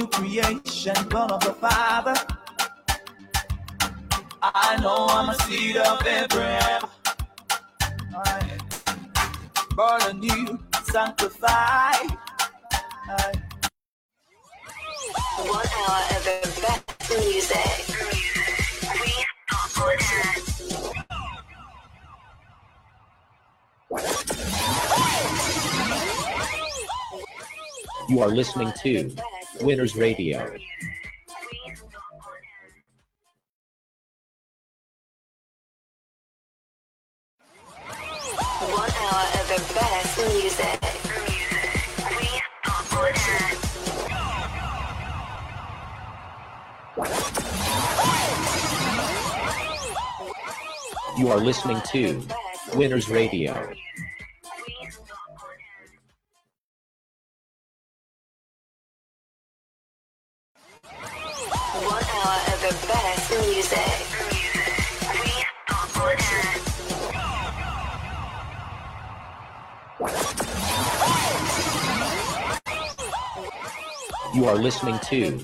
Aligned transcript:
I'm 0.00 0.06
new 0.06 0.12
creation, 0.12 0.94
born 1.10 1.30
of 1.30 1.40
the 1.40 1.52
Father. 1.52 2.14
I 4.40 4.78
know 4.80 5.06
I'm 5.10 5.28
a 5.28 5.34
seed 5.42 5.76
of 5.76 6.06
Abraham. 6.06 6.88
I 8.14 8.58
born 9.76 10.00
anew, 10.08 10.58
sanctified. 10.84 12.16
I 12.72 13.32
One 15.36 15.68
hour 15.76 16.02
of 16.16 16.24
the 16.24 16.38
best 16.62 17.10
music. 17.10 17.84
We 19.02 19.10
start 19.48 19.68
on 19.82 19.92
it. 23.90 24.10
You 28.08 28.20
are 28.20 28.28
listening 28.28 28.72
to 28.82 29.14
Winners 29.58 29.96
Radio. 29.96 30.38
One 38.60 38.90
hour 38.90 39.26
of 39.40 39.48
the 39.48 39.60
best 39.74 40.18
music. 40.32 40.80
We 42.18 42.26
start 42.62 43.16
on 43.28 43.42
it. 43.50 43.58
You 51.18 51.28
are 51.28 51.38
listening 51.40 51.80
to 51.92 52.22
Winners 52.76 53.08
Radio. 53.08 53.72
You 74.40 74.46
are 74.46 74.56
listening 74.56 74.98
to 75.00 75.38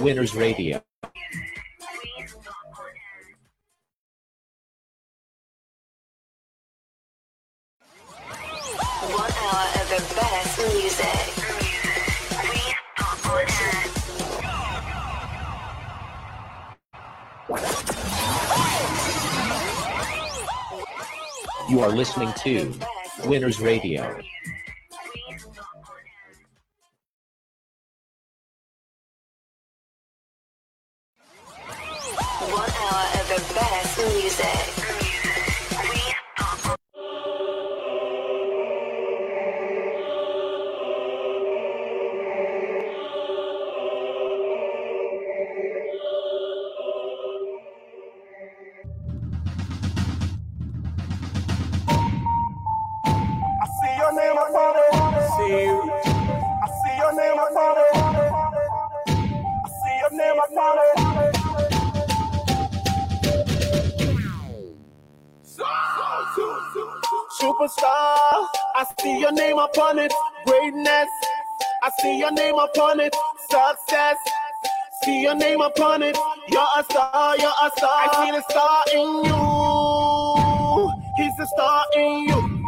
Winners 0.00 0.34
Radio. 0.34 0.82
One 9.02 9.32
hour 9.32 9.66
of 9.74 9.86
the 9.90 10.00
best 10.16 10.58
music. 10.72 11.28
We 12.42 12.72
start 12.96 13.20
on 13.26 13.44
it. 21.66 21.70
You 21.70 21.80
are 21.80 21.90
listening 21.90 22.32
to 22.44 22.72
Winners 23.26 23.60
Radio. 23.60 24.18
Superstar, 67.40 68.48
I 68.74 68.84
see 69.00 69.20
your 69.20 69.30
name 69.32 69.58
upon 69.58 69.98
it. 69.98 70.12
Greatness, 70.44 71.08
I 71.84 71.90
see 72.00 72.18
your 72.18 72.32
name 72.32 72.56
upon 72.56 72.98
it. 72.98 73.14
Success, 73.48 74.16
see 75.04 75.22
your 75.22 75.36
name 75.36 75.60
upon 75.60 76.02
it. 76.02 76.16
You're 76.48 76.66
a 76.76 76.82
star, 76.82 77.38
you're 77.38 77.48
a 77.48 77.70
star. 77.76 77.90
I 77.94 78.08
see 78.24 78.30
the 78.32 78.42
star 78.50 78.84
in 78.92 79.24
you. 79.28 79.38
He's 81.16 81.36
the 81.36 81.46
star 81.46 81.84
in 81.96 82.28
you. 82.28 82.64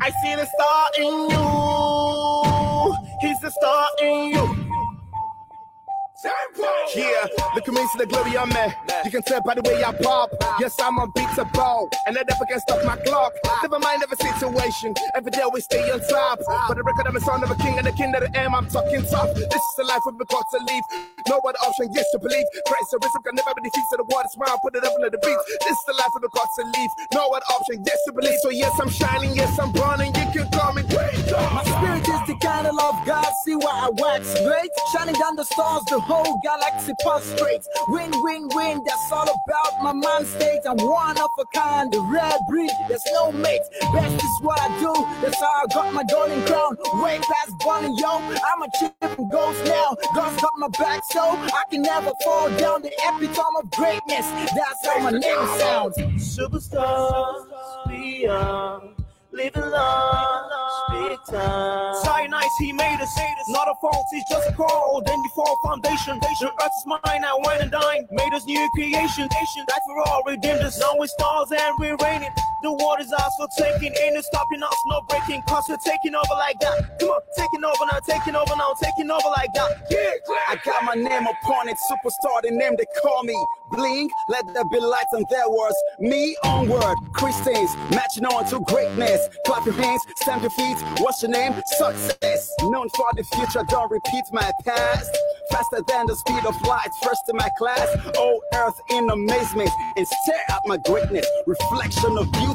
I 0.00 0.10
see 0.22 0.34
the 0.36 0.46
star 0.46 0.88
in 0.98 1.30
you. 1.30 1.46
He's 3.20 3.40
the 3.40 3.50
star 3.50 3.88
in 4.02 4.28
you. 4.34 4.61
Yeah, 6.94 7.26
look 7.54 7.66
at 7.66 7.74
me, 7.74 7.86
see 7.88 7.98
the 7.98 8.06
glory 8.06 8.36
I'm 8.36 8.52
at. 8.52 8.76
You 9.04 9.10
can 9.10 9.22
tell 9.22 9.40
by 9.42 9.54
the 9.54 9.62
way 9.62 9.82
I 9.82 9.92
pop. 9.92 10.30
Yes, 10.60 10.76
I'm 10.80 10.98
unbeatable, 10.98 11.88
and 12.06 12.16
I 12.16 12.22
never 12.22 12.44
can 12.48 12.60
stop 12.60 12.84
my 12.84 12.96
clock. 12.96 13.32
Never 13.62 13.78
mind 13.78 14.02
every 14.02 14.16
situation, 14.16 14.94
every 15.14 15.30
day 15.32 15.42
we 15.52 15.60
stay 15.60 15.90
on 15.90 16.00
top. 16.00 16.38
But 16.68 16.76
the 16.76 16.82
record, 16.82 17.06
I'm 17.06 17.16
a 17.16 17.20
son 17.20 17.42
of 17.42 17.50
a 17.50 17.56
king, 17.56 17.78
and 17.78 17.86
the 17.86 17.92
king 17.92 18.12
that 18.12 18.22
I 18.22 18.38
am, 18.38 18.54
I'm 18.54 18.68
talking 18.68 19.02
tough. 19.02 19.34
This 19.34 19.46
is 19.46 19.74
the 19.76 19.84
life 19.84 20.02
we've 20.06 20.18
been 20.18 20.26
called 20.26 20.44
to 20.52 20.58
live. 20.58 21.11
No 21.28 21.38
other 21.44 21.58
option, 21.62 21.90
yes, 21.94 22.06
to 22.12 22.18
believe. 22.18 22.46
Christ, 22.68 22.88
the 22.92 22.98
risen 23.02 23.22
can 23.22 23.34
never 23.36 23.52
be 23.56 23.62
defeated. 23.68 23.88
So 23.90 23.96
the 24.02 24.08
water 24.08 24.30
smile, 24.32 24.58
put 24.62 24.76
it 24.76 24.84
up 24.84 24.94
into 24.98 25.10
the 25.10 25.20
beat. 25.22 25.40
This 25.66 25.76
is 25.76 25.84
the 25.86 25.94
life 25.98 26.10
we've 26.14 26.22
been 26.26 26.34
called 26.34 26.52
to 26.58 26.64
live. 26.66 26.92
No 27.14 27.30
other 27.34 27.46
option, 27.54 27.82
yes, 27.86 27.98
to 28.06 28.12
believe. 28.12 28.38
So 28.42 28.50
yes, 28.50 28.72
I'm 28.80 28.90
shining, 28.90 29.34
yes, 29.36 29.52
I'm 29.58 29.72
burning. 29.72 30.14
You 30.16 30.26
can 30.44 30.48
call 30.52 30.72
me 30.74 30.82
great. 30.88 31.14
My 31.54 31.64
spirit 31.64 32.06
is 32.08 32.22
the 32.28 32.36
kind 32.42 32.66
of 32.66 32.74
love 32.74 32.96
God 33.06 33.26
see 33.44 33.56
why 33.56 33.88
I 33.88 33.90
wax 33.94 34.34
great. 34.42 34.70
Shining 34.92 35.14
down 35.14 35.36
the 35.36 35.44
stars, 35.44 35.82
the 35.90 36.00
whole 36.00 36.38
galaxy 36.42 36.92
prostrates. 37.02 37.66
Win, 37.88 38.10
win, 38.22 38.48
win, 38.54 38.82
that's 38.86 39.12
all 39.12 39.24
about 39.28 39.72
my 39.82 39.92
mind 39.92 40.26
state. 40.26 40.60
I'm 40.66 40.76
one 40.78 41.18
of 41.18 41.30
a 41.40 41.44
kind, 41.54 41.92
the 41.92 42.00
rare 42.12 42.38
breed, 42.48 42.70
there's 42.88 43.04
no 43.14 43.32
mate. 43.32 43.62
Best 43.94 44.14
is 44.16 44.36
what 44.42 44.60
I 44.60 44.68
do, 44.80 44.92
that's 45.22 45.38
how 45.40 45.52
I 45.62 45.66
got 45.74 45.94
my 45.94 46.04
golden 46.04 46.42
crown. 46.46 46.76
Way 47.02 47.18
past 47.20 47.52
Bonnie 47.64 47.94
Yo, 48.00 48.10
I'm 48.10 48.62
a 48.62 48.68
chip 48.78 48.94
and 49.02 49.30
ghost 49.30 49.64
now. 49.66 49.96
God's 50.14 50.40
got 50.40 50.52
my 50.58 50.68
back, 50.78 51.02
so 51.12 51.20
I 51.20 51.62
can 51.70 51.82
never 51.82 52.12
fall 52.24 52.48
down. 52.56 52.82
The 52.82 52.92
epitome 53.04 53.58
of 53.62 53.70
greatness, 53.70 54.26
that's 54.56 54.86
how 54.86 54.98
my 55.00 55.10
name 55.10 55.46
sounds. 55.58 55.96
superstars 56.18 57.46
beyond 57.88 58.94
living 59.30 59.62
long, 59.62 60.50
big 60.90 61.18
time. 61.28 61.94
Cyanide, 62.02 62.44
he 62.58 62.72
made 62.72 62.98
us. 63.00 63.12
Not 63.48 63.68
a 63.68 63.74
fault, 63.80 64.06
it's 64.12 64.30
just 64.30 64.48
a 64.48 64.52
call. 64.52 65.02
Then 65.04 65.20
before 65.22 65.56
foundation, 65.64 66.18
the 66.20 66.26
earth 66.46 66.70
is 66.78 66.86
mine, 66.86 67.24
I 67.24 67.38
went 67.44 67.60
and 67.60 67.70
dine. 67.70 68.06
Made 68.10 68.32
us 68.32 68.46
new 68.46 68.68
creation. 68.74 69.28
Nation 69.28 69.64
that 69.68 69.80
we're 69.88 70.02
all 70.04 70.22
redeemed. 70.24 70.60
Now 70.78 70.94
we 70.98 71.06
stars 71.08 71.50
and 71.50 71.74
we're 71.78 71.96
raining. 71.96 72.30
The 72.62 72.72
waters 72.72 73.12
ours 73.12 73.32
for 73.38 73.48
taking. 73.58 73.92
Ain't 74.02 74.14
no 74.14 74.20
stopping 74.20 74.62
us, 74.62 74.76
no 74.86 75.02
breaking. 75.08 75.42
Cause 75.48 75.64
we're 75.68 75.76
taking 75.84 76.14
over 76.14 76.34
like 76.38 76.58
that. 76.60 76.98
Come 77.00 77.10
on, 77.10 77.20
taking 77.36 77.64
over 77.64 77.84
now, 77.90 77.98
taking 78.06 78.36
over 78.36 78.56
now, 78.56 78.72
taking 78.80 79.10
over 79.10 79.28
like 79.36 79.52
that. 79.54 79.86
Yeah, 79.90 80.14
I 80.48 80.56
got 80.64 80.84
my 80.84 80.94
name 80.94 81.26
upon 81.26 81.68
it, 81.68 81.76
superstar, 81.90 82.42
the 82.42 82.50
name 82.50 82.76
they 82.78 82.86
call 83.02 83.24
me. 83.24 83.34
Bling, 83.72 84.10
let 84.28 84.44
there 84.52 84.64
be 84.70 84.78
light 84.78 85.06
on 85.14 85.24
their 85.30 85.48
words. 85.48 85.76
Me 85.98 86.36
onward, 86.44 86.96
Christians, 87.14 87.74
matching 87.90 88.26
on 88.26 88.44
to 88.50 88.60
greatness. 88.60 89.28
Clap 89.46 89.64
your 89.64 89.74
hands, 89.74 90.02
stamp 90.16 90.42
your 90.42 90.50
feet. 90.50 90.76
What's 90.98 91.22
your 91.22 91.30
name? 91.32 91.54
Success. 91.78 92.50
Known 92.62 92.88
for 92.90 93.06
the 93.16 93.24
future, 93.24 93.64
don't 93.68 93.90
repeat 93.90 94.24
my 94.30 94.50
past. 94.64 95.10
Faster 95.50 95.80
than 95.88 96.06
the 96.06 96.14
speed 96.16 96.44
of 96.46 96.60
light, 96.62 96.90
first 97.02 97.22
in 97.28 97.36
my 97.36 97.48
class. 97.58 97.88
Oh, 98.16 98.40
earth 98.54 98.78
in 98.90 99.08
amazement, 99.10 99.70
and 99.96 100.06
stare 100.06 100.44
at 100.50 100.60
my 100.66 100.76
greatness. 100.76 101.26
Reflection 101.46 102.18
of 102.18 102.30
beauty, 102.32 102.51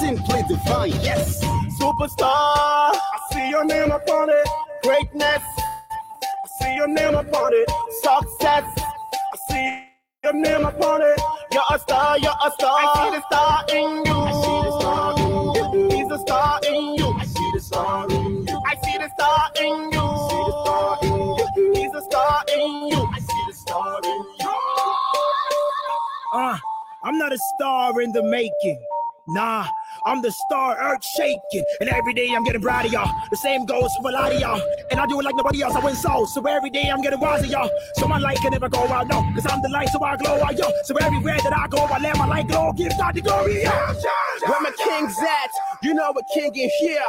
simply 0.00 0.42
divine. 0.48 0.90
Yes. 1.02 1.42
Superstar, 1.80 2.26
I 2.26 3.18
see 3.32 3.50
your 3.50 3.64
name 3.64 3.90
upon 3.90 4.30
it. 4.30 4.48
Greatness, 4.82 5.42
I 5.42 6.48
see 6.60 6.74
your 6.76 6.88
name 6.88 7.14
upon 7.14 7.52
it. 7.52 7.68
Success, 8.02 8.64
I 8.78 9.36
see 9.48 9.84
your 10.22 10.34
name 10.34 10.64
upon 10.64 11.02
it. 11.02 11.20
You're 11.52 11.62
a 11.72 11.78
star, 11.78 12.18
you're 12.18 12.30
a 12.30 12.50
star. 12.52 12.78
I 12.78 12.86
see 12.94 13.10
the 13.16 13.22
star 13.26 13.64
in 13.70 14.04
you. 14.06 14.14
I 14.14 14.32
see 14.42 14.60
the 14.64 14.72
star 14.80 15.18
in 15.18 15.54
you. 15.54 15.88
He's 15.90 16.10
a 16.10 16.18
star 16.18 16.60
in 16.66 16.94
you. 16.94 17.08
I 17.18 17.24
see 17.26 17.50
the 17.52 17.60
star 17.60 18.06
in 18.10 18.46
you. 18.46 18.62
I 18.66 18.74
see 18.82 18.98
the 18.98 19.08
star 19.14 19.50
in 19.60 19.92
you. 19.92 20.00
I 20.00 20.28
see 20.28 20.44
the 20.46 20.52
star 20.62 20.98
in 21.02 21.16
you. 21.36 21.74
He's 21.74 21.94
a 21.94 22.02
star 22.02 22.44
in 22.54 22.88
you. 22.88 23.00
I 23.12 23.18
see 23.18 23.42
the 23.46 23.52
star 23.52 24.00
in 24.04 24.24
you. 24.40 24.50
Uh, 26.32 26.58
I'm 27.04 27.18
not 27.18 27.32
a 27.32 27.38
star 27.56 28.00
in 28.00 28.12
the 28.12 28.22
making. 28.22 28.82
Nah, 29.26 29.66
I'm 30.04 30.20
the 30.20 30.30
star, 30.30 30.76
earth 30.78 31.04
shaking. 31.04 31.64
And 31.80 31.88
every 31.88 32.12
day 32.12 32.28
I'm 32.34 32.44
getting 32.44 32.60
brighter, 32.60 32.88
y'all. 32.88 33.10
The 33.30 33.36
same 33.36 33.64
goes 33.64 33.94
for 33.96 34.10
a 34.10 34.12
lot 34.12 34.32
of 34.32 34.40
y'all. 34.40 34.60
And 34.90 35.00
I 35.00 35.06
do 35.06 35.18
it 35.18 35.24
like 35.24 35.34
nobody 35.34 35.62
else, 35.62 35.74
I 35.74 35.80
win 35.84 35.96
souls. 35.96 36.34
So 36.34 36.42
every 36.46 36.70
day 36.70 36.90
I'm 36.90 37.00
getting 37.00 37.20
wiser, 37.20 37.46
y'all. 37.46 37.70
So 37.94 38.06
my 38.06 38.18
light 38.18 38.36
can 38.38 38.52
never 38.52 38.68
go 38.68 38.80
out, 38.80 39.08
no. 39.08 39.22
Cause 39.34 39.46
I'm 39.48 39.62
the 39.62 39.70
light, 39.70 39.88
so 39.88 40.02
I 40.04 40.16
glow 40.16 40.42
out, 40.42 40.58
yo. 40.58 40.70
So 40.84 40.94
everywhere 40.96 41.38
that 41.42 41.56
I 41.56 41.68
go, 41.68 41.78
I 41.78 41.98
let 42.00 42.18
my 42.18 42.26
light 42.26 42.48
glow. 42.48 42.72
Give 42.72 42.92
God 42.98 43.14
the 43.14 43.22
glory, 43.22 43.62
yeah. 43.62 43.94
Where 44.46 44.60
my 44.60 44.72
king's 44.72 45.18
at, 45.20 45.50
you 45.82 45.94
know 45.94 46.10
a 46.10 46.24
king 46.34 46.54
in 46.54 46.70
here. 46.80 47.00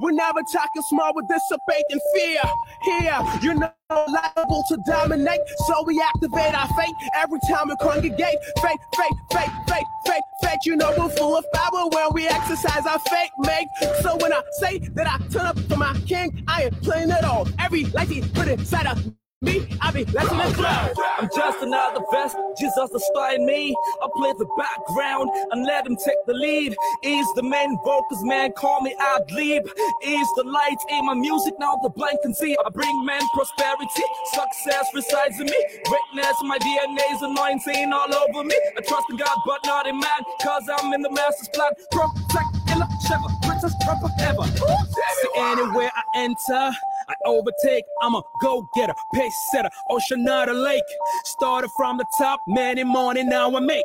We're 0.00 0.12
never 0.12 0.40
talking 0.52 0.82
small, 0.82 1.12
we 1.14 1.22
dissipate 1.28 1.84
in 1.90 2.00
fear. 2.14 2.42
Here, 2.82 3.38
you're 3.42 3.54
not 3.54 3.76
liable 3.90 4.64
to 4.68 4.78
dominate, 4.86 5.40
so 5.66 5.84
we 5.84 6.00
activate 6.00 6.54
our 6.54 6.68
fate 6.68 6.94
every 7.16 7.38
time 7.48 7.68
we 7.68 7.76
congregate. 7.76 8.36
Faith, 8.60 8.80
faith, 8.96 9.16
faith, 9.32 9.50
faith, 9.68 9.86
faith, 10.06 10.22
faith. 10.42 10.58
You 10.64 10.76
know 10.76 10.94
we're 10.96 11.10
full 11.10 11.36
of 11.36 11.44
power 11.52 11.88
when 11.88 12.12
we 12.14 12.26
exercise 12.28 12.86
our 12.86 12.98
faith, 13.00 13.30
mate. 13.40 13.68
So 14.02 14.16
when 14.16 14.32
I 14.32 14.42
say 14.60 14.78
that 14.78 15.06
I 15.06 15.18
turn 15.28 15.46
up 15.46 15.58
for 15.60 15.76
my 15.76 15.98
king, 16.06 16.44
I 16.48 16.64
ain't 16.64 16.82
playing 16.82 17.10
it 17.10 17.24
all. 17.24 17.48
Every 17.58 17.84
light 17.86 18.08
he 18.08 18.22
put 18.22 18.48
inside 18.48 18.86
of 18.86 19.12
me, 19.42 19.66
I 19.80 19.90
be 19.90 20.04
letting 20.06 20.38
it 20.38 20.54
flow. 20.54 21.04
I'm 21.18 21.28
just 21.34 21.62
another 21.62 22.00
vest, 22.12 22.36
Jesus 22.58 22.90
the 22.90 22.98
star 22.98 23.34
in 23.34 23.44
me. 23.44 23.74
I 24.02 24.08
play 24.16 24.32
the 24.38 24.46
background 24.56 25.30
and 25.50 25.66
let 25.66 25.86
him 25.86 25.96
take 25.96 26.18
the 26.26 26.34
lead. 26.34 26.76
He's 27.02 27.26
the 27.34 27.42
main 27.42 27.76
vocals, 27.84 28.22
man, 28.24 28.52
call 28.52 28.80
me 28.82 28.94
ad 28.98 29.30
lib. 29.32 29.68
He's 30.02 30.28
the 30.36 30.44
light 30.44 30.78
in 30.90 31.06
my 31.06 31.14
music, 31.14 31.54
now 31.58 31.76
the 31.82 31.90
blind 31.90 32.18
can 32.22 32.34
see. 32.34 32.56
I 32.64 32.70
bring 32.70 33.04
man 33.04 33.22
prosperity, 33.34 34.04
success 34.32 34.86
resides 34.94 35.40
in 35.40 35.46
me. 35.46 35.60
Greatness, 35.84 36.36
my 36.44 36.58
DNA's 36.58 37.22
anointing 37.22 37.92
all 37.92 38.14
over 38.14 38.44
me. 38.44 38.56
I 38.78 38.80
trust 38.86 39.06
in 39.10 39.16
God, 39.16 39.36
but 39.46 39.60
not 39.66 39.86
in 39.86 39.98
man, 39.98 40.20
cause 40.42 40.68
I'm 40.78 40.92
in 40.92 41.02
the 41.02 41.10
master's 41.10 41.48
plan. 41.54 41.72
Protect, 41.90 42.70
illa, 42.70 42.88
shepherd, 43.06 43.34
princess, 43.42 43.74
proper 43.84 44.08
ever. 44.20 44.46
See, 44.46 45.28
anywhere 45.36 45.90
I 45.94 46.02
enter, 46.16 46.72
I 47.08 47.14
overtake. 47.26 47.84
I'm 48.02 48.14
a 48.14 48.22
go 48.42 48.68
getter, 48.74 48.94
pace 49.14 49.34
setter, 49.52 49.70
Oceanada 49.90 50.54
Lake. 50.54 50.82
Started 51.24 51.70
from 51.76 51.98
the 51.98 52.06
top, 52.18 52.40
many 52.46 52.84
morning 52.84 53.28
now 53.28 53.54
I 53.54 53.60
make. 53.60 53.84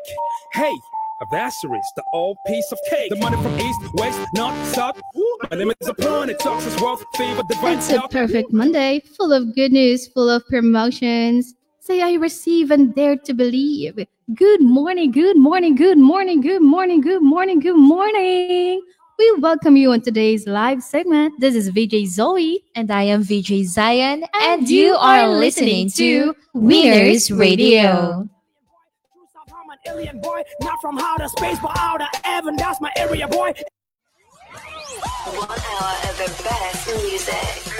Hey, 0.53 0.73
Avassaries, 1.21 1.85
the 1.95 2.03
old 2.13 2.37
piece 2.45 2.71
of 2.71 2.79
cake. 2.89 3.09
The 3.09 3.15
money 3.15 3.37
from 3.37 3.59
east, 3.59 3.79
west, 3.93 4.19
north, 4.35 4.75
south. 4.75 5.01
My 5.49 5.73
upon 5.87 6.29
it. 6.29 6.39
Talks 6.39 6.65
is 6.65 6.79
wealth, 6.79 7.03
favor, 7.15 7.41
divine 7.49 7.77
It's 7.77 7.89
a 7.89 8.01
perfect 8.09 8.53
Monday, 8.53 9.01
full 9.15 9.33
of 9.33 9.55
good 9.55 9.71
news, 9.71 10.07
full 10.07 10.29
of 10.29 10.45
promotions. 10.47 11.55
Say 11.79 12.01
I 12.01 12.13
receive 12.13 12.69
and 12.71 12.93
dare 12.93 13.17
to 13.17 13.33
believe. 13.33 14.05
Good 14.35 14.61
morning, 14.61 15.11
good 15.11 15.37
morning, 15.37 15.75
good 15.75 15.97
morning, 15.97 16.41
good 16.41 16.61
morning, 16.61 17.01
good 17.01 17.23
morning, 17.23 17.59
good 17.61 17.77
morning. 17.77 18.81
We 19.17 19.31
welcome 19.39 19.75
you 19.75 19.93
on 19.93 20.01
today's 20.01 20.45
live 20.45 20.83
segment. 20.83 21.39
This 21.39 21.55
is 21.55 21.69
VJ 21.69 22.05
Zoe. 22.05 22.63
And 22.75 22.91
I 22.91 23.01
am 23.03 23.23
VJ 23.23 23.63
Zion, 23.63 24.23
and, 24.23 24.61
And 24.61 24.69
you 24.69 24.89
you 24.89 24.93
are 24.93 25.21
are 25.21 25.27
listening 25.27 25.85
listening 25.85 25.89
to 25.89 26.33
to 26.33 26.39
Winners 26.53 27.31
Winners 27.31 27.31
Radio. 27.31 28.29
I'm 29.49 29.69
an 29.71 29.77
alien 29.87 30.21
boy, 30.21 30.43
not 30.61 30.79
from 30.81 30.99
outer 30.99 31.27
space, 31.29 31.57
but 31.59 31.71
outer 31.79 32.05
heaven. 32.23 32.55
That's 32.57 32.79
my 32.79 32.91
area, 32.95 33.27
boy. 33.27 33.53
One 35.25 35.49
hour 35.49 35.95
of 36.09 36.17
the 36.19 36.43
best 36.43 36.87
music. 37.03 37.76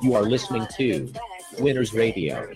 You 0.00 0.14
are 0.14 0.22
listening 0.22 0.66
to 0.76 1.12
Winners 1.58 1.92
Radio. 1.92 2.48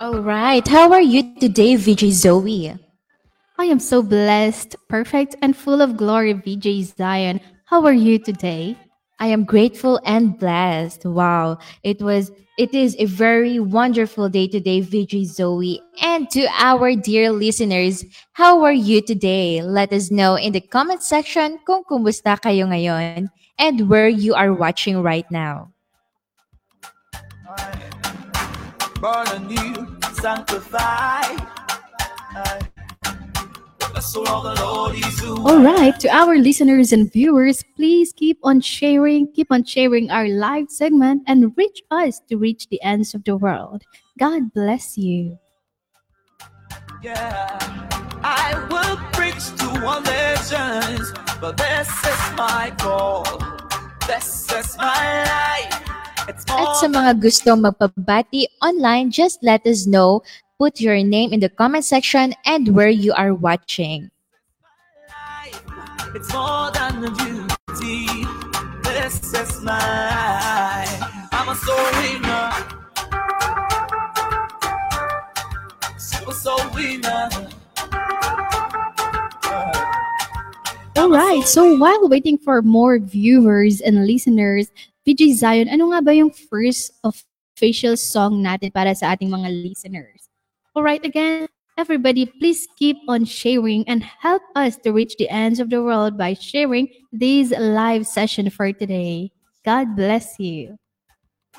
All 0.00 0.20
right. 0.20 0.66
How 0.66 0.92
are 0.92 1.00
you 1.00 1.38
today, 1.38 1.76
VJ 1.76 2.10
Zoe? 2.10 2.74
I 3.58 3.64
am 3.64 3.78
so 3.78 4.02
blessed, 4.02 4.74
perfect, 4.88 5.36
and 5.42 5.56
full 5.56 5.80
of 5.80 5.96
glory, 5.96 6.32
VJ 6.32 6.96
Zion. 6.96 7.40
How 7.66 7.86
are 7.86 7.92
you 7.92 8.18
today? 8.18 8.76
I 9.20 9.28
am 9.28 9.44
grateful 9.44 10.00
and 10.04 10.36
blessed. 10.36 11.04
Wow. 11.04 11.58
It 11.84 12.02
was 12.02 12.32
it 12.58 12.74
is 12.74 12.96
a 12.98 13.06
very 13.06 13.58
wonderful 13.58 14.28
day 14.28 14.46
today, 14.46 14.80
VJ 14.80 15.24
Zoe. 15.24 15.80
And 16.00 16.28
to 16.30 16.46
our 16.58 16.94
dear 16.94 17.32
listeners, 17.32 18.04
how 18.32 18.62
are 18.64 18.72
you 18.72 19.00
today? 19.00 19.62
Let 19.62 19.92
us 19.92 20.10
know 20.10 20.36
in 20.36 20.52
the 20.52 20.60
comment 20.60 21.02
section 21.02 21.58
kung 21.64 21.84
kumusta 21.84 22.36
kayo 22.36 22.68
ngayon 22.68 23.30
and 23.58 23.88
where 23.88 24.08
you 24.08 24.34
are 24.34 24.52
watching 24.52 25.00
right 25.00 25.28
now. 25.30 25.72
Born 29.00 29.26
anew, 29.34 29.98
sanctified. 30.14 31.40
All 34.02 34.42
the 34.42 34.58
Lord 34.58 34.98
is 34.98 35.14
doing. 35.22 35.46
All 35.46 35.62
right, 35.62 35.94
to 36.02 36.08
our 36.10 36.34
listeners 36.34 36.90
and 36.90 37.06
viewers, 37.06 37.62
please 37.78 38.12
keep 38.12 38.36
on 38.42 38.60
sharing, 38.60 39.30
keep 39.30 39.46
on 39.54 39.62
sharing 39.62 40.10
our 40.10 40.26
live 40.26 40.70
segment 40.70 41.22
and 41.30 41.54
reach 41.56 41.82
us 41.90 42.18
to 42.28 42.36
reach 42.36 42.66
the 42.68 42.82
ends 42.82 43.14
of 43.14 43.22
the 43.22 43.36
world. 43.38 43.86
God 44.18 44.52
bless 44.52 44.98
you. 44.98 45.38
Yeah, 46.98 47.58
I 48.26 48.58
will 48.66 48.98
preach 49.14 49.54
to 49.62 49.70
all 49.86 50.02
nations, 50.02 51.14
but 51.40 51.56
this 51.56 51.86
is 51.86 52.22
my 52.34 52.74
call. 52.78 53.22
This 54.10 54.50
is 54.50 54.76
my 54.78 55.22
life. 55.22 55.78
It's 56.26 56.46
At 56.46 56.78
sa 56.78 56.86
mga 56.86 57.18
gustong 57.18 57.66
magpabati 57.66 58.46
online, 58.62 59.10
just 59.10 59.42
let 59.42 59.66
us 59.66 59.90
know. 59.90 60.22
Put 60.62 60.78
your 60.78 61.02
name 61.02 61.34
in 61.34 61.40
the 61.42 61.48
comment 61.50 61.82
section 61.82 62.38
and 62.46 62.70
where 62.70 62.86
you 62.86 63.10
are 63.18 63.34
watching. 63.34 64.14
It's 66.14 66.30
more 66.30 66.70
than 66.70 67.02
a 67.02 67.10
duty. 67.10 68.06
This 68.86 69.34
is 69.34 69.58
my 69.66 69.74
life. 69.74 71.02
I'm 71.34 71.50
a 71.50 71.56
soul 71.58 71.82
winner. 71.98 72.46
Super 75.98 76.30
soul 76.30 76.62
winner. 76.78 77.26
All 80.94 81.10
right, 81.10 81.42
so 81.42 81.74
while 81.74 82.06
waiting 82.06 82.38
for 82.38 82.62
more 82.62 83.02
viewers 83.02 83.80
and 83.82 84.06
listeners, 84.06 84.70
VJ 85.02 85.42
Zion, 85.42 85.66
ano 85.66 85.90
nga 85.90 86.06
ba 86.06 86.14
yung 86.14 86.30
first 86.30 86.94
official 87.02 87.98
song 87.98 88.46
natin 88.46 88.70
para 88.70 88.94
sa 88.94 89.18
ating 89.18 89.26
mga 89.26 89.50
listeners? 89.50 90.21
All 90.74 90.82
right, 90.82 91.04
again, 91.04 91.48
everybody, 91.76 92.24
please 92.24 92.66
keep 92.78 92.96
on 93.06 93.26
sharing 93.26 93.86
and 93.86 94.02
help 94.02 94.40
us 94.56 94.78
to 94.78 94.92
reach 94.92 95.16
the 95.18 95.28
ends 95.28 95.60
of 95.60 95.68
the 95.68 95.82
world 95.82 96.16
by 96.16 96.32
sharing 96.32 96.88
this 97.12 97.52
live 97.52 98.06
session 98.06 98.48
for 98.48 98.72
today. 98.72 99.32
God 99.66 99.94
bless 99.94 100.40
you. 100.40 100.78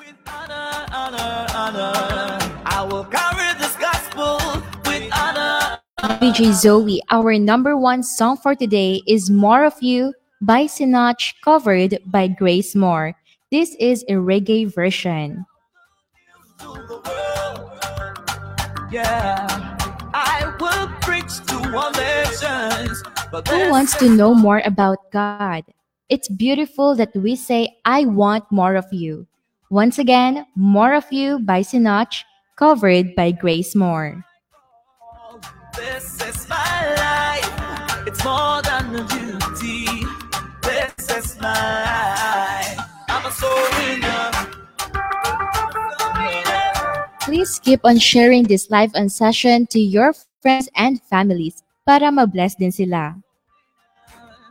With 0.00 0.18
honor, 0.26 0.86
honor, 0.90 1.46
honor. 1.54 2.62
I 2.66 2.82
will 2.90 3.04
carry 3.04 3.54
this 3.54 3.76
gospel 3.76 4.42
with 4.82 5.06
honor. 5.14 5.78
VJ 6.18 6.50
Zoe, 6.50 7.00
our 7.12 7.38
number 7.38 7.76
one 7.76 8.02
song 8.02 8.36
for 8.36 8.56
today 8.56 9.00
is 9.06 9.30
More 9.30 9.64
of 9.64 9.80
You 9.80 10.12
by 10.42 10.64
Sinach, 10.64 11.34
covered 11.44 12.00
by 12.06 12.26
Grace 12.26 12.74
Moore. 12.74 13.14
This 13.52 13.76
is 13.78 14.02
a 14.08 14.14
reggae 14.14 14.66
version. 14.66 15.46
To 18.94 19.02
the 19.02 19.08
world. 19.08 19.50
Yeah, 19.50 19.76
I 20.14 20.54
will 20.60 20.88
preach 21.00 21.40
to 21.46 21.56
all 21.76 21.90
nations. 21.92 23.02
But 23.30 23.48
Who 23.48 23.70
wants 23.70 23.96
to 23.98 24.08
know 24.08 24.34
more 24.34 24.62
about 24.64 25.10
God? 25.10 25.64
It's 26.08 26.28
beautiful 26.28 26.94
that 26.96 27.14
we 27.16 27.34
say, 27.36 27.76
I 27.84 28.04
want 28.04 28.44
more 28.50 28.76
of 28.76 28.86
you. 28.92 29.26
Once 29.70 29.98
again, 29.98 30.46
More 30.54 30.94
of 30.94 31.10
You 31.10 31.38
by 31.40 31.62
Sinach, 31.62 32.22
covered 32.56 33.14
by 33.14 33.32
Grace 33.32 33.74
Moore. 33.74 34.24
This 35.74 36.20
is 36.22 36.48
my 36.48 36.94
life. 36.94 38.06
It's 38.06 38.22
more 38.24 38.62
than 38.62 38.94
a 38.94 39.04
duty. 39.08 40.06
This 40.62 41.10
is 41.10 41.40
my 41.40 41.50
life. 41.50 42.78
I'm 43.08 43.26
a 43.26 43.32
soul 43.32 43.58
winner. 43.78 44.63
Please 47.34 47.58
keep 47.58 47.82
on 47.82 47.98
sharing 47.98 48.46
this 48.46 48.70
live 48.70 48.94
and 48.94 49.10
session 49.10 49.66
to 49.74 49.80
your 49.82 50.14
friends 50.38 50.70
and 50.78 51.02
families 51.10 51.66
para 51.82 52.06
ma-bless 52.14 52.54
din 52.54 52.70
sila. 52.70 53.18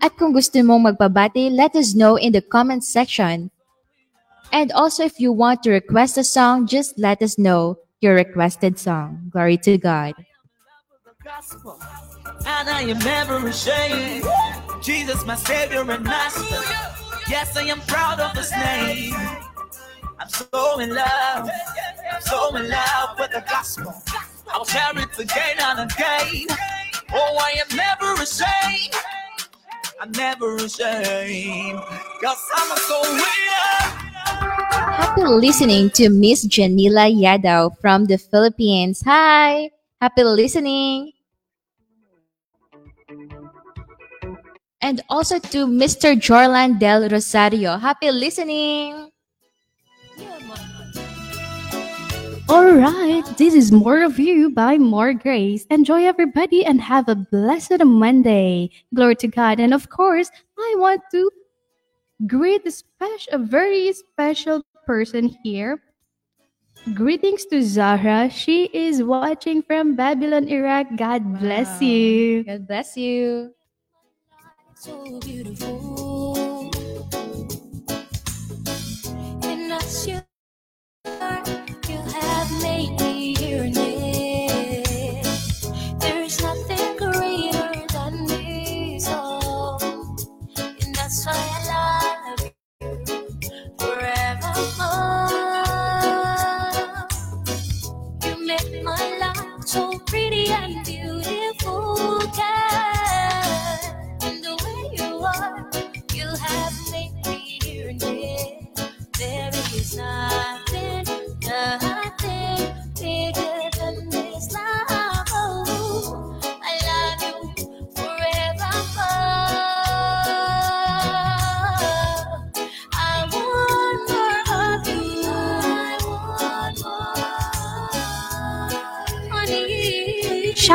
At 0.03 0.19
kung 0.19 0.35
gusto 0.35 0.59
mong 0.59 0.91
magpabati, 0.91 1.47
let 1.47 1.79
us 1.79 1.95
know 1.95 2.19
in 2.19 2.35
the 2.35 2.43
comment 2.43 2.83
section. 2.83 3.55
And 4.51 4.67
also 4.75 5.07
if 5.07 5.15
you 5.15 5.31
want 5.31 5.63
to 5.63 5.71
request 5.71 6.19
a 6.19 6.27
song, 6.27 6.67
just 6.67 6.99
let 6.99 7.23
us 7.23 7.39
know 7.39 7.79
your 8.03 8.19
requested 8.19 8.75
song. 8.75 9.31
Glory 9.31 9.55
to 9.63 9.79
God. 9.79 10.19
and 12.43 12.67
I 12.67 12.83
am 12.83 12.99
never 12.99 13.39
ashamed. 13.47 14.27
Jesus, 14.83 15.23
my 15.23 15.39
Savior 15.39 15.87
and 15.87 16.03
Master. 16.03 16.59
Yes, 17.31 17.55
I 17.55 17.63
am 17.71 17.79
proud 17.87 18.19
of 18.19 18.35
His 18.35 18.51
name. 18.51 19.15
I'm 20.23 20.29
so 20.29 20.79
in 20.79 20.95
love. 20.95 21.49
I'm 21.51 22.21
so 22.21 22.55
in 22.55 22.69
love 22.69 23.19
with 23.19 23.31
the 23.31 23.43
gospel. 23.43 23.93
I'll 24.47 24.63
share 24.63 24.95
it 24.95 25.11
again 25.19 25.57
and 25.59 25.91
again. 25.91 26.47
Oh, 27.11 27.35
I 27.43 27.59
am 27.59 27.67
never 27.75 28.13
ashamed. 28.23 28.95
I'm 29.99 30.11
never 30.13 30.55
ashamed. 30.55 31.83
Cause 32.23 32.39
I'm 32.55 32.77
soul 32.87 33.03
winner. 33.03 33.75
Happy 34.95 35.23
listening 35.23 35.89
to 35.99 36.07
Miss 36.07 36.47
Janila 36.47 37.11
Yadaw 37.11 37.77
from 37.81 38.05
the 38.05 38.17
Philippines. 38.17 39.03
Hi! 39.05 39.71
Happy 39.99 40.23
listening! 40.23 41.11
And 44.79 45.01
also 45.09 45.39
to 45.39 45.67
Mr. 45.67 46.15
Jorlan 46.15 46.79
Del 46.79 47.09
Rosario. 47.09 47.75
Happy 47.77 48.09
listening! 48.09 49.12
Alright, 52.53 53.25
this 53.39 53.55
is 53.55 53.71
More 53.71 54.03
of 54.03 54.19
You 54.19 54.51
by 54.51 54.77
More 54.77 55.15
Grace. 55.15 55.65
Enjoy 55.71 56.05
everybody 56.05 56.63
and 56.63 56.79
have 56.79 57.09
a 57.09 57.15
blessed 57.15 57.83
Monday. 57.83 58.69
Glory 58.93 59.15
to 59.15 59.27
God. 59.27 59.59
And 59.59 59.73
of 59.73 59.89
course, 59.89 60.29
I 60.59 60.75
want 60.77 61.01
to 61.13 61.31
greet 62.27 62.61
a, 62.67 62.69
special, 62.69 63.33
a 63.33 63.39
very 63.39 63.91
special 63.93 64.61
person 64.85 65.35
here. 65.41 65.81
Greetings 66.93 67.45
to 67.47 67.63
Zahra. 67.63 68.29
She 68.29 68.65
is 68.65 69.01
watching 69.01 69.63
from 69.63 69.95
Babylon, 69.95 70.47
Iraq. 70.47 70.95
God 70.95 71.39
bless 71.39 71.81
you. 71.81 72.43
God 72.43 72.67
bless 72.67 72.95
you. 72.95 73.49
so 74.75 75.19
beautiful. 75.21 76.03
Have 82.13 82.61
made 82.61 83.02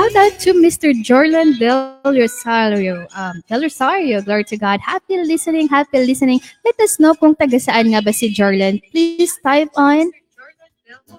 Shout 0.08 0.32
out 0.32 0.40
to 0.40 0.54
Mr. 0.54 0.94
Jorlan 1.04 1.58
Del 1.58 2.00
Rosario. 2.02 3.06
Um, 3.14 3.42
Del 3.46 3.60
Rosario, 3.60 4.22
glory 4.22 4.44
to 4.44 4.56
God. 4.56 4.80
Happy 4.80 5.18
listening, 5.18 5.68
happy 5.68 5.98
listening. 5.98 6.40
Let 6.64 6.80
us 6.80 6.98
know 6.98 7.12
kung 7.12 7.36
taga 7.36 7.60
saan 7.60 7.92
nga 7.92 8.00
ba 8.00 8.16
si 8.16 8.32
Jorlan. 8.32 8.80
Please 8.88 9.36
type 9.44 9.68
on 9.76 10.08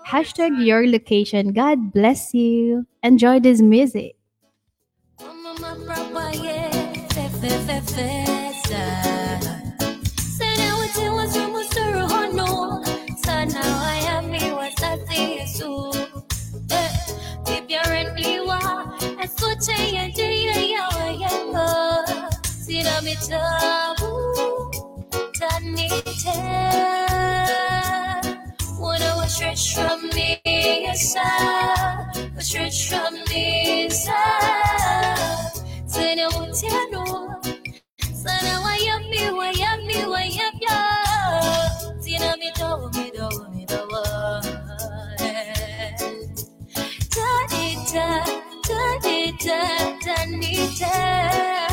hashtag 0.09 0.57
your 0.57 0.89
location. 0.89 1.53
God 1.53 1.93
bless 1.93 2.33
you. 2.33 2.89
Enjoy 3.05 3.37
this 3.37 3.61
music. 3.61 4.17
Sina 23.17 23.41
mitabu, 23.41 24.11
tanite. 25.33 26.37
Wanna 28.79 29.15
was 29.17 29.35
stretch 29.35 29.73
from 29.75 30.09
me, 30.09 30.39
yes, 30.45 31.15
was 32.35 32.47
stretch 32.49 32.89
from 32.89 33.13
me, 33.29 33.89
sir. 33.89 34.13
Sana 35.87 36.29
mutiano, 36.35 37.05
sana 38.23 38.61
wayami, 38.65 39.21
wayami, 39.39 39.97
wayami. 40.13 40.67
Sina 42.03 42.37
mitawa, 42.37 42.91
mitawa, 42.93 43.49
mitawa. 43.55 44.03
Tanita, 47.09 48.07
tanita, 48.67 49.59
tanita. 50.03 51.68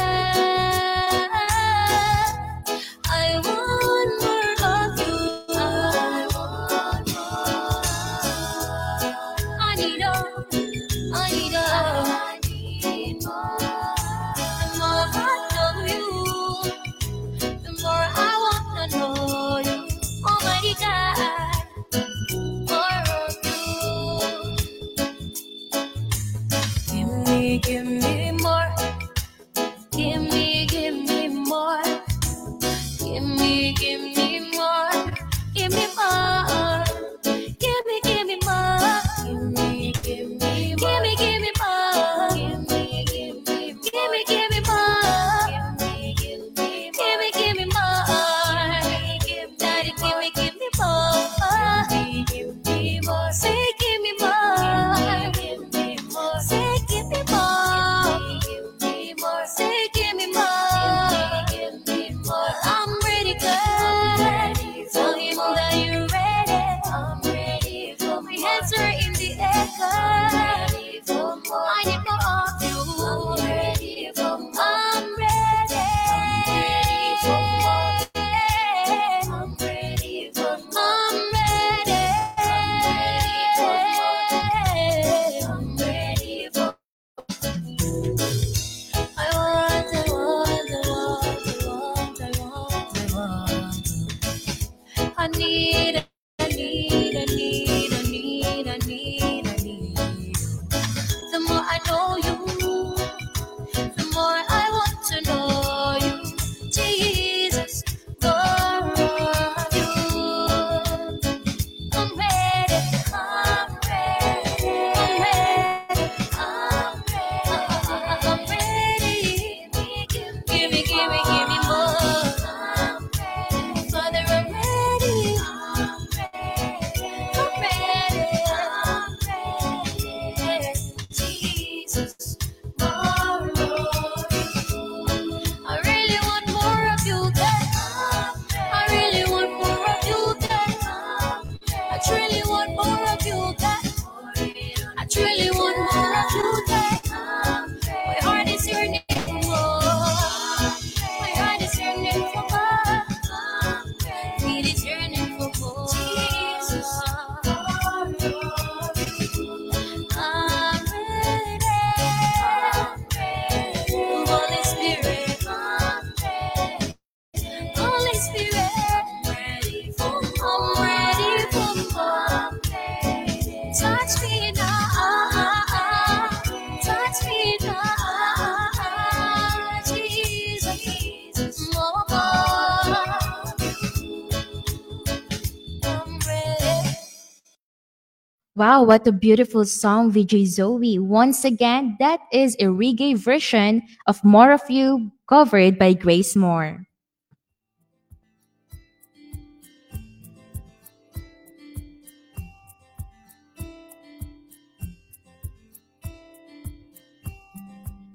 Wow, 188.57 188.85
what 188.85 189.07
a 189.07 189.13
beautiful 189.13 189.67
song, 189.67 190.11
VJ 190.11 190.47
Zoe. 190.47 190.99
Once 190.99 191.45
again, 191.45 191.95
that 192.01 192.21
is 192.33 192.57
a 192.57 192.73
reggae 192.73 193.15
version 193.15 193.83
of 194.07 194.25
More 194.25 194.51
of 194.51 194.63
You 194.71 195.13
covered 195.29 195.79
by 195.79 195.93
Grace 195.93 196.35
Moore. 196.35 196.81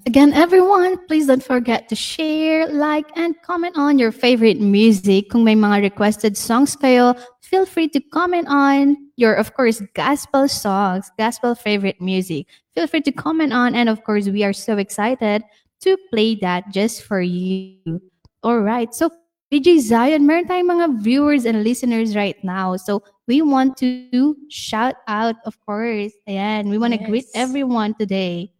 Again, 0.07 0.33
everyone, 0.33 0.97
please 1.05 1.27
don't 1.27 1.43
forget 1.43 1.87
to 1.89 1.95
share, 1.95 2.67
like, 2.67 3.05
and 3.15 3.39
comment 3.43 3.77
on 3.77 3.99
your 3.99 4.11
favorite 4.11 4.59
music. 4.59 5.29
Kung 5.29 5.43
may 5.43 5.55
mga 5.55 5.83
requested 5.83 6.35
songs 6.35 6.75
kayo, 6.75 7.15
feel 7.51 7.65
free 7.65 7.89
to 7.89 7.99
comment 7.99 8.47
on 8.47 8.95
your, 9.17 9.33
of 9.35 9.53
course, 9.53 9.83
gospel 9.93 10.47
songs, 10.47 11.11
gospel 11.19 11.53
favorite 11.53 11.99
music. 11.99 12.47
Feel 12.73 12.87
free 12.87 13.01
to 13.01 13.11
comment 13.11 13.51
on, 13.51 13.75
and 13.75 13.89
of 13.89 14.03
course, 14.05 14.27
we 14.29 14.43
are 14.43 14.53
so 14.53 14.77
excited 14.77 15.43
to 15.81 15.97
play 16.09 16.35
that 16.35 16.71
just 16.71 17.03
for 17.03 17.21
you. 17.21 18.01
All 18.41 18.61
right, 18.61 18.95
so 18.95 19.11
DJ 19.51 19.83
Zion, 19.83 20.25
meron 20.25 20.47
tayong 20.47 20.71
mga 20.71 21.03
viewers 21.03 21.43
and 21.43 21.61
listeners 21.61 22.15
right 22.15 22.41
now. 22.41 22.77
So 22.77 23.03
we 23.27 23.41
want 23.41 23.75
to 23.83 24.35
shout 24.47 24.95
out, 25.11 25.35
of 25.45 25.59
course. 25.67 26.13
and 26.25 26.69
we 26.69 26.77
want 26.77 26.93
to 26.95 27.03
greet 27.03 27.27
everyone 27.35 27.93
today. 27.99 28.55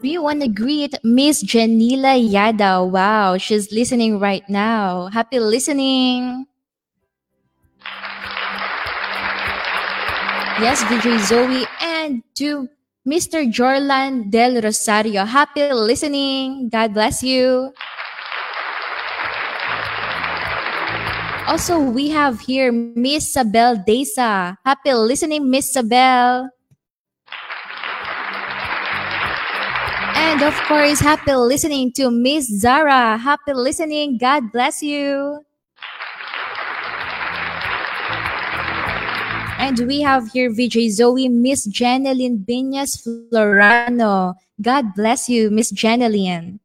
We 0.00 0.16
want 0.16 0.40
to 0.40 0.48
greet 0.48 0.96
Miss 1.04 1.44
Janila 1.44 2.16
Yada. 2.16 2.80
Wow, 2.80 3.36
she's 3.36 3.68
listening 3.68 4.18
right 4.18 4.40
now. 4.48 5.12
Happy 5.12 5.38
listening. 5.38 6.48
Yes, 10.56 10.80
VJ 10.88 11.20
Zoe. 11.28 11.68
And 11.84 12.24
to 12.40 12.68
Mr. 13.04 13.44
Jorlan 13.44 14.32
Del 14.32 14.62
Rosario. 14.64 15.28
Happy 15.28 15.68
listening. 15.68 16.70
God 16.72 16.94
bless 16.96 17.22
you. 17.22 17.72
Also, 21.44 21.76
we 21.80 22.08
have 22.08 22.40
here 22.40 22.72
Miss 22.72 23.32
Sabel 23.32 23.84
Desa. 23.84 24.56
Happy 24.64 24.94
listening, 24.94 25.50
Miss 25.50 25.72
Sabel. 25.72 26.48
And 30.20 30.42
of 30.42 30.54
course, 30.68 31.00
happy 31.00 31.32
listening 31.32 31.92
to 31.94 32.10
Miss 32.10 32.46
Zara. 32.46 33.16
Happy 33.16 33.54
listening. 33.54 34.18
God 34.18 34.52
bless 34.52 34.82
you. 34.82 35.40
And 39.58 39.80
we 39.88 40.02
have 40.02 40.28
here 40.30 40.52
VJ 40.52 40.90
Zoe, 40.90 41.28
Miss 41.28 41.66
Janeline 41.66 42.44
Binyas 42.44 43.00
Florano. 43.00 44.34
God 44.60 44.94
bless 44.94 45.28
you, 45.28 45.50
Miss 45.50 45.72
Janeline. 45.72 46.60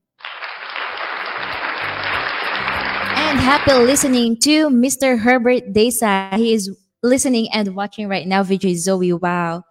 And 3.15 3.39
happy 3.39 3.71
listening 3.71 4.35
to 4.41 4.67
Mr. 4.67 5.17
Herbert 5.17 5.71
Desa. 5.71 6.35
He 6.35 6.53
is 6.53 6.75
listening 7.03 7.47
and 7.53 7.73
watching 7.73 8.09
right 8.09 8.27
now, 8.27 8.43
VJ 8.43 8.75
Zoe. 8.75 9.13
Wow. 9.13 9.63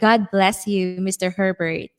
God 0.00 0.26
bless 0.32 0.66
you, 0.66 0.96
Mr. 0.96 1.32
Herbert. 1.32 1.90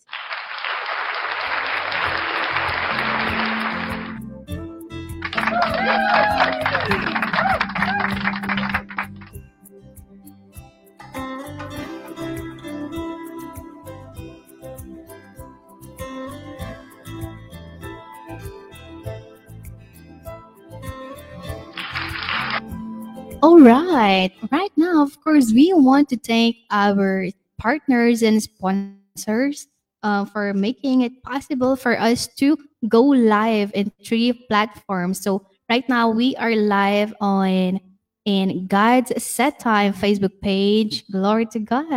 Right. 24.04 24.36
Right 24.52 24.76
now, 24.76 25.02
of 25.02 25.16
course, 25.24 25.54
we 25.54 25.72
want 25.72 26.10
to 26.10 26.18
thank 26.18 26.58
our 26.70 27.32
partners 27.58 28.22
and 28.22 28.44
sponsors 28.44 29.68
uh, 30.04 30.26
for 30.26 30.54
making 30.54 31.08
it 31.08 31.24
possible 31.24 31.78
for 31.78 31.98
us 31.98 32.28
to 32.36 32.58
go 32.90 33.02
live 33.02 33.72
in 33.74 33.94
three 34.04 34.34
platforms. 34.52 35.22
So 35.24 35.48
right 35.70 35.88
now, 35.88 36.10
we 36.10 36.36
are 36.36 36.52
live 36.52 37.14
on 37.22 37.80
in 38.26 38.68
God's 38.68 39.24
Set 39.24 39.60
Time 39.60 39.94
Facebook 39.94 40.36
page. 40.42 41.08
Glory 41.08 41.46
to 41.56 41.60
God. 41.60 41.88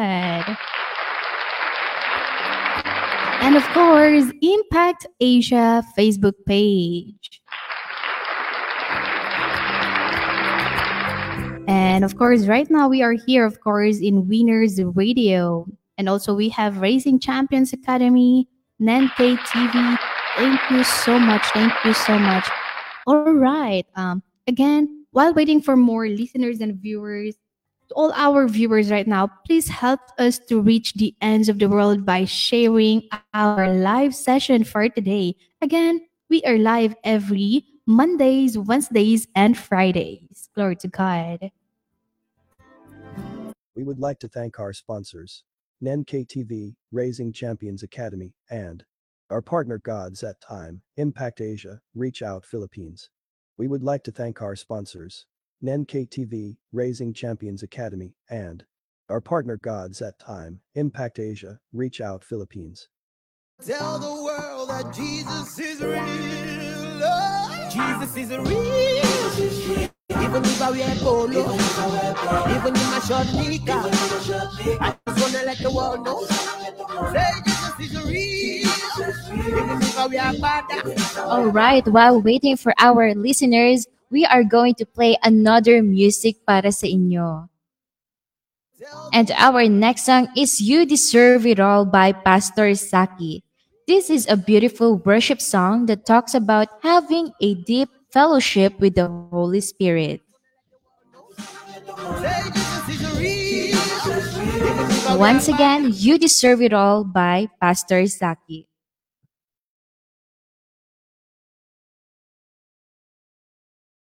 And 3.43 3.57
of 3.57 3.67
course, 3.75 4.31
Impact 4.43 5.09
Asia 5.19 5.83
Facebook 5.99 6.39
page. 6.47 7.43
And 11.67 12.05
of 12.05 12.17
course, 12.17 12.47
right 12.47 12.71
now 12.71 12.89
we 12.89 13.03
are 13.03 13.13
here, 13.13 13.45
of 13.45 13.61
course, 13.61 13.99
in 14.01 14.29
Winners 14.29 14.81
Radio. 14.83 15.67
And 15.99 16.09
also 16.09 16.35
we 16.35 16.49
have 16.51 16.79
Raising 16.79 17.19
Champions 17.19 17.73
Academy, 17.73 18.49
Nente 18.81 19.37
TV. 19.39 19.99
Thank 20.37 20.61
you 20.71 20.85
so 20.85 21.19
much. 21.19 21.45
Thank 21.53 21.73
you 21.85 21.95
so 21.95 22.19
much. 22.19 22.49
All 23.07 23.33
right. 23.33 23.87
Um, 23.97 24.23
again, 24.47 25.07
while 25.13 25.33
waiting 25.33 25.63
for 25.63 25.77
more 25.77 26.09
listeners 26.09 26.61
and 26.61 26.77
viewers, 26.77 27.37
to 27.89 27.95
all 27.95 28.13
our 28.13 28.49
viewers 28.49 28.91
right 28.91 29.07
now, 29.07 29.29
please 29.47 29.69
help 29.69 30.01
us 30.19 30.39
to 30.51 30.61
reach 30.61 30.95
the 30.95 31.15
ends 31.21 31.49
of 31.49 31.59
the 31.59 31.69
world 31.69 32.05
by 32.05 32.25
sharing 32.25 33.09
our 33.33 33.73
live 33.73 34.15
session 34.15 34.65
for 34.65 34.89
today. 34.89 35.37
Again, 35.63 36.01
we 36.29 36.43
are 36.43 36.59
live 36.59 36.95
every 37.05 37.65
Mondays, 37.87 38.59
Wednesdays, 38.59 39.29
and 39.35 39.57
Fridays. 39.57 40.49
Glory 40.55 40.77
to 40.77 40.89
God. 40.89 41.51
We 43.77 43.85
would 43.85 43.99
like 43.99 44.19
to 44.21 44.29
thank 44.29 44.59
our 44.59 44.73
sponsors, 44.73 45.45
NEN 45.83 46.07
KTV, 46.07 46.77
Raising 46.93 47.31
Champions 47.31 47.83
Academy, 47.83 48.33
and 48.49 48.83
our 49.29 49.43
partner 49.43 49.77
God's 49.77 50.21
Set 50.21 50.41
Time, 50.41 50.81
Impact 50.97 51.43
Asia, 51.43 51.81
Reach 51.95 52.23
Out 52.23 52.47
Philippines. 52.47 53.11
We 53.59 53.69
would 53.69 53.83
like 53.83 54.03
to 54.05 54.13
thank 54.13 54.41
our 54.41 54.57
sponsors, 54.57 55.27
NEN 55.61 55.85
KTV, 55.85 56.57
Raising 56.73 57.13
Champions 57.13 57.63
Academy, 57.63 58.15
and 58.31 58.65
our 59.11 59.21
partner 59.21 59.59
God's 59.63 59.99
Set 59.99 60.19
Time, 60.19 60.61
Impact 60.75 61.19
Asia, 61.19 61.61
Reach 61.75 62.01
Out 62.01 62.25
Philippines. 62.25 62.89
Tell 63.63 63.99
the 63.99 64.25
world 64.25 64.71
that 64.71 64.95
Jesus 64.95 65.59
is 65.59 65.83
real. 65.83 66.03
Jesus 67.71 68.17
is 68.17 68.31
real. 69.79 69.91
Even 70.23 70.43
if 70.45 70.63
I 70.63 70.71
wear 70.71 70.95
polo, 71.01 71.45
even 72.55 72.73
in 72.77 72.87
my 72.91 73.01
short 73.05 73.29
nika, 73.35 73.79
I 74.81 74.95
just 75.07 75.21
wanna 75.21 75.43
let 75.45 75.59
the 75.59 75.71
world 75.71 76.05
know. 76.05 76.25
Say 77.13 77.31
Jesus 77.45 77.77
is 77.81 77.95
real. 78.05 78.71
Even 79.37 79.83
if 79.83 79.99
I 79.99 80.07
wear 80.07 80.33
bada. 80.41 81.27
All 81.27 81.47
right, 81.49 81.87
while 81.89 82.21
waiting 82.21 82.57
for 82.57 82.73
our 82.79 83.15
listeners, 83.15 83.87
we 84.11 84.25
are 84.25 84.45
going 84.45 84.75
to 84.75 84.87
play 84.87 85.17
another 85.23 85.83
music 85.83 86.45
para 86.47 86.73
sa 86.73 86.87
inyo. 86.87 87.49
And 89.13 89.33
our 89.37 89.67
next 89.69 90.07
song 90.07 90.29
is 90.37 90.61
You 90.61 90.87
Deserve 90.87 91.47
It 91.47 91.59
All 91.59 91.85
by 91.85 92.13
Pastor 92.13 92.75
Saki. 92.75 93.43
This 93.87 94.11
is 94.11 94.27
a 94.29 94.37
beautiful 94.37 94.99
worship 94.99 95.41
song 95.41 95.87
that 95.87 96.07
talks 96.07 96.35
about 96.35 96.69
having 96.83 97.33
a 97.41 97.55
deep 97.55 97.89
fellowship 98.17 98.81
with 98.81 98.95
the 98.95 99.05
Holy 99.29 99.61
Spirit. 99.61 100.25
Once 105.21 105.49
again, 105.53 105.93
You 105.93 106.17
Deserve 106.17 106.63
It 106.63 106.73
All 106.73 107.05
by 107.05 107.53
Pastor 107.61 108.07
Saki. 108.07 108.69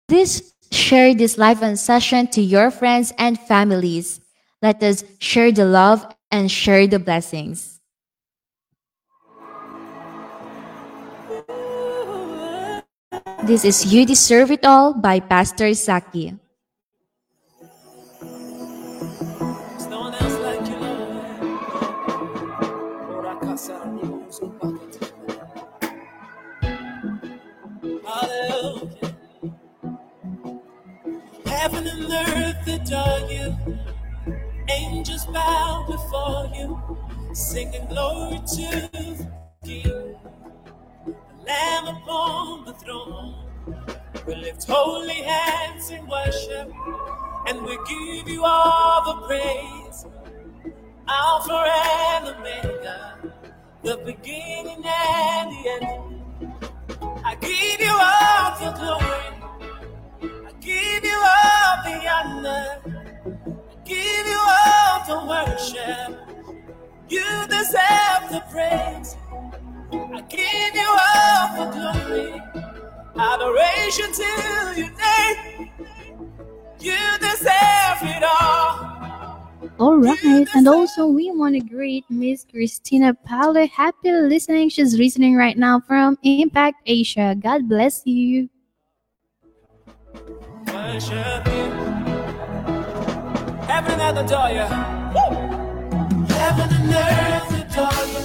Please 0.09 0.53
share 0.73 1.15
this 1.15 1.39
live 1.39 1.63
on 1.63 1.77
session 1.77 2.27
to 2.35 2.43
your 2.43 2.73
friends 2.73 3.15
and 3.19 3.39
families. 3.39 4.19
Let 4.61 4.83
us 4.83 5.05
share 5.21 5.53
the 5.53 5.65
love 5.65 6.03
and 6.33 6.51
share 6.51 6.89
the 6.89 6.99
blessings. 6.99 7.72
This 13.45 13.65
is 13.65 13.93
You 13.93 14.07
Deserve 14.07 14.53
It 14.53 14.65
All 14.65 14.95
by 14.95 15.19
Pastor. 15.19 15.67
Hallelujah. 15.67 16.39
Heaven 31.47 31.87
and 31.89 32.07
earth 32.13 32.69
adore 32.69 33.27
you. 33.29 33.57
Angels 34.71 35.27
bow 35.27 35.85
before 35.91 36.47
you, 36.55 36.79
singing 37.35 37.87
glory 37.89 38.39
to 38.39 38.89
the 38.95 39.29
King, 39.65 40.15
the 41.05 41.15
Lamb 41.47 41.89
upon. 41.89 42.62
We 44.27 44.37
lift 44.37 44.65
holy 44.69 45.15
hands 45.23 45.91
in 45.91 46.07
worship, 46.07 46.73
and 47.49 47.63
we 47.65 47.77
give 47.89 48.29
you 48.29 48.45
all 48.45 49.05
the 49.05 49.27
praise. 49.27 50.07
Alpha 51.09 51.73
and 52.15 52.29
Omega, 52.29 53.35
the 53.83 53.97
beginning 54.07 54.85
and 54.87 55.53
the 55.53 55.71
end. 55.71 56.23
I 57.25 57.35
give 57.37 57.81
you 57.81 57.93
all 57.93 58.59
the 58.61 58.79
glory. 58.79 59.59
I 60.47 60.53
give 60.61 61.05
you 61.05 61.19
all 61.19 61.85
the 61.85 62.09
honor. 62.09 62.81
I 63.61 63.77
give 63.85 64.27
you 64.27 64.41
all 64.67 65.07
the 65.09 65.27
worship. 65.29 66.39
You 67.09 67.25
deserve 67.49 68.31
the 68.31 68.43
praise. 68.51 69.17
I 69.93 70.23
give 70.29 70.75
you 70.75 70.97
all 71.15 71.59
the 71.59 71.73
glory. 71.77 72.43
Adoration 73.17 74.13
to 74.13 74.23
your 74.77 74.91
name. 74.97 75.71
You 76.81 76.97
deserve 77.21 78.03
it 78.03 78.25
all. 78.25 78.89
All 79.79 79.97
right, 79.97 80.47
and 80.55 80.69
also 80.69 81.07
we 81.07 81.31
want 81.31 81.55
to 81.55 81.61
greet 81.61 82.05
Miss 82.09 82.45
Christina 82.51 83.15
Paolo. 83.15 83.67
Happy 83.67 84.13
listening. 84.13 84.69
She's 84.69 84.95
listening 84.95 85.37
right 85.37 85.57
now 85.57 85.81
from 85.81 86.19
Impact 86.23 86.77
Asia. 86.87 87.37
God 87.39 87.69
bless 87.69 88.03
you. 88.07 88.49
Worship 90.67 91.47
you. 91.47 91.71
Heaven 93.67 94.01
and 94.01 94.19
earth 94.19 94.25
adore 94.25 94.51
you. 94.51 94.67
Heaven 96.35 96.69
and 96.73 96.95
earth 96.95 97.53
adore 97.73 98.07
you. 98.07 98.21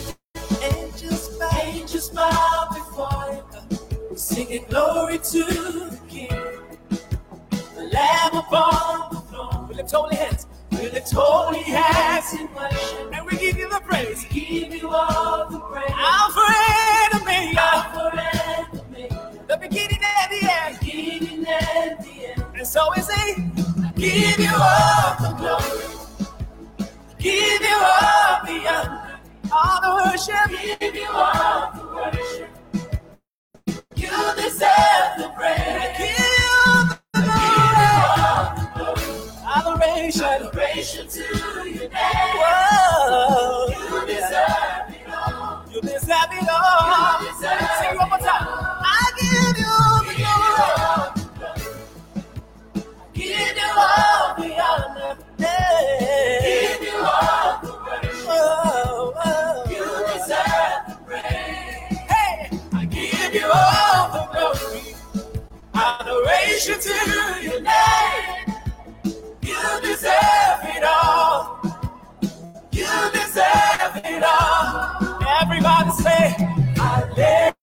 Angels 0.63 1.38
bow, 1.38 1.62
angels 1.63 2.10
bow 2.10 2.67
before 2.73 3.10
you. 3.12 3.16
Singing 4.28 4.66
glory 4.70 5.20
to 5.20 5.44
the 5.46 6.00
King. 6.10 6.30
The 7.76 7.84
Lamb 7.94 8.36
upon 8.36 9.10
the 9.13 9.22
throne. 9.22 9.68
We 9.70 9.76
lift 9.76 9.92
holy 9.94 10.18
hands. 10.18 10.48
We 10.72 10.90
lift 10.90 11.13
holy 11.13 11.63
hands 11.63 12.34
in 12.34 12.54
worship. 12.54 13.13
And 13.13 13.26
we 13.26 13.38
give 13.38 13.58
you 13.58 13.70
the 13.70 13.80
praise. 13.80 14.26
Give 14.26 14.74
you 14.76 14.90
all 14.90 15.50
the 15.50 15.62
praise. 15.62 15.92
Alpha 15.96 16.46
and 17.13 17.22
Omega. 17.22 17.62
Alpha 17.62 18.22
and 18.36 18.82
Omega. 18.82 19.46
The 19.48 19.58
beginning 19.62 20.02
and 20.04 20.32
the 20.34 20.52
end. 20.52 20.76
the 20.76 20.86
Beginning 20.86 21.48
and 21.48 22.00
the 22.04 22.28
end. 22.28 22.46
And 22.58 22.68
so 22.68 22.90
we 22.98 23.02
say, 23.04 23.36
give 23.96 24.40
you 24.40 24.52
all 24.54 25.16
the 25.22 25.36
glory. 25.40 25.96
Give 27.18 27.62
you 27.62 27.78
all 27.78 28.46
the 28.46 28.68
honor. 28.76 29.20
All 29.54 29.82
the 29.82 30.12
worship. 30.12 30.80
Give 30.82 30.96
you 30.96 31.08
all 31.12 31.72
the 31.74 31.96
worship. 31.96 32.57
Adoration. 39.46 40.26
Adoration 40.26 41.08
to 41.10 41.22
your 41.22 41.89
name. 41.89 41.91
Whoa. 41.91 43.67
You 43.70 44.08
deserve 44.08 44.89
it 44.89 45.10
all. 45.13 45.65
You 45.74 45.82
deserve 45.82 46.34
it 46.34 46.50
all. 46.50 47.22
You 47.22 47.28
deserve 47.34 47.70
Sing 47.80 47.91
it 47.91 47.98
one 48.00 48.10
more 48.10 48.20
time. 48.20 48.48
I 48.50 49.12
give 49.20 49.34
you 49.34 49.54
the 49.54 49.63
glory. 49.63 51.28
Give 53.13 53.58
you 53.58 53.63
all 53.78 54.36
the 54.36 54.62
honor. 54.63 55.17
Yeah. 55.39 56.41
Give 56.41 56.84
you 56.84 56.98
all 57.00 57.60
the 57.62 57.74
worship. 57.86 58.28
Whoa, 58.28 59.13
whoa. 59.15 59.65
You 59.72 59.86
deserve 60.13 60.82
the 60.89 60.96
praise. 61.06 62.00
Hey, 62.10 62.60
I 62.74 62.86
give 62.86 63.36
you 63.36 63.48
all. 63.52 63.77
Adoration 65.78 66.80
to 66.80 66.90
your 67.44 67.62
name. 67.62 68.56
You 69.44 69.82
deserve 69.82 70.62
it 70.63 70.84
all. 70.84 71.60
You 72.72 72.88
deserve 73.13 74.02
it 74.06 74.24
all. 74.24 75.20
Everybody 75.42 75.92
say, 75.92 76.36
Hallelujah. 76.78 77.56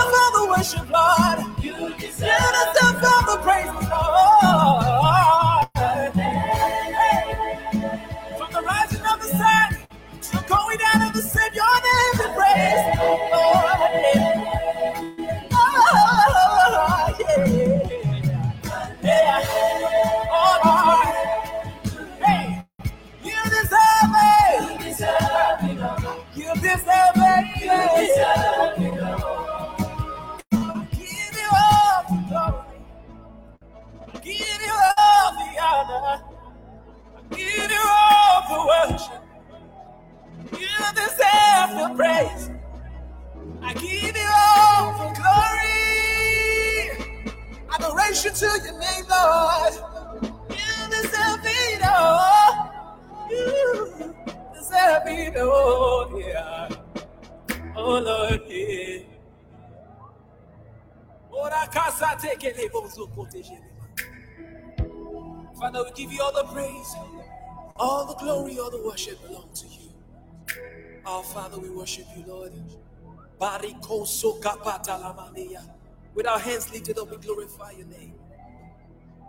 With 76.15 76.27
our 76.27 76.39
hands 76.39 76.73
lifted 76.73 76.99
up, 76.99 77.11
we 77.11 77.17
glorify 77.17 77.73
your 77.73 77.87
name. 77.87 78.15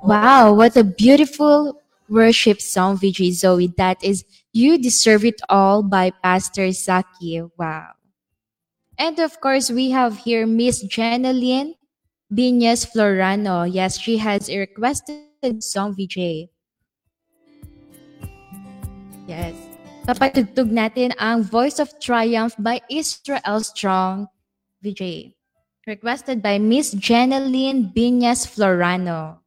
Wow, 0.04 0.54
what 0.54 0.76
a 0.76 0.84
beautiful 0.84 1.82
worship 2.10 2.62
song, 2.62 2.98
VJ 2.98 3.32
Zoe. 3.32 3.68
That 3.78 4.04
is 4.04 4.26
You 4.52 4.78
Deserve 4.78 5.26
It 5.26 5.42
All 5.50 5.82
by 5.82 6.12
Pastor 6.12 6.72
Zaki. 6.72 7.42
Wow. 7.58 7.94
And 8.98 9.18
of 9.20 9.40
course, 9.40 9.72
we 9.72 9.92
have 9.92 10.18
here 10.20 10.46
Miss 10.46 10.84
Janeline 10.86 11.76
Binyas 12.32 12.86
Florano. 12.92 13.66
Yes, 13.72 13.98
she 13.98 14.18
has 14.18 14.50
a 14.50 14.60
requested 14.60 15.64
song, 15.64 15.96
VJ. 15.96 16.50
Yes. 19.26 19.56
Papatugtog 20.04 20.68
natin 20.68 21.16
ang 21.16 21.48
Voice 21.48 21.80
of 21.80 21.96
Triumph 22.04 22.60
by 22.60 22.84
Israel 22.92 23.64
Strong 23.64 24.28
VJ. 24.84 25.32
Requested 25.88 26.44
by 26.44 26.60
Miss 26.60 26.92
Janeline 26.92 27.88
Binyas 27.96 28.44
Florano. 28.44 29.40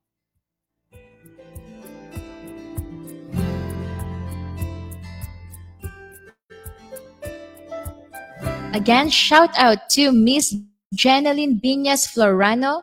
Again, 8.72 9.12
shout 9.12 9.52
out 9.60 9.92
to 9.92 10.08
Miss 10.08 10.56
Janeline 10.96 11.60
Binyas 11.60 12.08
Florano, 12.08 12.80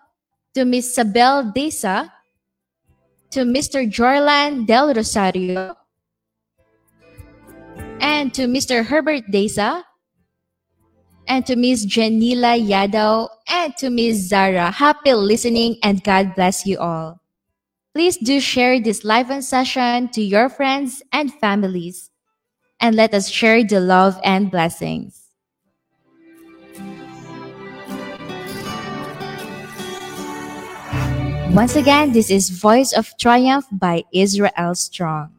to 0.53 0.61
Miss 0.61 0.93
Sabel 0.93 1.49
Disa, 1.49 2.13
to 3.33 3.49
Mr. 3.49 3.89
Jorlan 3.89 4.69
Del 4.69 4.93
Rosario, 4.93 5.73
and 8.03 8.33
to 8.33 8.47
Mr. 8.47 8.85
Herbert 8.85 9.31
Deza, 9.31 9.81
and 11.25 11.45
to 11.47 11.55
Ms. 11.55 11.87
Janila 11.87 12.59
Yadaw, 12.59 13.29
and 13.47 13.75
to 13.77 13.89
Ms. 13.89 14.27
Zara. 14.27 14.71
Happy 14.71 15.13
listening 15.13 15.77
and 15.81 16.03
God 16.03 16.35
bless 16.35 16.65
you 16.65 16.77
all. 16.77 17.21
Please 17.95 18.17
do 18.17 18.41
share 18.41 18.81
this 18.81 19.05
live 19.05 19.31
on 19.31 19.41
session 19.41 20.09
to 20.09 20.21
your 20.21 20.49
friends 20.49 21.01
and 21.13 21.33
families. 21.39 22.11
And 22.81 22.95
let 22.97 23.13
us 23.13 23.29
share 23.29 23.63
the 23.63 23.79
love 23.79 24.19
and 24.25 24.51
blessings. 24.51 25.21
Once 31.55 31.77
again, 31.77 32.11
this 32.11 32.29
is 32.29 32.49
Voice 32.49 32.91
of 32.91 33.15
Triumph 33.17 33.65
by 33.71 34.03
Israel 34.11 34.75
Strong. 34.75 35.31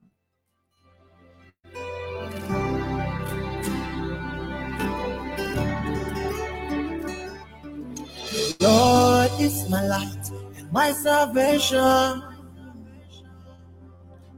Lord 8.64 9.30
is 9.38 9.68
my 9.68 9.86
light 9.86 10.30
and 10.56 10.72
my 10.72 10.90
salvation. 10.92 12.22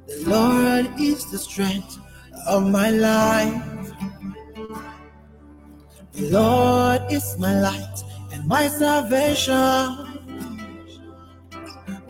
The 0.09 0.19
Lord 0.27 1.01
is 1.01 1.31
the 1.31 1.39
strength 1.39 1.99
of 2.49 2.69
my 2.69 2.91
life. 2.91 3.63
The 6.13 6.31
Lord 6.31 7.03
is 7.13 7.39
my 7.39 7.55
light 7.61 7.99
and 8.33 8.45
my 8.49 8.67
salvation. 8.67 9.87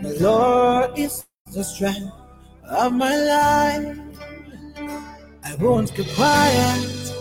The 0.01 0.17
Lord 0.19 0.99
is 0.99 1.27
the 1.53 1.65
strength 1.65 2.13
of 2.65 2.95
my 2.95 3.15
life. 3.15 3.99
I 5.45 5.55
won't 5.57 5.95
keep 5.95 6.09
quiet. 6.15 7.13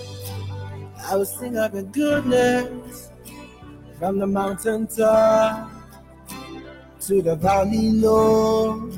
I 1.03 1.17
will 1.17 1.25
sing 1.25 1.57
of 1.57 1.73
your 1.73 1.83
goodness 1.83 3.04
from 3.99 4.19
the 4.19 4.27
mountain 4.27 4.87
top 4.87 5.69
to 7.01 7.21
the 7.21 7.35
valley 7.35 7.91
low. 7.91 8.91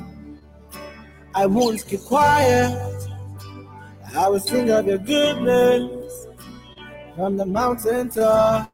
I 1.35 1.45
won't 1.45 1.85
keep 1.85 2.01
quiet. 2.01 3.09
I 4.15 4.27
will 4.29 4.39
sing 4.39 4.71
of 4.71 4.87
your 4.87 4.97
goodness 4.97 6.27
from 7.15 7.37
the 7.37 7.45
mountain 7.45 8.09
top 8.09 8.73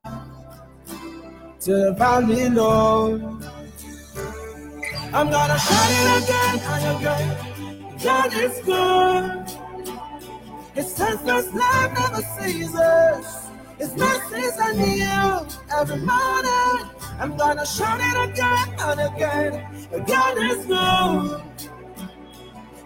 to 1.62 1.72
the 1.74 1.94
valley 1.98 2.50
low. 2.50 3.40
I'm 5.14 5.30
gonna 5.30 5.60
shout 5.60 5.92
it 5.92 6.24
again 6.24 6.60
and 6.74 6.98
again. 6.98 7.98
God 8.04 8.34
is 8.34 8.60
good. 8.66 9.60
His 10.76 10.92
steadfast 10.94 11.54
love 11.54 11.94
never 11.94 12.22
ceases. 12.40 13.43
His 13.78 13.96
mercies 13.98 14.58
are 14.60 14.74
new 14.74 15.48
every 15.78 15.98
morning. 15.98 16.90
I'm 17.20 17.38
gonna 17.38 17.66
shout 17.66 18.00
it 18.02 18.30
again 18.30 18.76
and 18.80 19.02
again. 19.02 19.88
God 20.08 20.38
is 20.40 20.66
good. 20.66 21.44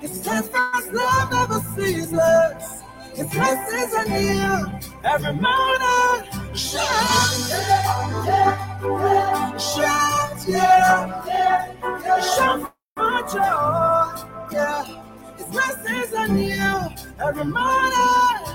His 0.02 0.22
steadfast 0.22 0.94
love 0.94 1.32
never 1.32 1.60
ceases. 1.76 2.84
His 3.16 3.34
mercies 3.36 3.94
are 3.96 4.06
new 4.06 4.80
every 5.04 5.34
morning. 5.34 6.56
Shout, 6.56 7.50
yeah, 7.50 8.84
yeah, 8.86 9.58
shout, 9.58 10.46
yeah, 10.48 11.24
yeah, 12.06 12.22
shout 12.22 12.74
for 12.96 13.22
joy, 13.34 14.28
yeah. 14.54 15.07
Every 17.20 17.46
morning. 17.46 18.46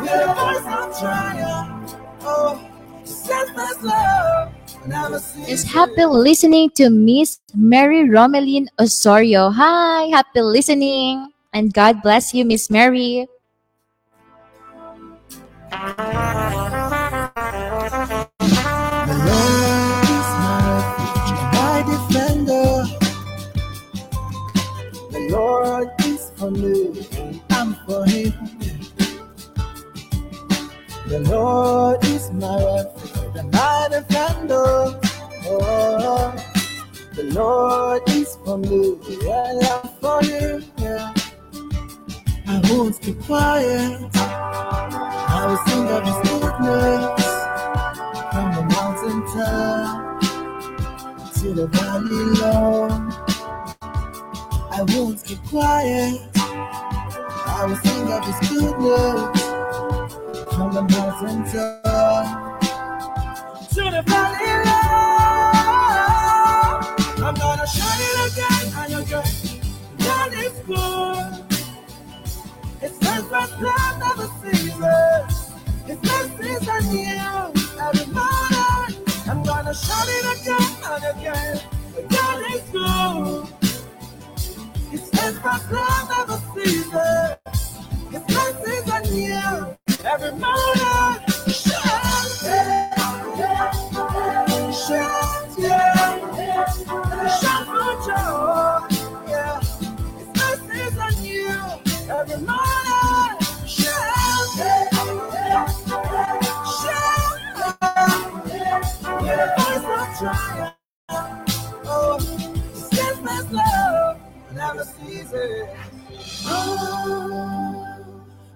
With 0.00 0.12
a 0.12 0.34
voice 0.34 0.66
of 0.66 0.98
triumph. 1.00 1.94
Oh, 2.22 2.60
never 4.86 5.20
happy 5.64 6.04
listening 6.06 6.70
to 6.76 6.90
Miss 6.90 7.40
Mary 7.54 8.08
Romeline 8.08 8.68
Osorio. 8.78 9.50
Hi, 9.50 10.04
happy 10.06 10.42
listening. 10.42 11.32
And 11.52 11.72
God 11.74 12.02
bless 12.02 12.34
you, 12.34 12.44
Miss 12.44 12.70
Mary. 12.70 13.28
I'm 26.58 27.74
for 27.86 28.04
him. 28.04 28.32
The 31.06 31.20
Lord 31.20 32.04
is 32.04 32.32
my 32.32 32.56
refuge 32.64 33.36
and 33.36 33.52
my 33.52 33.88
defender. 33.92 34.98
Oh, 35.46 36.34
the 37.14 37.22
Lord 37.32 38.02
is 38.08 38.36
for 38.44 38.58
me, 38.58 38.98
and 39.30 39.64
I'm 39.66 39.88
for 40.00 40.20
him. 40.24 40.64
Yeah. 40.78 41.14
I 42.48 42.60
won't 42.68 43.00
keep 43.00 43.20
quiet. 43.22 44.10
I 44.16 45.46
will 45.46 45.58
sing 45.68 45.88
of 45.88 46.02
his 46.02 46.18
goodness 46.28 47.34
from 48.32 48.46
the 48.56 48.62
mountain 48.74 49.22
top 49.32 50.20
to 51.34 51.54
the 51.54 51.68
valley 51.68 52.24
low. 52.40 52.88
I 54.72 54.82
won't 54.88 55.24
keep 55.24 55.38
quiet. 55.44 56.37
I 57.60 57.64
will 57.66 57.74
sing 57.74 58.12
of 58.12 58.24
his 58.24 58.38
goodness 58.50 59.20
from 60.54 60.72
the 60.74 60.82
mountain 60.82 61.42
top 61.50 62.60
to 63.70 63.82
the 63.82 64.02
valley 64.06 64.52
low. 64.64 65.66
I'm 67.26 67.34
gonna 67.34 67.66
shout 67.66 67.98
it 67.98 68.16
again 68.30 68.66
and 68.78 68.94
again. 69.02 69.32
God 69.98 70.32
is 70.34 70.54
good. 70.68 71.32
His 72.80 72.92
steadfast 72.94 73.54
love 73.60 73.98
never 73.98 74.28
ceases. 74.40 75.50
His 75.84 75.98
mercies 76.00 76.68
are 76.68 76.82
new 76.82 77.52
every 77.82 78.06
morning. 78.14 78.88
I'm 79.28 79.42
gonna 79.42 79.74
shout 79.74 80.06
it 80.06 80.26
again 80.40 80.72
and 80.84 81.04
again. 81.18 81.60
God 82.08 82.38
is 82.54 82.62
good. 82.70 83.57
His 84.90 85.02
steadfast 85.06 85.70
love 85.70 86.08
never 86.08 86.40
ceases. 86.54 87.38
His 88.10 88.22
mercies 88.34 88.90
are 88.90 89.02
new 89.02 89.76
every 90.04 90.32
morning. 90.32 91.27
Oh, 115.30 115.68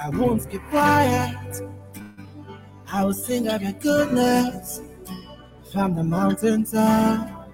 I 0.00 0.08
won't 0.10 0.50
keep 0.50 0.62
quiet. 0.70 1.62
I 2.90 3.04
will 3.04 3.12
sing 3.12 3.48
of 3.48 3.60
your 3.60 3.72
goodness 3.72 4.80
from 5.70 5.96
the 5.96 6.04
mountain 6.04 6.64
top 6.64 7.50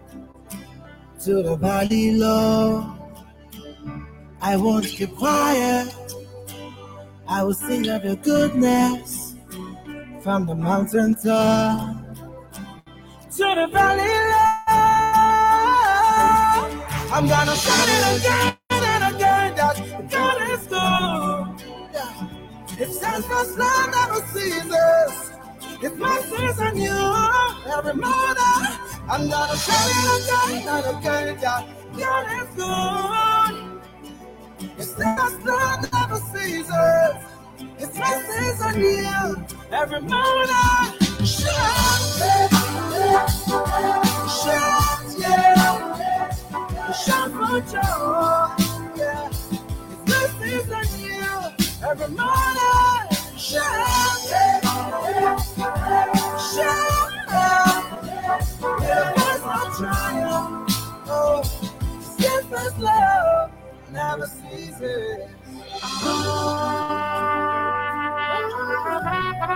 to 1.24 1.42
the 1.42 1.56
valley 1.56 2.12
low. 2.12 2.96
I 4.40 4.56
won't 4.56 4.86
keep 4.86 5.16
quiet. 5.16 5.92
I 7.26 7.42
will 7.42 7.54
sing 7.54 7.88
of 7.88 8.04
your 8.04 8.14
goodness 8.16 9.19
from 10.22 10.46
the 10.46 10.54
mountain 10.54 11.14
top 11.14 11.96
to 13.30 13.38
the 13.38 13.68
valley 13.72 14.02
low. 14.30 14.66
I'm 17.12 17.26
gonna 17.28 17.56
shout 17.56 17.88
it 17.88 18.18
again 18.18 18.56
and 18.70 19.16
again 19.16 19.56
that 19.56 20.10
God 20.10 20.42
is 20.50 20.66
good. 20.66 21.64
Yeah. 21.94 22.82
It 22.82 22.92
stands 22.92 23.26
for 23.26 23.44
love 23.58 23.90
never 23.92 24.22
ceases. 24.28 25.32
It's 25.82 25.96
mercies 25.96 26.60
on 26.60 26.76
you 26.76 27.00
every 27.78 27.94
morning. 27.94 28.62
I'm 29.10 29.28
not 29.28 29.54
a 29.54 29.56
failure, 29.58 30.64
not 30.66 30.84
a 30.86 31.00
failure. 31.02 31.64
God 31.98 32.26
is 32.42 32.48
good. 32.56 33.80
It's 34.78 34.94
just 34.96 35.44
not 35.44 35.92
never 35.92 36.16
ceases. 36.32 37.29
It's 37.78 37.98
mercies 37.98 38.62
on 38.62 38.80
you 38.80 39.46
every 39.70 40.00
morning. 40.00 40.48
Shout, 41.24 42.00
shout, 44.42 45.04
yeah. 45.18 46.30
Shout 46.92 47.30
for 47.32 47.60
joy, 47.70 48.48
yeah. 48.96 49.28
It's 49.28 50.04
mercies 50.08 50.70
on 50.72 50.86
you 51.00 51.28
every 51.86 52.08
morning. 52.08 53.04
Shout, 53.36 54.20
shout, 56.48 57.12
yeah. 57.28 57.76
There's 59.16 59.42
no 59.44 59.58
triumph. 59.76 60.76
Oh, 61.08 61.42
steadfast 62.00 62.78
love 62.78 63.50
never 63.92 64.26
ceases. 64.26 65.28
All 69.40 69.48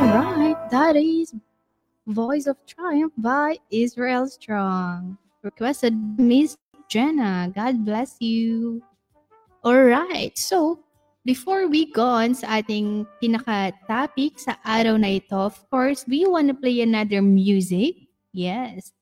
right, 0.00 0.56
that 0.70 0.96
is 0.96 1.34
Voice 2.06 2.46
of 2.46 2.56
Triumph 2.64 3.12
by 3.18 3.58
Israel 3.70 4.26
Strong. 4.26 5.18
Requested 5.42 5.92
Miss 6.18 6.56
Jenna. 6.88 7.52
God 7.54 7.84
bless 7.84 8.16
you. 8.20 8.80
All 9.64 9.84
right, 9.84 10.32
so 10.38 10.80
before 11.28 11.68
we 11.68 11.92
go 11.92 12.24
on 12.24 12.32
sa 12.32 12.64
ating 12.64 13.04
pinaka-topic 13.20 14.40
sa 14.40 14.56
araw 14.64 14.96
na 14.96 15.20
ito, 15.20 15.36
of 15.36 15.60
course, 15.68 16.08
we 16.08 16.24
want 16.24 16.48
to 16.48 16.56
play 16.56 16.80
another 16.80 17.20
music. 17.20 18.08
Yes. 18.32 18.96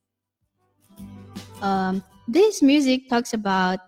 Um, 1.62 2.02
this 2.26 2.66
music 2.66 3.07
talks 3.07 3.31
about 3.31 3.78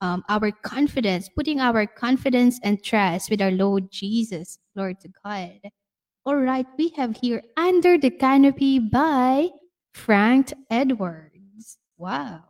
um, 0.00 0.24
our 0.28 0.50
confidence, 0.50 1.28
putting 1.28 1.60
our 1.60 1.86
confidence 1.86 2.60
and 2.62 2.82
trust 2.82 3.30
with 3.30 3.42
our 3.42 3.50
Lord 3.50 3.90
Jesus. 3.90 4.58
Lord 4.74 5.00
to 5.00 5.08
God. 5.24 5.58
All 6.24 6.36
right, 6.36 6.66
we 6.76 6.90
have 6.96 7.16
here 7.16 7.42
Under 7.56 7.98
the 7.98 8.10
Canopy 8.10 8.78
by 8.78 9.48
Frank 9.94 10.52
Edwards. 10.70 11.78
Wow. 11.96 12.48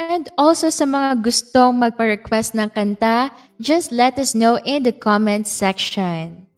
And 0.00 0.26
also 0.34 0.74
sa 0.74 0.88
mga 0.90 1.22
gustong 1.22 1.78
magpa-request 1.78 2.58
ng 2.58 2.74
kanta, 2.74 3.30
just 3.62 3.94
let 3.94 4.18
us 4.18 4.34
know 4.34 4.58
in 4.66 4.82
the 4.82 4.90
comments 4.90 5.52
section. 5.54 6.49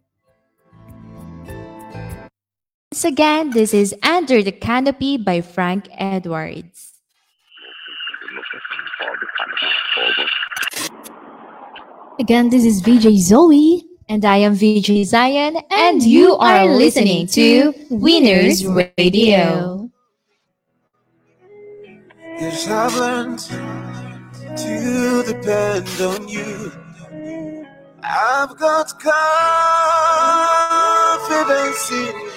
Once 3.02 3.14
again, 3.14 3.50
this 3.50 3.74
is 3.74 3.92
Under 4.04 4.44
the 4.44 4.52
Canopy 4.52 5.16
by 5.16 5.40
Frank 5.40 5.88
Edwards. 5.98 6.92
Again, 12.20 12.50
this 12.50 12.64
is 12.64 12.80
VJ 12.80 13.18
Zoe. 13.18 13.82
And 14.08 14.24
I 14.24 14.36
am 14.36 14.54
VJ 14.54 15.04
Zion, 15.04 15.56
and 15.72 16.00
you 16.00 16.36
are 16.36 16.66
listening 16.66 17.26
to 17.28 17.74
Winners 17.90 18.64
Radio. 18.64 19.90
Yes, 22.38 22.68
I've 22.68 22.94
learned 22.94 23.40
to 24.58 25.24
depend 25.26 25.88
on 26.00 26.28
you. 26.28 26.70
I've 28.04 28.56
got 28.58 28.96
confidence 31.40 31.90
in 31.90 32.14
you. 32.26 32.31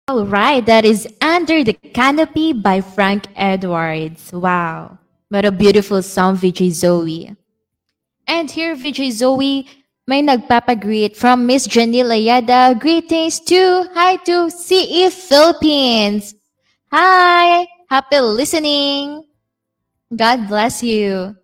All 0.09 0.25
right, 0.25 0.65
that 0.67 0.85
is 0.85 1.09
Under 1.21 1.65
the 1.65 1.73
Canopy 1.73 2.53
by 2.53 2.81
Frank 2.81 3.27
Edwards. 3.35 4.31
Wow, 4.33 4.99
what 5.31 5.45
a 5.45 5.51
beautiful 5.51 6.01
song, 6.01 6.37
VJ 6.37 6.71
Zoe. 6.71 7.35
And 8.29 8.49
here, 8.49 8.77
VJ 8.77 9.11
Zoe, 9.11 9.67
may 10.07 10.23
nagpapagreet 10.23 11.17
from 11.17 11.45
Miss 11.45 11.67
Janelle 11.67 12.15
Ayada. 12.15 12.79
Greetings 12.79 13.41
to, 13.51 13.91
hi 13.95 14.15
to 14.31 14.49
CE 14.49 15.11
Philippines. 15.11 16.37
Hi, 16.93 17.67
happy 17.91 18.21
listening. 18.21 19.27
God 20.15 20.47
bless 20.47 20.85
you. 20.85 21.35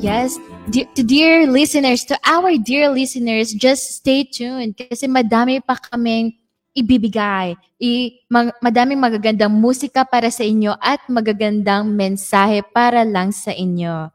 Yes, 0.00 0.36
to 0.72 1.02
dear 1.02 1.46
listeners, 1.46 2.04
to 2.04 2.18
our 2.24 2.56
dear 2.58 2.90
listeners, 2.90 3.52
just 3.52 3.96
stay 3.96 4.24
tuned 4.24 4.76
kasi 4.76 5.08
madami 5.08 5.64
pa 5.64 5.80
kaming 5.80 6.36
ibibigay. 6.76 7.56
I, 7.80 7.90
mag, 8.28 8.52
madaming 8.60 9.00
magagandang 9.00 9.54
musika 9.54 10.04
para 10.04 10.28
sa 10.30 10.44
inyo 10.44 10.76
at 10.78 11.00
magagandang 11.08 11.88
mensahe 11.88 12.60
para 12.74 13.02
lang 13.02 13.32
sa 13.32 13.50
inyo. 13.50 14.12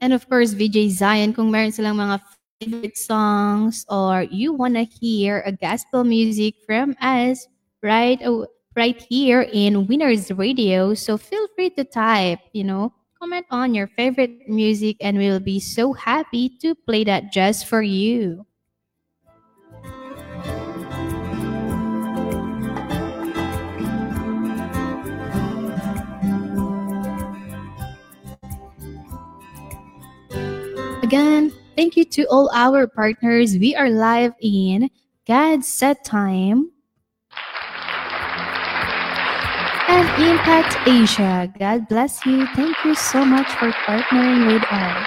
And 0.00 0.16
of 0.16 0.24
course, 0.26 0.56
VJ 0.56 0.96
Zion, 0.96 1.36
kung 1.36 1.52
meron 1.52 1.76
silang 1.76 2.00
mga 2.00 2.24
favorite 2.58 2.96
songs 2.96 3.84
or 3.92 4.24
you 4.32 4.56
wanna 4.56 4.88
hear 4.88 5.44
a 5.44 5.52
gospel 5.52 6.08
music 6.08 6.56
from 6.64 6.96
us, 7.04 7.44
right, 7.84 8.16
oh, 8.24 8.48
right 8.72 8.96
here 8.96 9.44
in 9.52 9.84
Winners 9.84 10.32
Radio, 10.32 10.96
so 10.96 11.20
feel 11.20 11.44
free 11.52 11.68
to 11.76 11.84
type, 11.84 12.40
you 12.56 12.64
know, 12.64 12.96
comment 13.20 13.44
on 13.50 13.74
your 13.74 13.86
favorite 13.86 14.48
music 14.48 14.96
and 15.00 15.18
we'll 15.18 15.40
be 15.40 15.60
so 15.60 15.92
happy 15.92 16.48
to 16.48 16.74
play 16.74 17.04
that 17.04 17.30
just 17.30 17.66
for 17.66 17.82
you. 17.82 18.46
Again, 31.02 31.52
thank 31.76 31.96
you 31.96 32.04
to 32.06 32.24
all 32.30 32.50
our 32.54 32.86
partners. 32.86 33.58
We 33.58 33.76
are 33.76 33.90
live 33.90 34.32
in 34.40 34.88
God's 35.26 35.68
Set 35.68 36.04
Time 36.04 36.70
and 39.90 40.22
Impact 40.22 40.76
Asia. 40.86 41.52
God 41.58 41.88
bless 41.88 42.24
you. 42.24 42.46
Thank 42.54 42.76
you 42.84 42.94
so 42.94 43.24
much 43.24 43.50
for 43.58 43.72
partnering 43.72 44.46
with 44.46 44.62
us. 44.70 45.06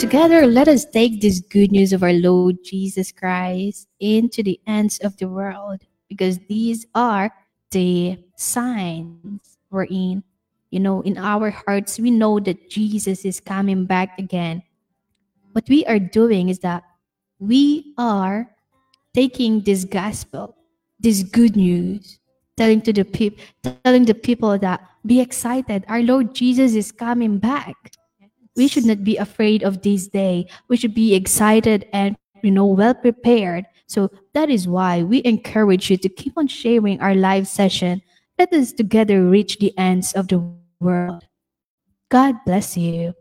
Together, 0.00 0.46
let 0.46 0.68
us 0.68 0.86
take 0.86 1.20
this 1.20 1.40
good 1.40 1.70
news 1.70 1.92
of 1.92 2.02
our 2.02 2.14
Lord 2.14 2.64
Jesus 2.64 3.12
Christ 3.12 3.88
into 4.00 4.42
the 4.42 4.58
ends 4.66 4.98
of 5.00 5.18
the 5.18 5.28
world 5.28 5.82
because 6.08 6.38
these 6.48 6.86
are 6.94 7.30
the 7.70 8.18
signs 8.36 9.58
we're 9.70 9.84
in. 9.84 10.24
You 10.70 10.80
know, 10.80 11.02
in 11.02 11.18
our 11.18 11.50
hearts, 11.50 11.98
we 11.98 12.10
know 12.10 12.40
that 12.40 12.70
Jesus 12.70 13.26
is 13.26 13.38
coming 13.38 13.84
back 13.84 14.18
again. 14.18 14.62
What 15.52 15.68
we 15.68 15.84
are 15.84 15.98
doing 15.98 16.48
is 16.48 16.60
that 16.60 16.84
we 17.38 17.92
are 17.98 18.53
taking 19.14 19.60
this 19.62 19.84
gospel, 19.84 20.56
this 20.98 21.22
good 21.22 21.56
news, 21.56 22.18
telling 22.56 22.82
to 22.82 22.92
the 22.92 23.04
people, 23.04 23.38
telling 23.84 24.04
the 24.04 24.14
people 24.14 24.58
that 24.58 24.82
be 25.06 25.20
excited. 25.20 25.84
Our 25.88 26.02
Lord 26.02 26.34
Jesus 26.34 26.74
is 26.74 26.92
coming 26.92 27.38
back. 27.38 27.74
We 28.56 28.68
should 28.68 28.84
not 28.84 29.02
be 29.02 29.16
afraid 29.16 29.62
of 29.62 29.82
this 29.82 30.06
day. 30.06 30.46
We 30.68 30.76
should 30.76 30.94
be 30.94 31.14
excited 31.14 31.88
and 31.92 32.16
you 32.42 32.50
know 32.50 32.66
well 32.66 32.94
prepared. 32.94 33.66
So 33.86 34.10
that 34.32 34.50
is 34.50 34.68
why 34.68 35.02
we 35.02 35.22
encourage 35.24 35.90
you 35.90 35.96
to 35.98 36.08
keep 36.08 36.34
on 36.36 36.46
sharing 36.46 37.00
our 37.00 37.14
live 37.14 37.46
session. 37.46 38.02
Let 38.38 38.52
us 38.52 38.72
together 38.72 39.22
reach 39.22 39.58
the 39.58 39.76
ends 39.78 40.12
of 40.12 40.28
the 40.28 40.42
world. 40.80 41.24
God 42.10 42.36
bless 42.44 42.76
you. 42.76 43.14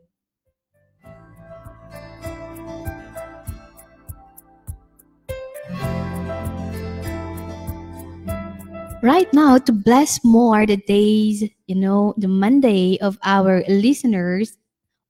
Right 9.03 9.31
now 9.33 9.57
to 9.59 9.71
bless 9.71 10.23
more 10.23 10.65
the 10.65 10.77
days, 10.77 11.43
you 11.67 11.75
know, 11.75 12.15
the 12.17 12.29
Monday 12.31 12.97
of 13.01 13.19
our 13.23 13.61
listeners, 13.67 14.57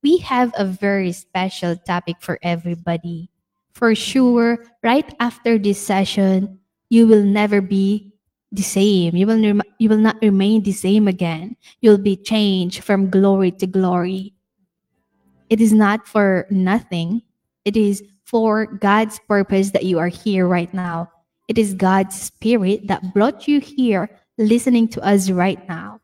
we 0.02 0.18
have 0.18 0.52
a 0.58 0.66
very 0.66 1.14
special 1.14 1.78
topic 1.78 2.18
for 2.20 2.40
everybody. 2.42 3.30
For 3.72 3.94
sure, 3.96 4.66
right 4.82 5.06
after 5.20 5.58
this 5.58 5.80
session, 5.80 6.60
you 6.90 7.08
will 7.08 7.24
never 7.24 7.62
be 7.62 8.12
the 8.52 8.64
same. 8.64 9.16
You 9.16 9.26
will 9.26 9.62
you 9.80 9.90
will 9.90 10.02
not 10.02 10.18
remain 10.22 10.64
the 10.64 10.74
same 10.74 11.08
again. 11.08 11.56
You'll 11.82 12.02
be 12.02 12.18
changed 12.18 12.84
from 12.84 13.10
glory 13.10 13.52
to 13.62 13.68
glory. 13.68 14.34
It 15.50 15.62
is 15.62 15.74
not 15.74 16.08
for 16.08 16.46
nothing. 16.50 17.22
It 17.66 17.78
is 17.78 18.04
for 18.26 18.66
God's 18.66 19.20
purpose 19.28 19.72
that 19.72 19.86
you 19.86 19.98
are 20.00 20.10
here 20.10 20.48
right 20.48 20.72
now. 20.74 21.10
It 21.48 21.58
is 21.58 21.74
God's 21.74 22.20
Spirit 22.20 22.88
that 22.88 23.14
brought 23.14 23.48
you 23.48 23.60
here 23.60 24.10
listening 24.38 24.88
to 24.90 25.02
us 25.02 25.30
right 25.30 25.60
now. 25.68 26.00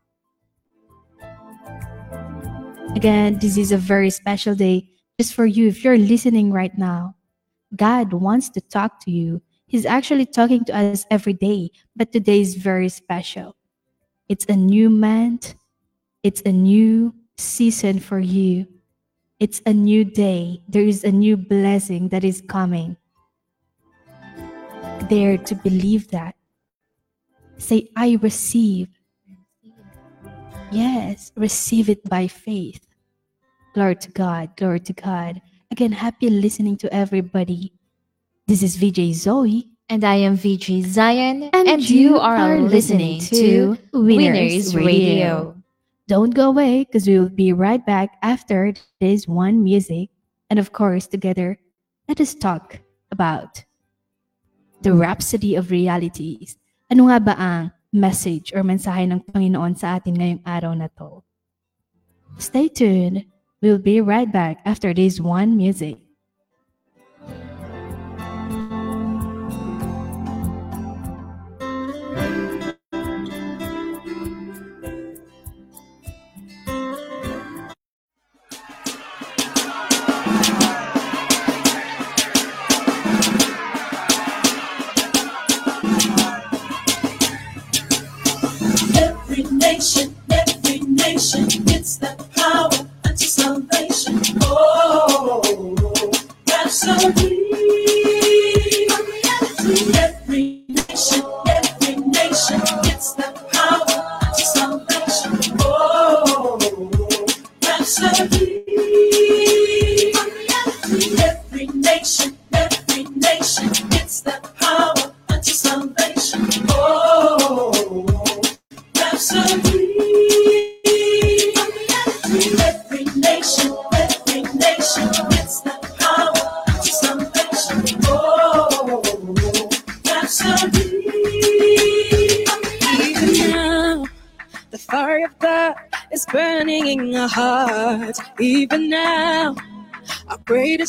Again, 2.95 3.39
this 3.39 3.55
is 3.57 3.71
a 3.71 3.77
very 3.77 4.09
special 4.09 4.53
day 4.53 4.89
just 5.19 5.33
for 5.33 5.45
you 5.45 5.67
if 5.69 5.83
you're 5.83 5.97
listening 5.97 6.51
right 6.51 6.77
now. 6.77 7.15
God 7.75 8.11
wants 8.11 8.49
to 8.49 8.61
talk 8.61 8.99
to 9.05 9.11
you. 9.11 9.41
He's 9.67 9.85
actually 9.85 10.25
talking 10.25 10.65
to 10.65 10.75
us 10.75 11.05
every 11.09 11.33
day, 11.33 11.69
but 11.95 12.11
today 12.11 12.41
is 12.41 12.55
very 12.55 12.89
special. 12.89 13.55
It's 14.27 14.45
a 14.45 14.55
new 14.55 14.89
month, 14.89 15.55
it's 16.23 16.41
a 16.45 16.51
new 16.51 17.13
season 17.37 17.99
for 17.99 18.19
you. 18.19 18.67
It's 19.39 19.61
a 19.65 19.71
new 19.71 20.03
day. 20.03 20.61
There 20.67 20.83
is 20.83 21.05
a 21.05 21.13
new 21.13 21.37
blessing 21.37 22.09
that 22.09 22.25
is 22.25 22.41
coming 22.41 22.97
dare 25.09 25.37
to 25.37 25.55
believe 25.55 26.09
that. 26.11 26.35
Say, 27.57 27.89
I 27.97 28.17
receive. 28.21 28.87
Yes, 30.71 31.31
receive 31.35 31.89
it 31.89 32.07
by 32.07 32.27
faith. 32.27 32.85
Glory 33.73 33.95
to 33.95 34.11
God, 34.11 34.55
glory 34.55 34.79
to 34.81 34.93
God. 34.93 35.41
Again, 35.71 35.91
happy 35.91 36.29
listening 36.29 36.77
to 36.77 36.93
everybody. 36.93 37.73
This 38.47 38.63
is 38.63 38.77
VJ 38.77 39.13
Zoe. 39.13 39.67
And 39.89 40.03
I 40.03 40.15
am 40.15 40.35
VJ 40.35 40.85
Zion, 40.85 41.49
And 41.53 41.89
you, 41.89 41.99
you 41.99 42.19
are, 42.19 42.35
are 42.35 42.59
listening, 42.59 43.17
listening 43.17 43.75
to 43.75 43.75
to 43.75 43.99
Winners 43.99 44.75
Winners 44.75 44.75
Radio. 44.75 44.85
Radio. 44.85 45.55
Don't 46.07 46.33
go 46.33 46.49
away 46.49 46.83
because 46.85 47.07
we 47.07 47.17
will 47.17 47.29
be 47.29 47.53
right 47.53 47.83
back 47.83 48.17
after 48.21 48.73
this 48.99 49.27
one 49.27 49.63
music. 49.63 50.09
And 50.49 50.59
of 50.59 50.73
course, 50.73 51.07
together, 51.07 51.57
let 52.07 52.21
us 52.21 52.35
talk 52.35 52.79
about 53.11 53.63
the 54.81 54.93
rhapsody 54.95 55.55
of 55.55 55.71
realities. 55.71 56.55
Ano 56.89 57.07
nga 57.11 57.19
ba 57.19 57.33
ang 57.37 57.71
message 57.93 58.51
or 58.55 58.63
mensahe 58.65 59.05
ng 59.05 59.21
Panginoon 59.29 59.77
sa 59.77 59.99
atin 59.99 60.17
ngayong 60.17 60.43
araw 60.47 60.73
na 60.73 60.89
to? 60.97 61.21
Stay 62.39 62.71
tuned. 62.71 63.27
We'll 63.59 63.81
be 63.81 63.99
right 63.99 64.31
back 64.31 64.63
after 64.63 64.95
this 64.95 65.19
one 65.19 65.59
music. 65.59 65.99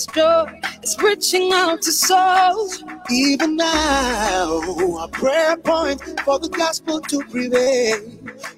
Greatest 0.07 0.15
joy 0.15 0.61
is 0.83 0.97
reaching 1.03 1.53
out 1.53 1.83
to 1.83 1.93
souls. 1.93 2.83
Even 3.11 3.57
now, 3.57 4.61
a 5.03 5.09
prayer 5.09 5.57
point 5.57 6.01
for 6.25 6.39
the 6.39 6.49
gospel 6.49 7.01
to 7.01 7.23
prevail. 7.25 7.99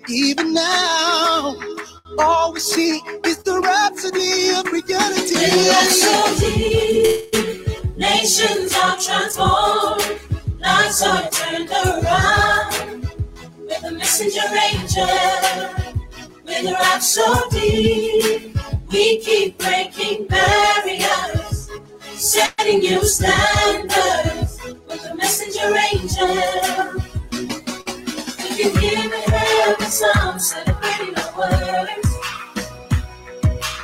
Even 0.08 0.54
now, 0.54 1.56
all 2.18 2.52
we 2.52 2.60
see 2.60 3.00
is 3.24 3.42
the 3.42 3.60
rhapsody 3.60 4.50
of 4.50 4.66
reality. 4.70 5.34
Rhapsody. 5.68 7.28
Nations 7.96 8.74
are 8.76 8.96
transformed, 8.98 10.20
lives 10.60 11.02
are 11.02 11.28
turned 11.30 11.70
around. 11.70 13.02
With 13.58 13.82
the 13.82 13.92
messenger 13.92 14.40
angel, 14.70 16.01
with 16.52 16.72
Rhapsody, 16.72 18.52
we 18.90 19.20
keep 19.20 19.58
breaking 19.58 20.26
barriers, 20.26 21.70
setting 22.14 22.80
new 22.80 23.02
standards. 23.04 24.60
With 24.62 25.02
the 25.02 25.14
messenger 25.14 25.74
angel, 25.92 26.28
we 28.38 28.48
can 28.56 28.78
hear 28.78 29.08
the 29.08 29.22
heaven 29.30 29.90
sound 29.90 30.42
celebrating 30.42 31.14
our 31.16 31.38
words. 31.38 32.10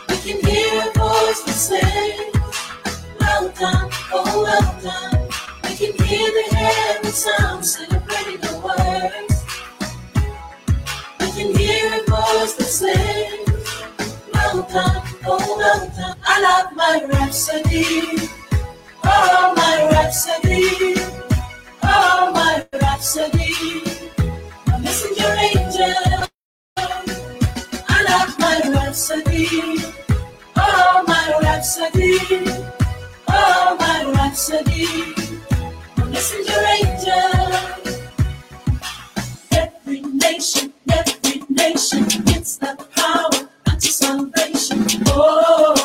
We 0.09 0.17
can 0.33 0.47
hear 0.47 0.83
a 0.83 0.99
voice 0.99 1.43
that 1.45 1.59
says, 1.69 2.33
Well 3.19 3.49
done, 3.59 3.91
oh 4.13 4.43
well 4.43 4.81
done. 4.83 5.29
We 5.65 5.75
can 5.77 6.07
hear 6.07 6.31
the 6.31 6.57
heaven 6.57 7.13
sound 7.13 7.65
celebrating 7.65 8.41
the 8.41 8.61
words. 8.61 9.38
Can 11.39 11.55
hear 11.57 11.87
a 11.95 12.11
voice 12.11 12.55
that 12.55 12.65
says, 12.67 13.65
Well 14.35 14.63
done, 14.73 15.03
oh 15.27 15.57
well 15.59 15.87
done. 15.97 16.17
I 16.27 16.43
love 16.43 16.77
my 16.77 17.07
rhapsody. 17.13 18.29
Oh, 19.05 19.55
my 19.57 19.89
rhapsody. 19.93 20.97
Oh, 21.85 22.33
my 22.35 22.67
rhapsody. 22.81 23.55
A 24.75 24.79
messenger 24.81 25.35
angel. 25.51 26.29
I 26.77 28.05
love 28.11 28.39
my 28.41 28.61
rhapsody. 28.75 29.49
Oh, 30.57 31.05
my 31.07 31.39
rhapsody. 31.43 32.19
Oh, 33.29 33.77
my 33.81 34.13
rhapsody. 34.15 35.15
A 35.99 36.07
messenger 36.07 36.63
angel. 36.83 37.95
Every 39.53 40.03
nation, 40.03 40.73
every 40.91 41.18
gets 41.59 42.57
the 42.59 42.77
power 42.95 43.49
unto 43.67 43.89
salvation. 43.89 44.87
Oh. 45.09 45.79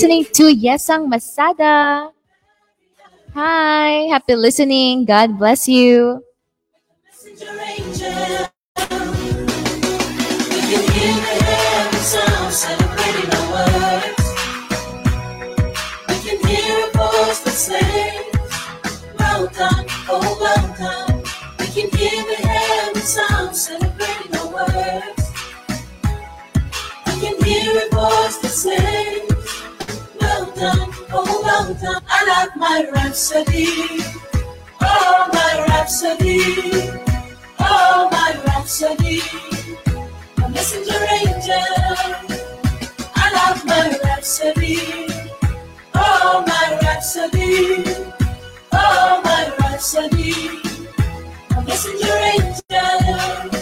Listening 0.00 0.24
to 0.32 0.44
Yesang 0.56 1.12
Masada. 1.12 2.08
Hi, 3.36 4.08
happy 4.08 4.34
listening. 4.34 5.04
God 5.04 5.36
bless 5.36 5.68
you. 5.68 6.24
We 10.48 10.60
can 10.64 10.84
hear 10.96 11.16
the 11.20 11.36
heaven 11.44 12.00
sound 12.00 12.52
celebrating 12.54 13.30
our 13.36 13.46
words. 13.52 14.24
We 16.08 16.16
can 16.24 16.38
hear 16.48 16.88
a 16.88 16.90
voice 16.96 17.40
that 17.44 17.56
says, 17.56 18.48
Well 19.20 19.48
done, 19.52 19.86
oh 20.08 20.24
well 20.40 20.66
done. 20.80 21.22
We 21.60 21.66
can 21.76 21.88
hear 21.98 22.24
the 22.24 22.38
words. 24.52 25.24
We 27.06 27.12
can 27.20 27.36
hear 27.44 27.82
a 27.84 27.96
I 31.82 32.26
love 32.28 32.56
my 32.56 32.90
rhapsody. 32.92 33.66
Oh, 34.82 35.28
my 35.32 35.64
rhapsody. 35.68 36.90
Oh, 37.58 38.08
my 38.12 38.40
rhapsody. 38.46 39.22
A 40.44 40.48
messenger 40.50 41.00
angel. 41.10 42.38
I 43.16 43.32
love 43.32 43.64
my 43.64 43.98
rhapsody. 44.04 45.06
Oh, 45.94 46.44
my 46.46 46.78
rhapsody. 46.82 47.84
Oh, 48.72 49.20
my 49.24 49.52
rhapsody. 49.60 50.60
A 51.56 51.62
messenger 51.62 52.16
angel. 52.34 53.60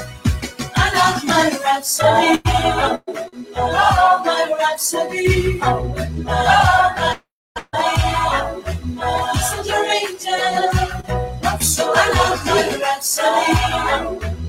I 0.77 0.91
love 0.95 1.25
my 1.25 1.51
rhapsody. 1.65 2.43
Oh, 3.57 4.23
my 4.25 4.57
rhapsody. 4.59 5.61
Oh, 5.63 5.95
my. 6.97 7.28
So 7.75 7.81
I 11.95 12.11
love 12.11 12.47
my 12.47 12.79
rhapsody. 12.83 13.53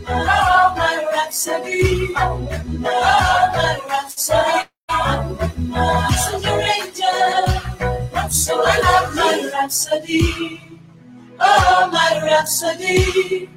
Oh, 0.07 0.75
my 0.77 1.07
rhapsody. 1.13 2.15
Oh, 2.15 3.51
my 3.53 3.79
rhapsody. 3.89 4.69
Messenger 5.59 6.61
angel. 6.75 7.45
So 8.31 8.63
I 8.65 8.79
love 8.79 9.15
my 9.15 9.51
rhapsody. 9.53 10.61
Oh, 11.39 11.89
my 11.91 12.21
rhapsody. 12.25 13.49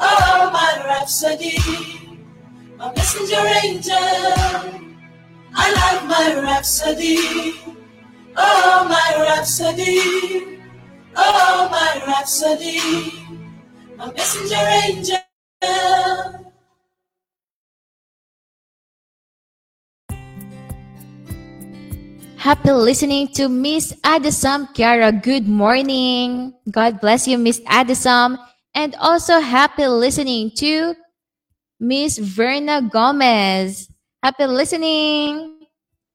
Oh, 0.00 0.50
my 0.52 0.82
rhapsody. 0.86 1.58
A 2.80 2.92
messenger 2.96 3.44
angel. 3.64 4.82
I 5.54 5.72
love 5.74 6.08
my 6.08 6.42
rhapsody. 6.42 7.54
Oh, 8.36 8.86
my 8.88 9.22
rhapsody. 9.22 10.60
Oh, 11.16 11.68
my 11.70 12.02
rhapsody. 12.06 12.80
A 13.98 14.12
messenger 14.12 14.64
angel. 14.84 15.18
Happy 22.36 22.72
listening 22.72 23.28
to 23.28 23.48
Miss 23.48 23.94
Adesam 24.04 24.68
Kiara. 24.74 25.10
Good 25.22 25.48
morning. 25.48 26.52
God 26.70 27.00
bless 27.00 27.26
you, 27.26 27.38
Miss 27.38 27.60
Adesam. 27.60 28.36
And 28.74 28.94
also 28.96 29.40
happy 29.40 29.86
listening 29.86 30.50
to 30.56 30.94
Miss 31.80 32.18
Verna 32.18 32.82
Gomez. 32.82 33.88
Happy 34.22 34.44
listening. 34.46 35.53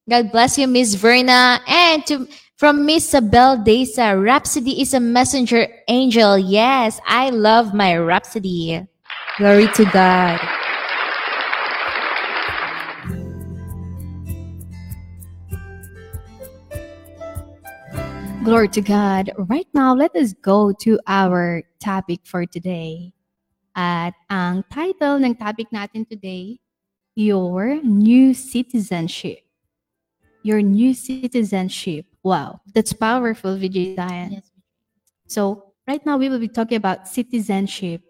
God 0.10 0.32
bless 0.32 0.58
you, 0.58 0.66
Miss 0.66 0.96
Verna. 0.96 1.62
And 1.68 2.04
to 2.08 2.26
from 2.58 2.84
Miss 2.84 3.08
Sabel 3.08 3.62
Desa, 3.62 4.18
Rhapsody 4.18 4.82
is 4.82 4.96
a 4.96 5.00
messenger 5.00 5.70
angel. 5.88 6.36
Yes, 6.36 7.00
I 7.06 7.30
love 7.30 7.76
my 7.76 7.96
Rhapsody. 7.96 8.82
Glory 9.38 9.70
to 9.78 9.86
God. 9.86 10.42
Glory 18.44 18.68
to 18.70 18.82
God. 18.82 19.30
Right 19.38 19.68
now, 19.76 19.94
let 19.94 20.16
us 20.16 20.34
go 20.34 20.74
to 20.82 21.00
our 21.06 21.62
topic 21.80 22.22
for 22.26 22.48
today. 22.50 23.14
At 23.76 24.18
ang 24.34 24.66
title 24.74 25.22
ng 25.22 25.38
topic 25.38 25.70
natin 25.70 26.10
today, 26.10 26.58
Your 27.14 27.78
New 27.86 28.34
Citizenship. 28.34 29.49
Your 30.44 30.62
New 30.62 30.94
Citizenship. 30.94 32.06
Wow, 32.24 32.62
that's 32.74 32.94
powerful, 32.94 33.58
VJ 33.58 33.96
Zion. 33.96 34.44
So, 35.28 35.74
right 35.88 36.04
now, 36.06 36.18
we 36.18 36.30
will 36.30 36.40
be 36.40 36.48
talking 36.48 36.78
about 36.78 37.08
citizenship. 37.08 38.02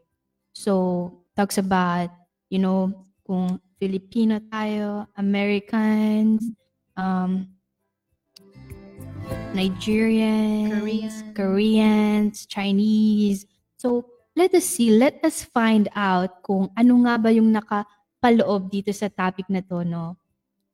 So, 0.54 1.24
talks 1.36 1.58
about, 1.58 2.10
you 2.50 2.60
know, 2.60 3.06
kung 3.26 3.60
Filipino 3.80 4.40
tayo, 4.52 5.08
Americans, 5.16 6.44
um, 6.98 7.48
Nigerians, 9.54 11.24
Koreans, 11.34 12.46
Chinese. 12.46 13.46
So, 13.78 14.06
let 14.36 14.54
us 14.54 14.66
see, 14.66 14.94
let 14.94 15.20
us 15.26 15.44
find 15.44 15.90
out 15.96 16.44
kung 16.46 16.70
ano 16.78 16.94
nga 17.04 17.16
ba 17.18 17.30
yung 17.34 17.52
nakapaloob 17.52 18.70
dito 18.72 18.94
sa 18.94 19.10
topic 19.10 19.50
na 19.50 19.60
to, 19.60 19.84
no? 19.84 20.16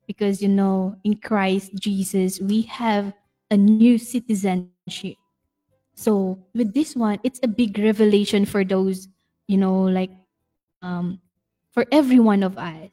Because, 0.06 0.40
you 0.40 0.48
know, 0.48 0.96
in 1.04 1.16
Christ 1.16 1.72
Jesus, 1.80 2.40
we 2.40 2.62
have 2.62 3.12
a 3.50 3.56
new 3.56 3.98
citizenship. 3.98 5.16
So, 5.94 6.38
with 6.54 6.74
this 6.74 6.94
one, 6.94 7.18
it's 7.24 7.40
a 7.42 7.48
big 7.48 7.78
revelation 7.78 8.44
for 8.44 8.64
those, 8.64 9.08
you 9.48 9.56
know, 9.56 9.82
like, 9.82 10.10
um, 10.82 11.20
for 11.72 11.86
every 11.90 12.20
one 12.20 12.42
of 12.42 12.58
us. 12.58 12.90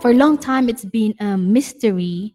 For 0.00 0.10
a 0.10 0.14
long 0.14 0.38
time, 0.38 0.68
it's 0.68 0.84
been 0.84 1.14
a 1.20 1.36
mystery 1.36 2.34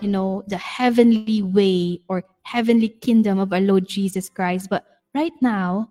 you 0.00 0.08
know, 0.08 0.42
the 0.48 0.56
heavenly 0.56 1.42
way 1.42 2.00
or 2.08 2.24
heavenly 2.42 2.88
kingdom 2.88 3.38
of 3.38 3.52
our 3.52 3.60
Lord 3.60 3.86
Jesus 3.86 4.28
Christ. 4.28 4.68
But 4.70 4.84
right 5.14 5.32
now, 5.40 5.90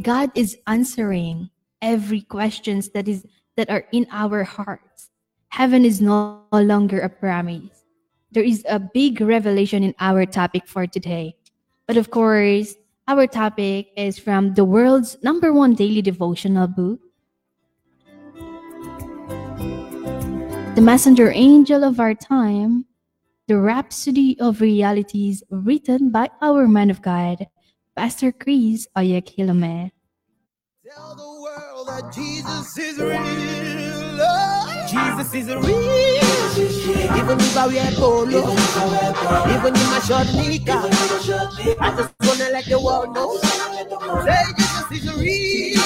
God 0.00 0.30
is 0.34 0.58
answering 0.66 1.50
every 1.80 2.20
questions 2.22 2.90
that 2.90 3.08
is 3.08 3.24
that 3.56 3.70
are 3.70 3.84
in 3.92 4.06
our 4.10 4.44
hearts. 4.44 5.10
Heaven 5.48 5.84
is 5.84 6.00
no 6.00 6.44
longer 6.52 7.00
a 7.00 7.08
promise. 7.08 7.84
There 8.30 8.42
is 8.42 8.64
a 8.68 8.78
big 8.78 9.20
revelation 9.20 9.82
in 9.82 9.94
our 10.00 10.24
topic 10.24 10.66
for 10.66 10.86
today. 10.86 11.36
But 11.86 11.96
of 11.96 12.10
course, 12.10 12.74
our 13.08 13.26
topic 13.26 13.88
is 13.96 14.18
from 14.18 14.54
the 14.54 14.64
world's 14.64 15.18
number 15.22 15.52
one 15.52 15.74
daily 15.74 16.00
devotional 16.00 16.68
book, 16.68 17.00
the 20.74 20.80
messenger 20.80 21.30
angel 21.34 21.84
of 21.84 22.00
our 22.00 22.14
time, 22.14 22.86
the 23.48 23.58
rhapsody 23.58 24.38
of 24.40 24.62
realities 24.62 25.42
written 25.50 26.10
by 26.10 26.30
our 26.40 26.66
man 26.66 26.88
of 26.88 27.02
God, 27.02 27.46
Pastor 27.94 28.32
Chris 28.32 28.88
Oyakhilome. 31.82 32.14
Jesus 32.14 32.78
is 32.78 32.98
real. 32.98 34.18
Jesus 34.88 35.34
is 35.34 35.48
real. 35.48 37.16
Even 37.18 37.40
if 37.40 37.56
I 37.56 37.66
wear 37.66 37.90
polo, 37.92 38.52
even 39.50 39.74
in 39.76 39.90
my 39.90 40.00
short 40.06 40.28
nika, 40.34 40.78
I 41.80 41.94
just 41.96 42.14
wanna 42.22 42.50
let 42.52 42.66
the 42.66 42.78
world 42.80 43.14
know. 43.14 43.38
Say 44.24 44.44
Jesus 44.58 44.92
is 44.92 45.06
real. 45.16 45.82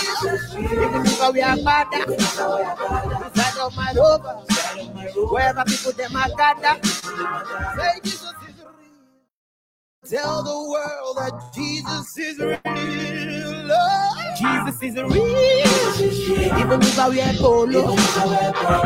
Even 0.73 1.07
if 1.07 1.23
I 1.23 1.31
wear 1.31 1.57
bada, 1.57 2.01
inside 3.25 3.59
of 3.61 3.77
my 3.77 3.93
rover, 3.97 4.37
wherever 5.33 5.65
people 5.65 5.93
them 5.93 6.17
are 6.17 6.29
gather. 6.37 6.81
Say 7.77 8.01
Jesus 8.05 8.35
is. 8.46 8.46
Tell 10.09 10.45
the 10.45 10.55
world 10.71 11.17
that 11.19 11.51
Jesus 11.53 12.17
is 12.17 12.39
real. 12.39 12.63
Lord. 13.67 14.37
Jesus 14.39 14.79
is 14.81 14.95
real. 14.95 15.11
Even 16.63 16.79
if 16.81 16.99
I 16.99 17.09
wear 17.09 17.33
polo, 17.35 17.91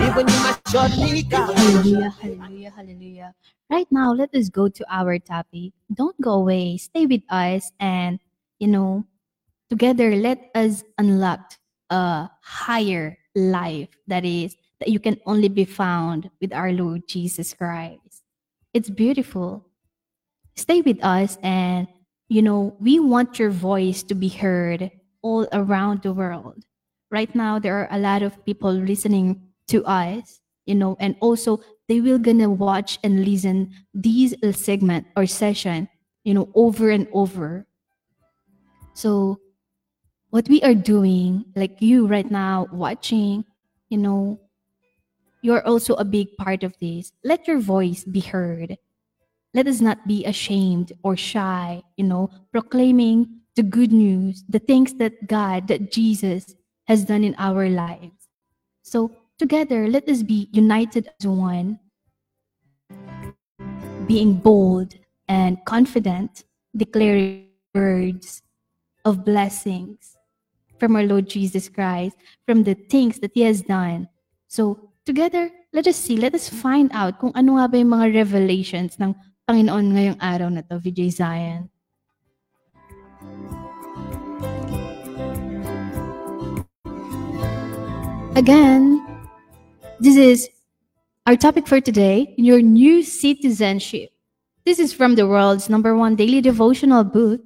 even 0.00 0.24
in 0.24 0.40
my 0.40 0.56
short 0.72 0.96
nika. 0.96 1.52
Hallelujah, 1.52 2.10
hallelujah, 2.10 2.70
hallelujah. 2.70 3.34
Right 3.68 3.86
now, 3.90 4.14
let 4.14 4.34
us 4.34 4.48
go 4.48 4.68
to 4.68 4.84
our 4.88 5.18
topic. 5.18 5.72
Don't 5.92 6.18
go 6.22 6.40
away. 6.40 6.78
Stay 6.78 7.04
with 7.04 7.22
us 7.28 7.70
and, 7.78 8.18
you 8.58 8.68
know, 8.68 9.04
together 9.68 10.16
let 10.16 10.50
us 10.54 10.84
unlock 10.96 11.52
a 11.90 12.30
higher 12.40 13.18
life 13.34 13.90
that 14.06 14.24
is 14.24 14.56
that 14.78 14.88
you 14.88 14.98
can 14.98 15.20
only 15.26 15.48
be 15.48 15.66
found 15.66 16.30
with 16.40 16.54
our 16.54 16.72
Lord 16.72 17.06
Jesus 17.06 17.52
Christ. 17.52 18.24
It's 18.72 18.88
beautiful. 18.88 19.66
Stay 20.60 20.82
with 20.82 21.02
us 21.02 21.38
and 21.42 21.88
you 22.28 22.42
know, 22.42 22.76
we 22.78 23.00
want 23.00 23.40
your 23.40 23.50
voice 23.50 24.04
to 24.04 24.14
be 24.14 24.28
heard 24.28 24.90
all 25.22 25.48
around 25.52 26.02
the 26.02 26.12
world. 26.12 26.62
Right 27.10 27.34
now 27.34 27.58
there 27.58 27.74
are 27.80 27.88
a 27.90 27.98
lot 27.98 28.22
of 28.22 28.44
people 28.44 28.70
listening 28.70 29.40
to 29.68 29.82
us, 29.84 30.40
you 30.66 30.76
know, 30.76 30.96
and 31.00 31.16
also 31.20 31.60
they 31.88 32.00
will 32.00 32.18
gonna 32.18 32.48
watch 32.48 33.00
and 33.02 33.24
listen 33.24 33.72
these 33.94 34.34
segment 34.54 35.06
or 35.16 35.26
session, 35.26 35.88
you 36.22 36.34
know, 36.34 36.48
over 36.54 36.90
and 36.90 37.08
over. 37.12 37.66
So 38.92 39.40
what 40.28 40.46
we 40.48 40.62
are 40.62 40.74
doing, 40.74 41.46
like 41.56 41.80
you 41.80 42.06
right 42.06 42.30
now 42.30 42.68
watching, 42.70 43.44
you 43.88 43.98
know, 43.98 44.38
you're 45.42 45.66
also 45.66 45.94
a 45.94 46.04
big 46.04 46.36
part 46.36 46.62
of 46.62 46.76
this. 46.80 47.12
Let 47.24 47.48
your 47.48 47.58
voice 47.58 48.04
be 48.04 48.20
heard. 48.20 48.76
Let 49.52 49.66
us 49.66 49.80
not 49.80 50.06
be 50.06 50.24
ashamed 50.24 50.92
or 51.02 51.16
shy, 51.16 51.82
you 51.96 52.04
know, 52.04 52.30
proclaiming 52.52 53.40
the 53.56 53.62
good 53.62 53.92
news, 53.92 54.44
the 54.48 54.60
things 54.60 54.94
that 54.94 55.26
God, 55.26 55.66
that 55.68 55.90
Jesus 55.90 56.54
has 56.86 57.04
done 57.04 57.24
in 57.24 57.34
our 57.38 57.68
lives. 57.68 58.28
So, 58.82 59.10
together, 59.38 59.88
let 59.88 60.08
us 60.08 60.22
be 60.22 60.48
united 60.52 61.10
as 61.18 61.26
one, 61.26 61.78
being 64.06 64.34
bold 64.34 64.94
and 65.28 65.58
confident, 65.64 66.44
declaring 66.76 67.48
words 67.74 68.42
of 69.04 69.24
blessings 69.24 70.16
from 70.78 70.96
our 70.96 71.04
Lord 71.04 71.28
Jesus 71.28 71.68
Christ, 71.68 72.16
from 72.46 72.64
the 72.64 72.74
things 72.74 73.18
that 73.20 73.32
He 73.34 73.42
has 73.42 73.62
done. 73.62 74.08
So, 74.48 74.90
together, 75.04 75.50
let 75.72 75.86
us 75.86 75.96
see, 75.96 76.16
let 76.16 76.34
us 76.34 76.48
find 76.48 76.90
out 76.92 77.18
kung 77.20 77.32
ano 77.34 77.58
nga 77.58 77.68
ba 77.68 77.78
yung 77.78 77.94
mga 77.94 78.14
revelations 78.14 78.98
ng 78.98 79.14
Panginoon 79.50 79.90
ngayong 79.90 80.20
araw 80.22 80.46
na 80.46 80.62
to, 80.62 80.78
Zion. 81.10 81.66
Again, 88.38 89.02
this 89.98 90.14
is 90.14 90.46
our 91.26 91.34
topic 91.34 91.66
for 91.66 91.82
today, 91.82 92.30
your 92.38 92.62
new 92.62 93.02
citizenship. 93.02 94.14
This 94.62 94.78
is 94.78 94.94
from 94.94 95.18
the 95.18 95.26
world's 95.26 95.66
number 95.66 95.98
one 95.98 96.14
daily 96.14 96.38
devotional 96.38 97.02
book, 97.02 97.42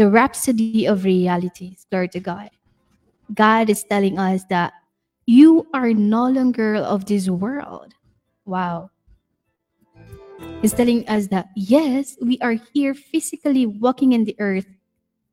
The 0.00 0.08
Rhapsody 0.08 0.88
of 0.88 1.04
Realities. 1.04 1.84
Glory 1.92 2.08
to 2.16 2.24
God. 2.24 2.48
God 3.36 3.68
is 3.68 3.84
telling 3.84 4.16
us 4.16 4.48
that 4.48 4.72
you 5.28 5.68
are 5.76 5.92
no 5.92 6.32
longer 6.32 6.80
of 6.80 7.04
this 7.04 7.28
world. 7.28 7.92
Wow. 8.48 8.95
He's 10.62 10.72
telling 10.72 11.08
us 11.08 11.28
that 11.28 11.48
yes, 11.54 12.16
we 12.20 12.38
are 12.40 12.56
here 12.72 12.94
physically 12.94 13.66
walking 13.66 14.12
in 14.12 14.24
the 14.24 14.34
earth, 14.38 14.66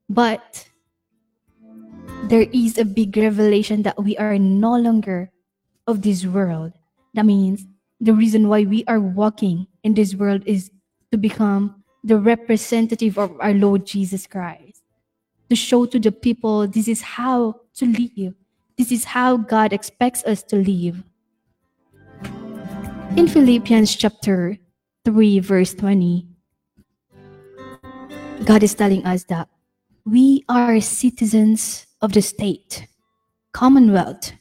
but 0.09 0.67
there 2.25 2.47
is 2.51 2.77
a 2.77 2.85
big 2.85 3.15
revelation 3.17 3.83
that 3.83 4.01
we 4.01 4.17
are 4.17 4.37
no 4.37 4.75
longer 4.77 5.31
of 5.87 6.01
this 6.01 6.25
world. 6.25 6.73
That 7.13 7.25
means 7.25 7.65
the 7.99 8.13
reason 8.13 8.49
why 8.49 8.63
we 8.63 8.83
are 8.87 8.99
walking 8.99 9.67
in 9.83 9.93
this 9.93 10.13
world 10.13 10.43
is 10.45 10.71
to 11.11 11.17
become 11.17 11.83
the 12.03 12.17
representative 12.17 13.17
of 13.17 13.31
our 13.39 13.53
Lord 13.53 13.85
Jesus 13.85 14.27
Christ. 14.27 14.83
To 15.49 15.55
show 15.55 15.85
to 15.85 15.99
the 15.99 16.11
people 16.11 16.67
this 16.67 16.87
is 16.87 17.01
how 17.01 17.61
to 17.75 17.85
live. 17.85 18.35
This 18.77 18.91
is 18.91 19.05
how 19.05 19.37
God 19.37 19.71
expects 19.71 20.23
us 20.25 20.43
to 20.43 20.57
live. 20.57 21.01
In 23.15 23.27
Philippians 23.27 23.95
chapter 23.95 24.57
3, 25.05 25.39
verse 25.39 25.73
20, 25.73 26.25
God 28.45 28.63
is 28.63 28.73
telling 28.73 29.05
us 29.05 29.25
that 29.25 29.49
we 30.05 30.45
are 30.47 30.79
citizens 30.79 31.87
of 32.01 32.13
the 32.13 32.21
state, 32.21 32.87
commonwealth, 33.51 34.33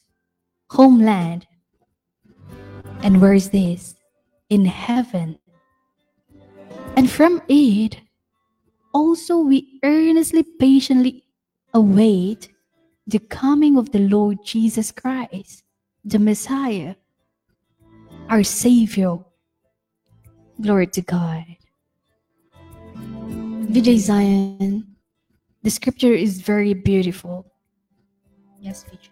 homeland. 0.71 1.47
And 3.03 3.21
where 3.21 3.35
is 3.35 3.51
this? 3.51 3.97
In 4.51 4.65
heaven. 4.65 5.39
And 6.97 7.11
from 7.11 7.43
it, 7.49 8.01
also 8.95 9.39
we 9.39 9.81
earnestly, 9.83 10.43
patiently 10.43 11.25
await 11.75 12.49
the 13.07 13.19
coming 13.19 13.77
of 13.77 13.91
the 13.91 13.99
Lord 13.99 14.39
Jesus 14.45 14.93
Christ, 14.93 15.65
the 16.05 16.19
Messiah, 16.19 16.95
our 18.29 18.45
Savior. 18.45 19.19
Glory 20.61 20.87
to 20.89 21.03
God. 21.03 21.45
VJ 23.73 23.99
Zion, 23.99 24.87
the 25.63 25.71
scripture 25.71 26.13
is 26.13 26.41
very 26.41 26.75
beautiful. 26.75 27.47
Yes, 28.61 28.85
VJ. 28.85 29.11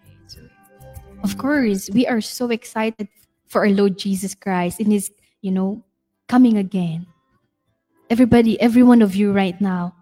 Of 1.23 1.37
course, 1.37 1.89
we 1.93 2.07
are 2.07 2.21
so 2.21 2.49
excited 2.49 3.07
for 3.47 3.61
our 3.61 3.69
Lord 3.69 3.97
Jesus 3.97 4.33
Christ 4.33 4.79
in 4.79 4.89
his, 4.89 5.11
you 5.41 5.51
know, 5.51 5.83
coming 6.27 6.57
again. 6.57 7.05
Everybody, 8.09 8.59
every 8.59 8.83
one 8.83 9.01
of 9.01 9.15
you 9.15 9.31
right 9.31 9.59
now, 9.61 9.95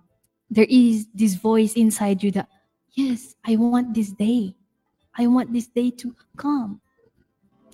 there 0.50 0.68
is 0.70 1.08
this 1.14 1.36
voice 1.36 1.74
inside 1.74 2.24
you 2.24 2.32
that, 2.32 2.48
yes, 2.94 3.36
I 3.46 3.56
want 3.56 3.94
this 3.94 4.12
day. 4.12 4.56
I 5.18 5.28
want 5.28 5.52
this 5.54 5.68
day 5.68 5.92
to 5.92 6.16
come. 6.38 6.82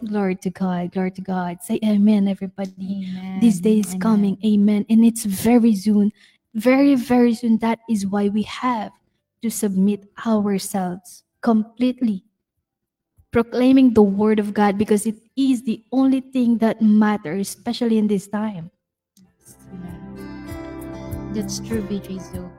Glory 0.04 0.36
to 0.36 0.50
God, 0.50 0.92
glory 0.92 1.12
to 1.12 1.22
God. 1.22 1.62
Say 1.62 1.80
amen, 1.84 2.28
everybody. 2.28 3.08
This 3.40 3.60
day 3.60 3.80
is 3.80 3.90
Amen. 3.90 4.00
coming. 4.00 4.38
Amen. 4.46 4.86
And 4.90 5.06
it's 5.06 5.24
very 5.24 5.76
soon. 5.76 6.12
Very, 6.54 6.96
very 6.96 7.34
soon. 7.34 7.58
That 7.60 7.80
is 7.90 8.06
why 8.06 8.28
we 8.28 8.44
have 8.44 8.92
to 9.42 9.50
submit 9.50 10.04
ourselves 10.26 11.24
completely. 11.42 12.24
Proclaiming 13.32 13.94
the 13.94 14.04
word 14.04 14.40
of 14.40 14.54
God 14.54 14.78
because 14.78 15.06
it 15.06 15.16
is 15.36 15.64
the 15.64 15.84
only 15.92 16.22
thing 16.22 16.58
that 16.60 16.82
matters, 16.82 17.50
especially 17.50 17.98
in 17.98 18.08
this 18.08 18.28
time. 18.28 18.72
That's 21.34 21.60
true, 21.60 21.86
Zoe. 21.90 22.55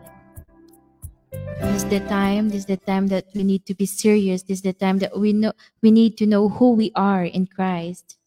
This 1.61 1.83
is 1.83 1.89
the 1.89 2.01
time. 2.01 2.51
This 2.51 2.61
is 2.61 2.67
the 2.67 2.77
time 2.77 3.09
that 3.09 3.27
we 3.35 3.43
need 3.43 3.65
to 3.67 3.75
be 3.75 3.87
serious. 3.87 4.43
This 4.43 4.59
is 4.59 4.63
the 4.63 4.73
time 4.73 4.99
that 4.99 5.19
we 5.19 5.33
know 5.33 5.53
we 5.83 5.91
need 5.91 6.19
to 6.19 6.27
know 6.27 6.49
who 6.49 6.73
we 6.73 6.93
are 6.95 7.25
in 7.25 7.47
Christ. 7.47 8.19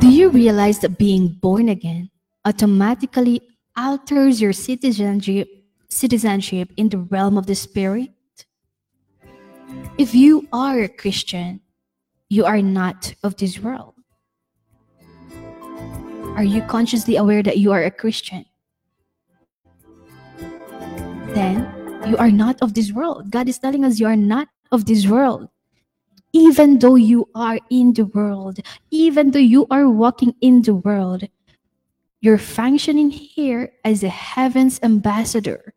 Do 0.00 0.10
you 0.10 0.28
realize 0.28 0.80
that 0.80 0.98
being 0.98 1.28
born 1.28 1.68
again 1.68 2.10
automatically 2.44 3.40
alters 3.76 4.40
your 4.40 4.52
citizenship 4.52 5.48
citizenship 5.88 6.72
in 6.76 6.88
the 6.88 6.98
realm 6.98 7.38
of 7.38 7.46
the 7.46 7.54
spirit? 7.54 8.10
If 9.98 10.14
you 10.14 10.48
are 10.52 10.80
a 10.80 10.88
Christian, 10.88 11.60
you 12.28 12.44
are 12.44 12.60
not 12.60 13.14
of 13.22 13.36
this 13.36 13.60
world. 13.60 13.94
Are 16.34 16.42
you 16.42 16.62
consciously 16.62 17.14
aware 17.14 17.44
that 17.44 17.58
you 17.58 17.70
are 17.70 17.84
a 17.84 17.90
Christian? 17.92 18.44
Then 21.34 21.66
you 22.06 22.16
are 22.16 22.30
not 22.30 22.62
of 22.62 22.74
this 22.74 22.92
world. 22.92 23.30
God 23.32 23.48
is 23.48 23.58
telling 23.58 23.84
us 23.84 23.98
you 23.98 24.06
are 24.06 24.14
not 24.14 24.46
of 24.70 24.86
this 24.86 25.06
world. 25.06 25.48
Even 26.32 26.78
though 26.78 26.94
you 26.94 27.28
are 27.34 27.58
in 27.70 27.92
the 27.92 28.06
world, 28.06 28.60
even 28.92 29.32
though 29.32 29.42
you 29.42 29.66
are 29.68 29.90
walking 29.90 30.34
in 30.40 30.62
the 30.62 30.74
world, 30.74 31.24
you're 32.20 32.38
functioning 32.38 33.10
here 33.10 33.72
as 33.84 34.04
a 34.04 34.08
heaven's 34.08 34.78
ambassador. 34.82 35.74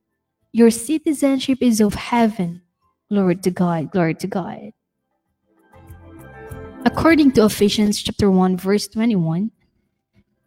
Your 0.51 0.69
citizenship 0.69 1.57
is 1.61 1.81
of 1.81 1.95
heaven. 1.95 2.61
Glory 3.09 3.37
to 3.37 3.49
God, 3.49 3.91
glory 3.91 4.13
to 4.15 4.27
God. 4.27 4.71
According 6.85 7.31
to 7.33 7.45
Ephesians 7.45 8.01
chapter 8.01 8.29
1 8.29 8.57
verse 8.57 8.87
21, 8.87 9.51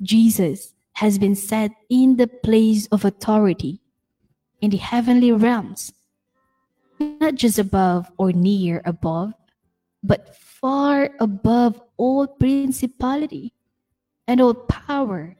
Jesus 0.02 0.72
has 0.92 1.18
been 1.18 1.34
set 1.34 1.72
in 1.88 2.16
the 2.16 2.28
place 2.28 2.86
of 2.92 3.04
authority 3.04 3.80
in 4.60 4.70
the 4.70 4.76
heavenly 4.76 5.32
realms, 5.32 5.92
not 6.98 7.34
just 7.34 7.58
above 7.58 8.10
or 8.18 8.32
near 8.32 8.82
above, 8.84 9.32
but 10.02 10.36
far 10.36 11.10
above 11.20 11.80
all 11.96 12.26
principality 12.26 13.52
and 14.26 14.40
all 14.40 14.54
power. 14.54 15.36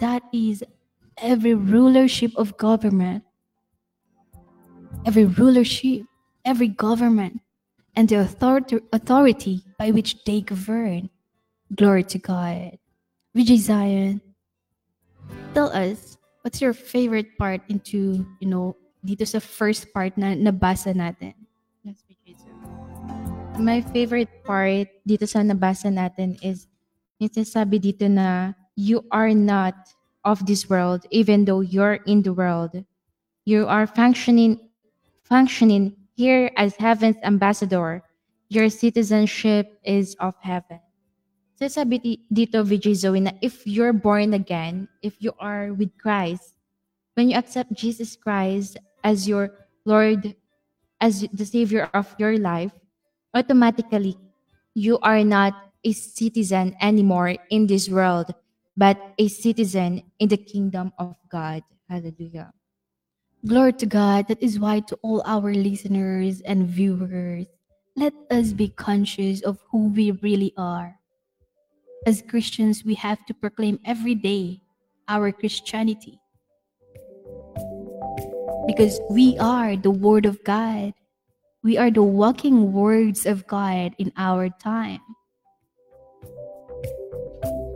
That 0.00 0.22
is 0.32 0.62
every 1.16 1.54
rulership 1.54 2.32
of 2.36 2.56
government, 2.56 3.24
every 5.04 5.24
rulership, 5.24 6.02
every 6.44 6.68
government, 6.68 7.40
and 7.96 8.08
the 8.08 8.20
authority, 8.20 9.62
by 9.78 9.90
which 9.90 10.22
they 10.24 10.40
govern. 10.40 11.10
Glory 11.74 12.04
to 12.04 12.18
God. 12.18 12.78
VJ 13.34 13.56
Zion, 13.58 14.20
tell 15.54 15.70
us, 15.70 16.17
what's 16.48 16.64
your 16.64 16.72
favorite 16.72 17.36
part 17.36 17.60
into, 17.68 18.24
you 18.40 18.48
know, 18.48 18.72
dito 19.04 19.20
sa 19.28 19.36
first 19.36 19.92
part 19.92 20.16
na 20.16 20.32
nabasa 20.32 20.96
natin? 20.96 21.36
My 23.60 23.84
favorite 23.92 24.32
part 24.48 24.88
dito 25.04 25.28
sa 25.28 25.44
nabasa 25.44 25.92
natin 25.92 26.40
is 26.40 26.64
yung 27.20 27.28
sinasabi 27.28 27.76
dito 27.84 28.08
na 28.08 28.56
you 28.80 29.04
are 29.12 29.36
not 29.36 29.76
of 30.24 30.40
this 30.48 30.72
world 30.72 31.04
even 31.12 31.44
though 31.44 31.60
you're 31.60 32.00
in 32.08 32.24
the 32.24 32.32
world. 32.32 32.72
You 33.44 33.68
are 33.68 33.84
functioning 33.84 34.56
functioning 35.28 36.00
here 36.16 36.48
as 36.56 36.80
heaven's 36.80 37.20
ambassador. 37.28 38.00
Your 38.48 38.72
citizenship 38.72 39.76
is 39.84 40.16
of 40.16 40.32
heaven. 40.40 40.80
Sinasabi 41.58 41.98
di- 41.98 42.22
dito, 42.30 42.62
VJ 42.62 42.94
Zoe, 42.94 43.18
na 43.18 43.34
if 43.42 43.66
you're 43.66 43.92
born 43.92 44.38
again, 44.38 44.86
if 45.02 45.18
you 45.18 45.34
are 45.42 45.74
with 45.74 45.90
Christ, 45.98 46.54
when 47.18 47.28
you 47.30 47.34
accept 47.34 47.74
Jesus 47.74 48.14
Christ 48.14 48.78
as 49.02 49.26
your 49.26 49.50
Lord, 49.82 50.38
as 51.02 51.26
the 51.34 51.42
Savior 51.42 51.90
of 51.90 52.14
your 52.14 52.38
life, 52.38 52.70
automatically 53.34 54.14
you 54.78 55.02
are 55.02 55.26
not 55.26 55.74
a 55.82 55.90
citizen 55.90 56.78
anymore 56.80 57.34
in 57.50 57.66
this 57.66 57.90
world, 57.90 58.30
but 58.76 58.94
a 59.18 59.26
citizen 59.26 60.06
in 60.22 60.28
the 60.30 60.38
kingdom 60.38 60.92
of 60.98 61.18
God. 61.26 61.66
Hallelujah. 61.90 62.54
Glory 63.46 63.72
to 63.82 63.86
God. 63.86 64.28
That 64.28 64.42
is 64.42 64.58
why, 64.62 64.80
to 64.86 64.98
all 65.02 65.22
our 65.26 65.54
listeners 65.54 66.40
and 66.42 66.70
viewers, 66.70 67.46
let 67.96 68.14
us 68.30 68.52
be 68.52 68.68
conscious 68.68 69.42
of 69.42 69.58
who 69.70 69.90
we 69.90 70.10
really 70.22 70.54
are. 70.56 70.97
As 72.06 72.22
Christians, 72.22 72.84
we 72.84 72.94
have 72.94 73.24
to 73.26 73.34
proclaim 73.34 73.78
every 73.84 74.14
day 74.14 74.60
our 75.08 75.32
Christianity. 75.32 76.20
Because 78.66 79.00
we 79.10 79.36
are 79.38 79.76
the 79.76 79.90
Word 79.90 80.26
of 80.26 80.42
God. 80.44 80.94
We 81.62 81.76
are 81.76 81.90
the 81.90 82.02
walking 82.02 82.72
words 82.72 83.26
of 83.26 83.46
God 83.46 83.94
in 83.98 84.12
our 84.16 84.48
time. 84.48 85.00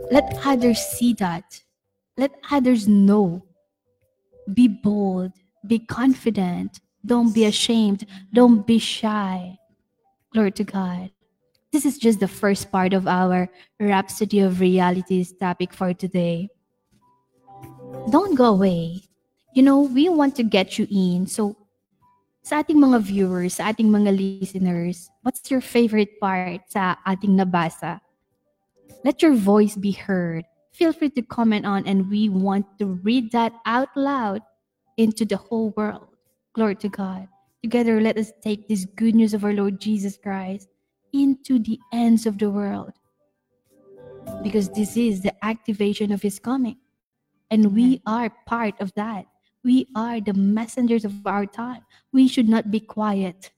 Let 0.09 0.37
others 0.45 0.79
see 0.79 1.13
that. 1.15 1.61
Let 2.17 2.31
others 2.51 2.87
know. 2.87 3.43
Be 4.53 4.67
bold. 4.67 5.31
Be 5.67 5.79
confident. 5.79 6.79
Don't 7.05 7.33
be 7.33 7.45
ashamed. 7.45 8.05
Don't 8.33 8.65
be 8.65 8.79
shy. 8.79 9.57
Glory 10.31 10.51
to 10.51 10.63
God. 10.63 11.11
This 11.73 11.89
is 11.89 11.97
just 11.97 12.19
the 12.19 12.29
first 12.29 12.71
part 12.71 12.93
of 12.93 13.07
our 13.07 13.49
Rhapsody 13.79 14.45
of 14.45 14.61
Realities 14.61 15.33
topic 15.33 15.73
for 15.73 15.91
today. 15.91 16.49
Don't 18.13 18.37
go 18.37 18.53
away. 18.53 19.09
You 19.55 19.63
know, 19.63 19.81
we 19.81 20.07
want 20.07 20.35
to 20.35 20.43
get 20.43 20.77
you 20.77 20.85
in. 20.85 21.25
So, 21.25 21.57
sa 22.45 22.61
ating 22.61 22.77
mga 22.77 23.01
viewers, 23.01 23.57
sa 23.57 23.73
ating 23.73 23.89
mga 23.89 24.13
listeners, 24.13 25.09
what's 25.25 25.49
your 25.49 25.65
favorite 25.65 26.21
part 26.21 26.61
sa 26.69 26.93
ating 27.09 27.41
nabasa? 27.41 28.05
Let 29.01 29.25
your 29.25 29.33
voice 29.33 29.73
be 29.73 29.97
heard. 29.97 30.45
Feel 30.77 30.93
free 30.93 31.09
to 31.17 31.25
comment 31.25 31.65
on, 31.65 31.89
and 31.89 32.05
we 32.05 32.29
want 32.29 32.69
to 32.77 33.01
read 33.01 33.33
that 33.33 33.49
out 33.65 33.89
loud 33.97 34.45
into 35.01 35.25
the 35.25 35.41
whole 35.41 35.73
world. 35.73 36.13
Glory 36.53 36.77
to 36.85 36.89
God. 36.89 37.25
Together, 37.65 37.97
let 37.97 38.21
us 38.21 38.29
take 38.45 38.69
this 38.69 38.85
good 38.93 39.17
news 39.17 39.33
of 39.33 39.41
our 39.41 39.57
Lord 39.57 39.81
Jesus 39.81 40.21
Christ 40.21 40.69
into 41.13 41.59
the 41.59 41.79
ends 41.93 42.25
of 42.25 42.39
the 42.39 42.49
world. 42.49 42.91
Because 44.41 44.69
this 44.69 44.97
is 44.97 45.21
the 45.21 45.33
activation 45.45 46.11
of 46.11 46.21
His 46.21 46.39
coming. 46.39 46.77
And 47.51 47.73
we 47.73 48.01
are 48.05 48.33
part 48.45 48.73
of 48.81 48.91
that. 48.95 49.25
We 49.63 49.87
are 49.95 50.19
the 50.19 50.33
messengers 50.33 51.05
of 51.05 51.13
our 51.25 51.45
time. 51.45 51.85
We 52.11 52.27
should 52.27 52.49
not 52.49 52.71
be 52.71 52.81
quiet. 52.81 53.51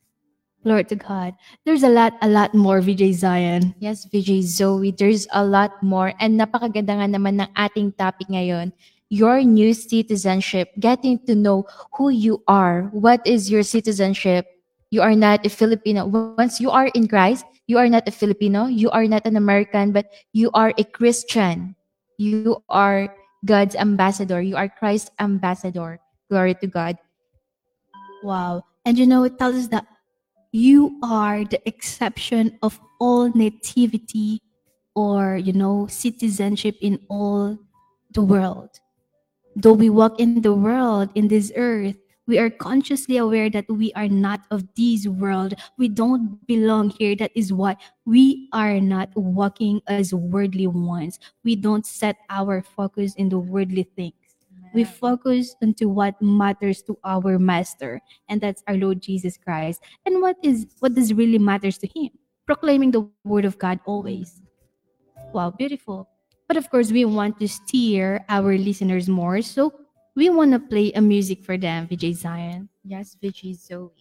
Glory 0.66 0.84
to 0.86 0.96
God. 0.96 1.34
There's 1.64 1.84
a 1.84 1.90
lot, 1.90 2.14
a 2.22 2.28
lot 2.28 2.54
more, 2.54 2.82
VJ 2.82 3.14
Zion. 3.14 3.76
Yes, 3.80 4.06
VJ 4.06 4.42
Zoe, 4.42 4.92
there's 4.92 5.28
a 5.32 5.46
lot 5.46 5.72
more. 5.82 6.14
And 6.20 6.42
napakaganda 6.42 6.98
nga 6.98 7.08
naman 7.10 7.42
ng 7.42 7.50
ating 7.54 7.94
topic 7.94 8.28
ngayon. 8.30 8.74
Your 9.10 9.42
new 9.46 9.74
citizenship, 9.74 10.74
getting 10.80 11.22
to 11.30 11.36
know 11.36 11.70
who 11.94 12.10
you 12.10 12.42
are. 12.48 12.90
What 12.92 13.22
is 13.26 13.50
your 13.50 13.62
citizenship? 13.62 14.55
You 14.96 15.04
are 15.04 15.12
not 15.12 15.44
a 15.44 15.52
Filipino. 15.52 16.08
Once 16.40 16.64
you 16.64 16.72
are 16.72 16.88
in 16.96 17.12
Christ, 17.12 17.44
you 17.68 17.76
are 17.76 17.92
not 17.92 18.08
a 18.08 18.16
Filipino. 18.16 18.72
You 18.72 18.88
are 18.96 19.04
not 19.04 19.28
an 19.28 19.36
American, 19.36 19.92
but 19.92 20.08
you 20.32 20.48
are 20.56 20.72
a 20.80 20.88
Christian. 20.88 21.76
You 22.16 22.64
are 22.72 23.12
God's 23.44 23.76
ambassador. 23.76 24.40
You 24.40 24.56
are 24.56 24.72
Christ's 24.72 25.12
ambassador. 25.20 26.00
Glory 26.32 26.56
to 26.64 26.68
God. 26.72 26.96
Wow. 28.24 28.64
And 28.88 28.96
you 28.96 29.04
know, 29.04 29.28
it 29.28 29.36
tells 29.36 29.60
us 29.60 29.68
that 29.76 29.84
you 30.56 30.96
are 31.04 31.44
the 31.44 31.60
exception 31.68 32.56
of 32.64 32.80
all 33.04 33.28
nativity 33.36 34.40
or, 34.96 35.36
you 35.36 35.52
know, 35.52 35.92
citizenship 35.92 36.80
in 36.80 37.04
all 37.12 37.60
the 38.16 38.24
world. 38.24 38.80
Though 39.60 39.76
we 39.76 39.90
walk 39.92 40.24
in 40.24 40.40
the 40.40 40.56
world, 40.56 41.12
in 41.16 41.28
this 41.28 41.52
earth, 41.60 42.00
we 42.28 42.40
are 42.40 42.50
consciously 42.50 43.18
aware 43.18 43.50
that 43.50 43.66
we 43.70 43.94
are 43.94 44.08
not 44.08 44.42
of 44.50 44.64
this 44.76 45.08
world. 45.08 45.54
We 45.78 45.90
don't 45.90 46.46
belong 46.48 46.90
here. 46.90 47.16
That 47.16 47.32
is 47.36 47.54
why 47.54 47.78
we 48.06 48.50
are 48.52 48.80
not 48.80 49.10
walking 49.16 49.82
as 49.88 50.14
worldly 50.14 50.68
ones. 50.68 51.20
We 51.44 51.56
don't 51.56 51.86
set 51.86 52.18
our 52.30 52.62
focus 52.62 53.14
in 53.16 53.30
the 53.30 53.40
worldly 53.40 53.88
things. 53.96 54.14
We 54.74 54.84
focus 54.84 55.56
into 55.62 55.88
what 55.88 56.22
matters 56.22 56.82
to 56.84 56.98
our 57.06 57.40
master, 57.40 58.02
and 58.28 58.42
that's 58.42 58.62
our 58.68 58.76
Lord 58.76 59.02
Jesus 59.02 59.38
Christ. 59.38 59.82
And 60.06 60.22
what 60.22 60.36
is 60.44 60.68
what 60.80 60.96
does 60.96 61.14
really 61.14 61.40
matters 61.40 61.78
to 61.78 61.88
him? 61.88 62.10
Proclaiming 62.46 62.92
the 62.92 63.08
word 63.24 63.46
of 63.46 63.58
God 63.58 63.80
always. 63.86 64.42
Wow, 65.32 65.52
beautiful. 65.52 66.10
But 66.48 66.58
of 66.58 66.70
course, 66.70 66.92
we 66.92 67.06
want 67.06 67.40
to 67.40 67.48
steer 67.48 68.26
our 68.28 68.58
listeners 68.58 69.08
more. 69.08 69.42
So 69.42 69.74
we 70.16 70.30
want 70.30 70.54
to 70.54 70.60
play 70.60 70.92
a 70.94 71.02
music 71.02 71.44
for 71.44 71.58
them, 71.58 71.88
VJ 71.88 72.14
Zion. 72.14 72.70
Yes, 72.84 73.18
VJ 73.22 73.54
Zoe. 73.54 73.92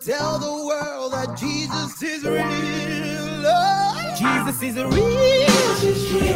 Tell 0.00 0.38
the 0.38 0.66
world 0.66 1.12
that 1.12 1.36
Jesus 1.36 2.02
is 2.02 2.22
real. 2.22 2.46
Oh, 3.48 3.85
Jesus 4.26 4.62
is 4.62 4.76
real. 4.76 5.46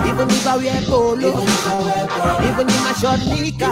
Even 0.07 0.29
if 0.31 0.47
I 0.47 0.57
wear 0.57 0.81
polo, 0.83 1.43
even 2.47 2.67
if 2.69 2.87
I 2.87 2.93
short 3.01 3.21
nika, 3.27 3.67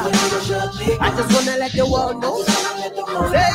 I 1.01 1.11
just 1.17 1.31
wanna 1.35 1.59
let 1.59 1.73
the 1.73 1.87
world 1.87 2.23
know. 2.23 2.43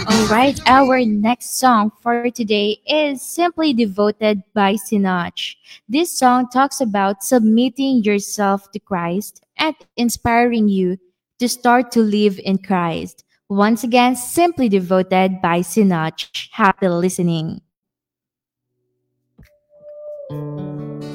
All 0.08 0.28
right, 0.28 0.60
our 0.68 1.04
next 1.06 1.60
song 1.60 1.92
for 2.02 2.30
today 2.30 2.80
is 2.88 3.22
Simply 3.22 3.74
Devoted 3.74 4.44
by 4.54 4.76
Sinach. 4.76 5.56
This 5.90 6.12
song 6.12 6.48
talks 6.50 6.80
about 6.80 7.24
submitting 7.24 8.04
yourself 8.04 8.72
to 8.72 8.80
Christ 8.80 9.44
and 9.58 9.76
inspiring 9.98 10.70
you 10.70 10.98
to 11.40 11.50
start 11.50 11.92
to 11.92 12.02
live 12.02 12.40
in 12.40 12.58
Christ. 12.58 13.26
Once 13.50 13.84
again, 13.84 14.16
Simply 14.16 14.70
Devoted 14.70 15.42
by 15.42 15.60
Sinach. 15.60 16.30
Happy 16.52 16.88
listening. 16.88 17.62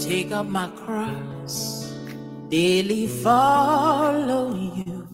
Take 0.09 0.33
up 0.33 0.47
my 0.47 0.69
cross, 0.69 1.93
daily 2.49 3.07
follow 3.07 4.55
you. 4.55 5.07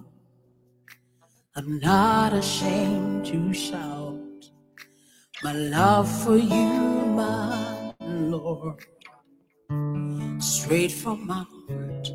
I'm 1.56 1.80
not 1.80 2.32
ashamed 2.32 3.26
to 3.26 3.52
shout 3.52 4.20
my 5.42 5.52
love 5.52 6.08
for 6.22 6.36
you, 6.36 6.70
my 7.18 7.92
Lord. 8.02 8.84
Straight 10.38 10.92
from 10.92 11.26
my 11.26 11.44
heart, 11.68 12.08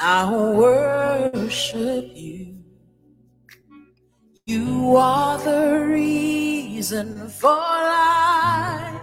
I 0.00 0.32
worship 0.32 2.12
you. 2.14 2.64
You 4.46 4.96
are 4.96 5.36
the 5.36 5.84
reason 5.86 7.28
for 7.28 7.50
life. 7.50 8.93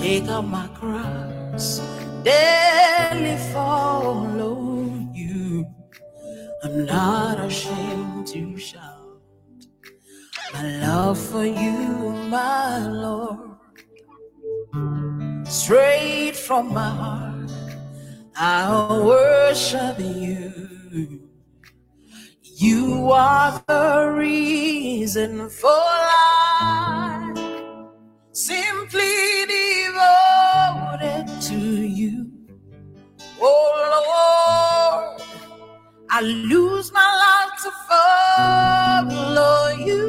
Take 0.00 0.28
up 0.28 0.44
my 0.44 0.68
cross, 0.68 1.80
daily 2.22 3.36
follow 3.52 4.86
you. 5.12 5.66
I'm 6.62 6.86
not 6.86 7.40
ashamed 7.40 8.28
to 8.28 8.56
shout 8.56 9.20
my 10.52 10.78
love 10.86 11.18
for 11.18 11.44
you, 11.44 12.12
my 12.30 12.86
Lord. 12.86 13.58
Straight 15.48 16.36
from 16.36 16.72
my 16.72 16.90
heart, 16.90 17.50
I 18.36 19.00
worship 19.04 19.98
you. 19.98 21.28
You 22.42 23.10
are 23.10 23.60
the 23.66 24.14
reason 24.16 25.48
for 25.50 25.68
life 25.68 26.38
simply 28.32 29.46
devoted 29.48 29.77
Oh 33.40 35.12
Lord, 35.16 35.22
I 36.10 36.20
lose 36.22 36.92
my 36.92 37.10
life 37.24 37.62
to 37.64 37.70
follow 37.88 39.68
you. 39.86 40.04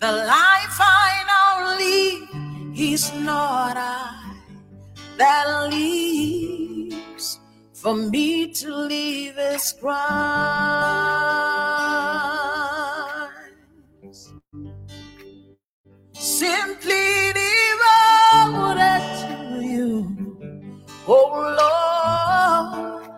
The 0.00 0.12
life 0.12 0.78
I 0.80 1.24
now 1.32 1.78
live 1.78 2.28
is 2.78 3.12
not 3.14 3.76
I 3.76 4.34
that 5.18 5.70
lives. 5.72 7.40
For 7.74 7.94
me 7.96 8.52
to 8.52 8.74
live 8.74 9.38
is 9.38 9.74
Christ. 9.80 9.94
Simply 16.12 17.32
devoted. 17.34 18.91
Oh 21.06 21.30
Lord, 21.34 23.08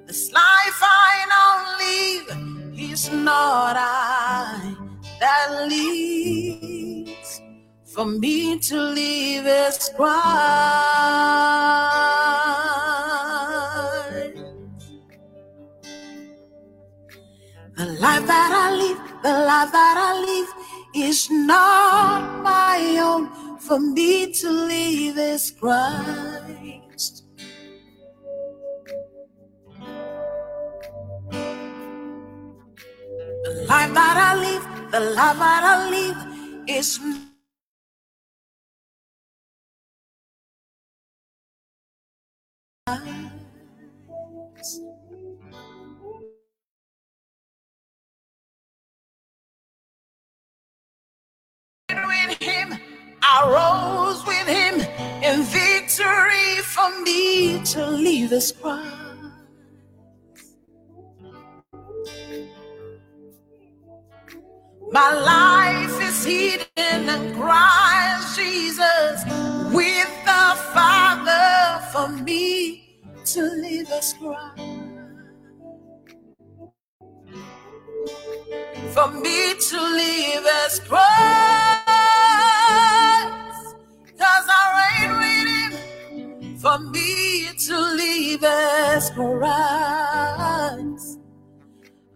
This 0.06 0.32
life 0.32 0.80
I 0.82 1.26
now 1.34 1.76
live 1.80 2.80
is 2.92 3.11
not 3.12 3.76
I 3.78 4.76
that 5.20 5.66
leads. 5.68 7.42
For 7.84 8.06
me 8.06 8.59
to 8.61 8.76
live 8.76 9.46
is 9.46 9.90
Christ. 9.96 10.16
The 17.79 17.87
life 17.87 18.26
that 18.26 18.53
I 18.53 18.76
live, 18.76 18.99
the 19.22 19.33
life 19.33 19.72
that 19.72 19.97
I 19.99 20.20
live 20.26 20.51
is 20.97 21.31
not 21.31 22.43
my 22.43 22.99
own. 23.01 23.31
For 23.61 23.81
me 23.81 24.33
to 24.35 24.51
live 24.51 25.18
is 25.18 25.53
Christ. 25.53 27.24
The 33.45 33.66
life 33.68 33.95
that 33.95 34.16
I 34.18 34.35
live, 34.41 34.64
the 34.93 35.01
life 35.01 35.39
that 35.39 35.64
I 35.64 35.91
live 35.91 36.18
is 36.68 37.01
with 37.01 37.18
I 53.31 53.45
rose 53.59 54.26
with 54.26 54.49
him 54.49 54.76
in 55.22 55.43
victory 55.45 56.62
for 56.62 56.89
me 57.03 57.62
to 57.62 57.91
leave 57.91 58.31
this 58.31 58.53
cross. 58.53 58.87
My 64.91 65.12
life 65.12 66.03
is 66.03 66.24
hidden 66.24 66.66
in 67.11 67.35
Christ 67.35 68.39
Jesus 68.39 69.24
with 69.74 70.11
the 70.24 70.47
Father 70.72 71.85
for 71.93 72.09
me 72.09 73.03
to 73.26 73.43
live 73.43 73.91
as 73.91 74.14
Christ. 74.14 74.62
For 78.95 79.09
me 79.12 79.55
to 79.55 79.76
live 79.81 80.47
as 80.66 80.81
Christ. 80.81 81.97
For 86.61 86.78
me 86.78 87.48
to 87.66 87.78
leave 87.94 88.42
as 88.42 89.11
Christ. 89.11 89.28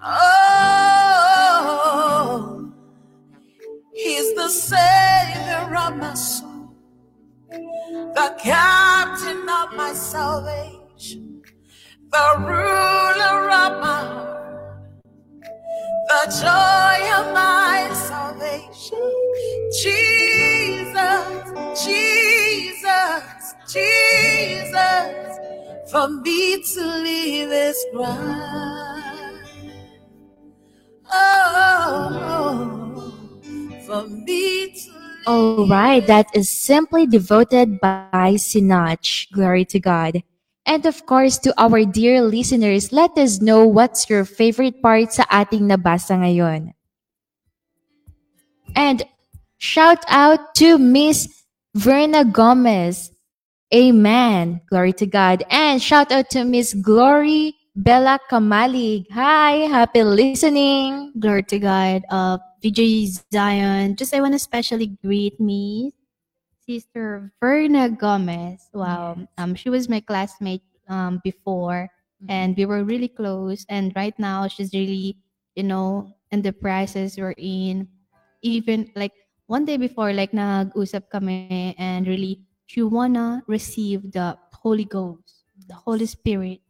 Oh, 0.02 1.12
He's 3.94 4.34
the 4.34 4.48
Savior 4.48 5.76
of 5.76 5.96
my 5.96 6.14
soul, 6.14 6.74
the 7.94 8.34
captain 8.42 9.48
of 9.48 9.74
my 9.76 9.92
salvation, 9.94 11.42
the 12.10 12.34
ruler 12.38 13.50
of 13.50 13.80
my 13.80 14.04
heart, 14.12 14.82
the 16.08 16.26
joy 16.42 17.20
of 17.20 17.34
my 17.34 17.90
salvation. 17.94 19.12
Jesus, 19.82 20.11
for 25.92 26.08
me 26.08 26.62
to 26.62 26.80
leave 27.04 27.48
this 27.48 27.84
ground. 27.92 29.04
Oh, 31.12 33.12
for 33.86 34.08
me 34.08 34.72
to 34.72 34.92
All 35.26 35.68
right, 35.68 36.04
that 36.08 36.26
is 36.34 36.50
simply 36.50 37.06
devoted 37.06 37.78
by 37.78 38.34
Sinach. 38.34 39.30
Glory 39.30 39.64
to 39.66 39.78
God. 39.78 40.22
And 40.66 40.86
of 40.86 41.06
course, 41.06 41.38
to 41.46 41.54
our 41.60 41.84
dear 41.84 42.22
listeners, 42.22 42.92
let 42.92 43.16
us 43.18 43.40
know 43.40 43.66
what's 43.66 44.10
your 44.10 44.24
favorite 44.24 44.82
part 44.82 45.12
sa 45.12 45.22
ating 45.30 45.70
nabasa 45.70 46.18
ngayon. 46.18 46.74
And 48.74 49.04
shout 49.58 50.02
out 50.08 50.54
to 50.58 50.78
Miss 50.78 51.28
Verna 51.74 52.24
Gomez. 52.24 53.11
Amen. 53.72 54.60
Glory 54.68 54.92
to 55.00 55.06
God. 55.06 55.44
And 55.48 55.80
shout 55.80 56.12
out 56.12 56.28
to 56.36 56.44
Miss 56.44 56.74
Glory 56.74 57.56
Bella 57.72 58.20
Kamalig. 58.28 59.08
Hi, 59.16 59.64
happy 59.64 60.04
listening. 60.04 61.16
Glory 61.18 61.42
to 61.48 61.58
God. 61.58 62.04
Uh, 62.12 62.36
VJ 62.60 63.16
Zion. 63.32 63.96
Just 63.96 64.12
I 64.12 64.20
want 64.20 64.32
to 64.32 64.36
especially 64.36 64.92
greet 65.00 65.40
me, 65.40 65.96
Sister 66.68 67.32
Verna 67.40 67.88
Gomez. 67.88 68.68
Wow. 68.76 69.16
Um, 69.38 69.54
she 69.56 69.72
was 69.72 69.88
my 69.88 70.00
classmate 70.04 70.60
um 70.92 71.24
before, 71.24 71.88
and 72.28 72.52
we 72.52 72.68
were 72.68 72.84
really 72.84 73.08
close. 73.08 73.64
And 73.72 73.96
right 73.96 74.14
now, 74.20 74.52
she's 74.52 74.76
really, 74.76 75.16
you 75.56 75.64
know, 75.64 76.12
in 76.28 76.44
the 76.44 76.52
process 76.52 77.16
we're 77.16 77.32
in. 77.40 77.88
Even 78.44 78.92
like 78.94 79.16
one 79.48 79.64
day 79.64 79.80
before, 79.80 80.12
like 80.12 80.36
nag-usap 80.36 81.08
kami, 81.08 81.72
and 81.80 82.04
really, 82.04 82.44
she 82.72 82.80
wanna 82.80 83.44
receive 83.44 84.16
the 84.16 84.40
Holy 84.64 84.88
Ghost, 84.88 85.44
the 85.68 85.76
Holy 85.76 86.08
Spirit 86.08 86.64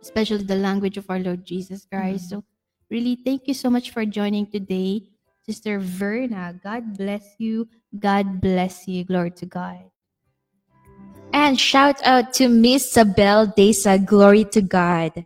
especially 0.00 0.44
the 0.44 0.56
language 0.56 0.96
of 0.96 1.08
our 1.08 1.18
Lord 1.20 1.44
Jesus 1.44 1.84
Christ. 1.84 2.32
Mm-hmm. 2.32 2.40
So, 2.40 2.44
really, 2.90 3.16
thank 3.24 3.46
you 3.46 3.54
so 3.54 3.70
much 3.70 3.90
for 3.92 4.04
joining 4.04 4.46
today, 4.46 5.04
Sister 5.44 5.78
Verna. 5.78 6.58
God 6.62 6.96
bless 6.96 7.36
you. 7.38 7.68
God 7.92 8.40
bless 8.40 8.88
you. 8.88 9.04
Glory 9.04 9.30
to 9.32 9.46
God. 9.46 9.84
And 11.32 11.60
shout 11.60 12.02
out 12.02 12.32
to 12.34 12.48
Miss 12.48 12.90
Sabel 12.90 13.46
Desa. 13.46 14.04
Glory 14.04 14.44
to 14.50 14.62
God. 14.62 15.24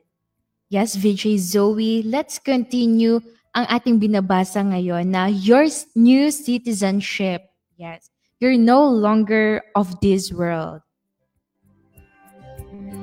Yes, 0.69 0.97
VJ 0.97 1.39
Zoe, 1.39 2.03
let's 2.03 2.39
continue 2.39 3.23
ang 3.55 3.71
ating 3.71 4.03
binabasa 4.03 4.59
ngayon 4.59 5.07
na 5.07 5.31
your 5.31 5.71
new 5.95 6.35
citizenship. 6.35 7.47
Yes, 7.79 8.11
you're 8.41 8.59
no 8.59 8.89
longer 8.89 9.63
of 9.75 10.01
this 10.01 10.33
world. 10.33 10.81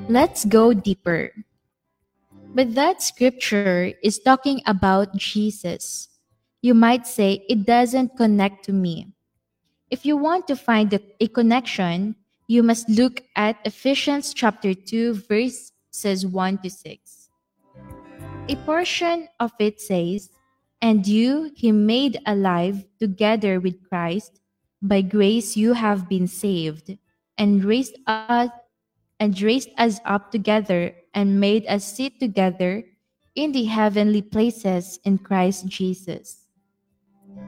Let's 0.10 0.44
go 0.46 0.74
deeper. 0.74 1.32
But 2.54 2.76
that 2.76 3.02
scripture 3.02 3.94
is 4.04 4.20
talking 4.20 4.62
about 4.66 5.16
Jesus. 5.16 6.10
You 6.62 6.74
might 6.74 7.08
say 7.08 7.46
it 7.48 7.66
doesn't 7.66 8.18
connect 8.18 8.66
to 8.66 8.74
me. 8.74 9.14
If 9.90 10.06
you 10.06 10.18
want 10.18 10.48
to 10.48 10.56
find 10.56 10.92
a, 10.94 11.28
connection, 11.28 12.16
you 12.48 12.62
must 12.62 12.90
look 12.90 13.24
at 13.38 13.56
Ephesians 13.64 14.34
chapter 14.34 14.74
2 14.74 15.14
verses 15.30 16.28
1 16.28 16.58
to 16.58 16.70
6. 16.70 17.30
A 18.50 18.56
portion 18.66 19.30
of 19.40 19.54
it 19.60 19.80
says, 19.80 20.30
And 20.82 21.08
you 21.08 21.52
he 21.56 21.72
made 21.72 22.20
alive 22.26 22.84
together 23.00 23.62
with 23.62 23.88
Christ, 23.88 24.41
by 24.82 25.02
grace 25.02 25.56
you 25.56 25.74
have 25.74 26.10
been 26.10 26.28
saved, 26.28 26.98
and 27.38 27.64
raised 27.64 27.98
us 28.08 28.50
and 29.20 29.40
raised 29.42 29.70
us 29.78 30.00
up 30.06 30.32
together 30.32 30.96
and 31.14 31.40
made 31.40 31.66
us 31.68 31.86
sit 31.86 32.20
together 32.20 32.84
in 33.36 33.52
the 33.52 33.66
heavenly 33.66 34.22
places 34.22 35.00
in 35.06 35.18
Christ 35.18 35.68
Jesus. 35.68 36.48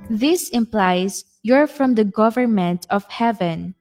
This 0.10 0.50
implies 0.50 1.26
you're 1.42 1.68
from 1.68 1.96
the 1.96 2.06
government 2.06 2.86
of 2.90 3.04
heaven. 3.10 3.76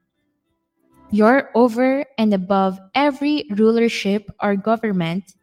You're 1.10 1.50
over 1.54 2.04
and 2.16 2.32
above 2.32 2.80
every 2.94 3.44
rulership 3.50 4.30
or 4.40 4.56
government 4.56 5.34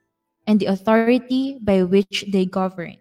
and 0.47 0.59
the 0.59 0.65
authority 0.65 1.59
by 1.61 1.83
which 1.83 2.25
they 2.31 2.45
govern. 2.45 2.97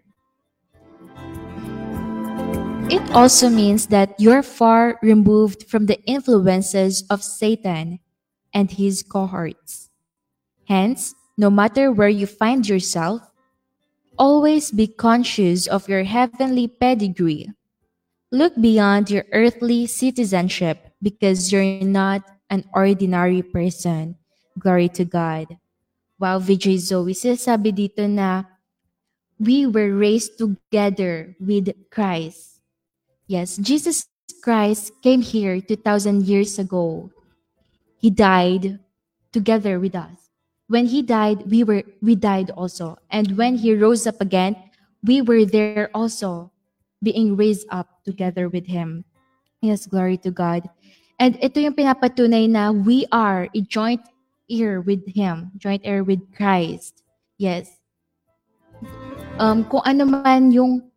It 2.89 3.05
also 3.13 3.49
means 3.49 3.85
that 3.93 4.17
you're 4.17 4.41
far 4.41 4.97
removed 5.03 5.69
from 5.69 5.85
the 5.85 6.01
influences 6.09 7.05
of 7.11 7.21
Satan 7.21 7.99
and 8.51 8.71
his 8.71 9.03
cohorts. 9.03 9.91
Hence, 10.65 11.13
no 11.37 11.51
matter 11.51 11.91
where 11.91 12.09
you 12.09 12.25
find 12.25 12.67
yourself, 12.67 13.21
always 14.17 14.71
be 14.71 14.87
conscious 14.87 15.67
of 15.67 15.87
your 15.87 16.01
heavenly 16.01 16.67
pedigree. 16.67 17.53
Look 18.31 18.57
beyond 18.59 19.11
your 19.11 19.25
earthly 19.33 19.85
citizenship 19.85 20.89
because 20.99 21.51
you're 21.53 21.85
not 21.85 22.25
an 22.49 22.65
ordinary 22.73 23.43
person. 23.43 24.17
Glory 24.57 24.89
to 24.97 25.05
God. 25.05 25.61
Wow, 26.17 26.39
VJ 26.39 26.81
Zoe, 26.81 27.13
sinasabi 27.13 27.69
dito 27.69 28.09
na 28.09 28.49
we 29.37 29.69
were 29.69 29.93
raised 29.93 30.41
together 30.41 31.37
with 31.39 31.69
Christ. 31.93 32.48
Yes, 33.29 33.61
Jesus 33.61 34.09
Christ 34.41 34.89
came 35.05 35.21
here 35.21 35.61
2,000 35.61 36.25
years 36.25 36.57
ago. 36.57 37.13
He 38.01 38.09
died 38.09 38.81
together 39.31 39.79
with 39.79 39.93
us. 39.93 40.33
When 40.65 40.89
he 40.89 41.05
died, 41.05 41.45
we 41.45 41.61
were 41.61 41.85
we 42.01 42.17
died 42.17 42.49
also. 42.57 42.97
And 43.13 43.37
when 43.37 43.61
he 43.61 43.77
rose 43.77 44.09
up 44.09 44.17
again, 44.17 44.57
we 45.05 45.21
were 45.21 45.45
there 45.45 45.93
also, 45.93 46.49
being 47.05 47.37
raised 47.37 47.69
up 47.69 48.01
together 48.01 48.49
with 48.49 48.65
him. 48.65 49.05
Yes, 49.61 49.85
glory 49.85 50.17
to 50.25 50.33
God. 50.33 50.65
And 51.21 51.37
ito 51.37 51.61
yung 51.61 51.77
pinapatunay 51.77 52.49
na 52.49 52.73
we 52.73 53.05
are 53.13 53.45
a 53.53 53.61
joint 53.61 54.01
heir 54.49 54.81
with 54.81 55.05
him, 55.05 55.53
joint 55.53 55.85
heir 55.85 56.01
with 56.01 56.25
Christ. 56.33 57.05
Yes. 57.37 57.77
Um, 59.37 59.69
kung 59.69 59.85
ano 59.85 60.09
man 60.09 60.49
yung 60.49 60.89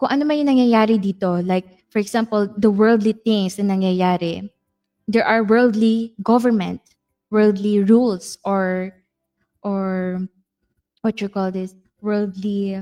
kung 0.00 0.08
ano 0.08 0.24
man 0.24 0.40
yung 0.40 0.56
nangyayari 0.56 0.96
dito, 0.96 1.44
like 1.44 1.68
for 1.92 2.00
example, 2.00 2.48
the 2.56 2.72
worldly 2.72 3.12
things 3.12 3.60
na 3.60 3.76
nangyayari, 3.76 4.48
there 5.04 5.28
are 5.28 5.44
worldly 5.44 6.16
government, 6.24 6.80
worldly 7.28 7.84
rules 7.84 8.40
or 8.48 8.96
or 9.60 10.24
what 11.04 11.20
you 11.20 11.28
call 11.28 11.52
this, 11.52 11.76
worldly 12.00 12.80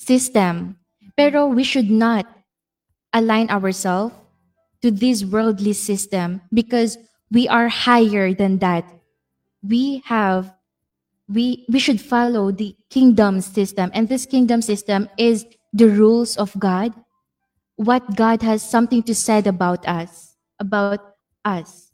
system. 0.00 0.80
Pero 1.20 1.46
we 1.46 1.62
should 1.62 1.92
not 1.92 2.24
align 3.12 3.52
ourselves 3.52 4.16
to 4.80 4.90
this 4.90 5.22
worldly 5.22 5.76
system 5.76 6.40
because 6.48 6.96
we 7.30 7.46
are 7.46 7.68
higher 7.68 8.32
than 8.32 8.58
that. 8.64 8.88
We 9.60 10.00
have 10.08 10.48
we 11.28 11.64
we 11.68 11.78
should 11.78 12.00
follow 12.00 12.52
the 12.52 12.76
kingdom 12.88 13.40
system 13.40 13.90
and 13.92 14.08
this 14.08 14.24
kingdom 14.24 14.60
system 14.60 15.08
is 15.16 15.44
the 15.74 15.90
rules 15.90 16.36
of 16.36 16.54
God. 16.58 16.94
What 17.76 18.14
God 18.14 18.42
has 18.42 18.62
something 18.62 19.02
to 19.02 19.14
said 19.14 19.48
about 19.48 19.86
us, 19.88 20.36
about 20.60 21.18
us. 21.44 21.90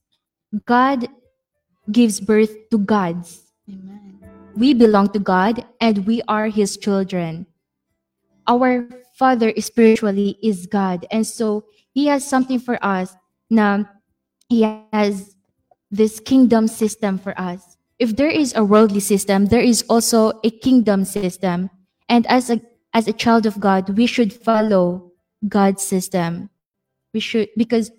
God 0.66 1.08
gives 1.90 2.20
birth 2.20 2.68
to 2.70 2.78
gods. 2.78 3.50
Amen. 3.66 4.20
We 4.54 4.74
belong 4.74 5.08
to 5.16 5.18
God 5.18 5.64
and 5.80 6.06
we 6.06 6.20
are 6.28 6.48
his 6.48 6.76
children. 6.76 7.46
Our 8.46 8.86
father 9.16 9.54
spiritually 9.58 10.36
is 10.42 10.66
God. 10.66 11.06
And 11.10 11.26
so 11.26 11.64
he 11.94 12.06
has 12.06 12.26
something 12.26 12.58
for 12.58 12.76
us. 12.84 13.16
Now, 13.48 13.88
he 14.48 14.62
has 14.92 15.36
this 15.90 16.20
kingdom 16.20 16.68
system 16.68 17.16
for 17.16 17.38
us. 17.40 17.78
If 17.98 18.16
there 18.16 18.28
is 18.28 18.54
a 18.54 18.64
worldly 18.64 19.00
system, 19.00 19.46
there 19.46 19.62
is 19.62 19.84
also 19.88 20.40
a 20.44 20.50
kingdom 20.50 21.04
system. 21.04 21.70
And 22.08 22.26
as 22.26 22.50
a 22.50 22.60
as 22.92 23.06
a 23.06 23.14
child 23.14 23.46
of 23.46 23.60
God, 23.60 23.96
we 23.96 24.06
should 24.06 24.32
follow 24.32 25.12
God's 25.46 25.82
system. 25.82 26.50
We 27.14 27.20
should 27.20 27.48
because 27.56 27.90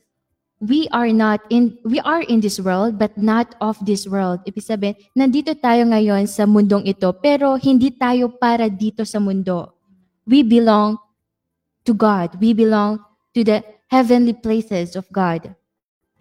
we 0.61 0.87
are 0.93 1.09
not 1.09 1.41
in 1.49 1.75
we 1.83 1.99
are 2.05 2.21
in 2.21 2.39
this 2.39 2.61
world 2.61 2.99
but 2.99 3.17
not 3.17 3.55
of 3.59 3.81
this 3.83 4.05
world. 4.07 4.45
Ibig 4.45 4.63
sabihin, 4.63 4.95
nandito 5.17 5.57
tayo 5.57 5.89
ngayon 5.89 6.29
sa 6.29 6.45
mundong 6.45 6.85
ito 6.85 7.09
pero 7.17 7.57
hindi 7.57 7.91
tayo 7.91 8.29
para 8.29 8.69
dito 8.69 9.03
sa 9.03 9.19
mundo. 9.19 9.73
We 10.23 10.45
belong 10.45 11.01
to 11.83 11.97
God. 11.97 12.37
We 12.37 12.53
belong 12.53 13.01
to 13.33 13.43
the 13.43 13.65
heavenly 13.89 14.37
places 14.37 14.95
of 14.95 15.09
God. 15.11 15.55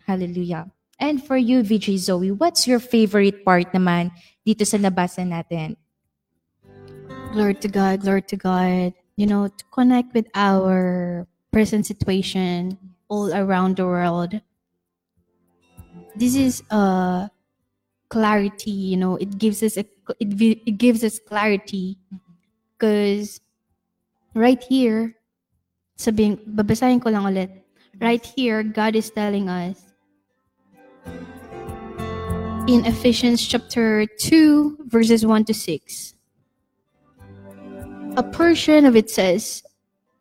Hallelujah. 0.09 0.73
And 1.01 1.23
for 1.23 1.37
you, 1.37 1.63
VJ 1.63 1.97
Zoe, 1.97 2.33
what's 2.33 2.69
your 2.69 2.81
favorite 2.81 3.45
part 3.45 3.73
naman 3.73 4.13
dito 4.45 4.69
sa 4.69 4.77
nabasa 4.77 5.25
natin? 5.25 5.80
Glory 7.33 7.55
to 7.55 7.69
God, 7.69 8.01
glory 8.03 8.23
to 8.23 8.37
God. 8.37 8.93
You 9.15 9.27
know, 9.27 9.47
to 9.47 9.65
connect 9.71 10.15
with 10.15 10.27
our 10.35 11.29
present 11.53 11.87
situation 11.87 12.77
all 13.09 13.33
around 13.33 13.77
the 13.77 13.87
world. 13.87 14.41
This 16.17 16.35
is 16.35 16.63
uh 16.71 17.29
clarity, 18.09 18.75
you 18.75 18.97
know, 18.97 19.15
it 19.15 19.39
gives 19.39 19.63
us 19.63 19.77
a 19.77 19.87
it, 20.19 20.35
it 20.67 20.79
gives 20.79 21.05
us 21.05 21.21
clarity 21.23 21.99
because 22.75 23.41
right 24.35 24.59
here 24.63 25.15
sabihin 25.99 26.43
babasahin 26.51 26.99
ko 26.99 27.15
lang 27.15 27.31
ulit. 27.31 27.51
Right 28.03 28.27
here 28.27 28.67
God 28.67 28.99
is 28.99 29.07
telling 29.07 29.47
us 29.47 29.79
in 32.67 32.83
Ephesians 32.87 33.39
chapter 33.39 34.07
2 34.19 34.91
verses 34.91 35.23
1 35.23 35.47
to 35.47 35.55
6. 35.55 36.20
A 38.17 38.23
portion 38.23 38.85
of 38.85 38.97
it 38.97 39.09
says, 39.09 39.63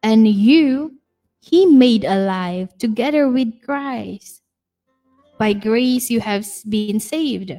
"And 0.03 0.28
you 0.28 0.99
he 1.40 1.66
made 1.66 2.03
alive 2.03 2.70
together 2.78 3.28
with 3.28 3.61
Christ. 3.66 4.44
By 5.40 5.53
grace 5.53 6.11
you 6.11 6.20
have 6.20 6.45
been 6.68 6.99
saved 6.99 7.57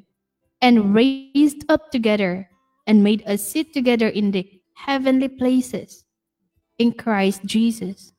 and 0.60 0.94
raised 0.94 1.64
up 1.68 1.90
together 1.90 2.48
and 2.86 3.02
made 3.02 3.26
us 3.26 3.42
sit 3.42 3.72
together 3.72 4.06
in 4.06 4.30
the 4.30 4.46
heavenly 4.74 5.28
places 5.28 6.04
in 6.78 6.92
Christ 6.92 7.42
Jesus. 7.44 8.12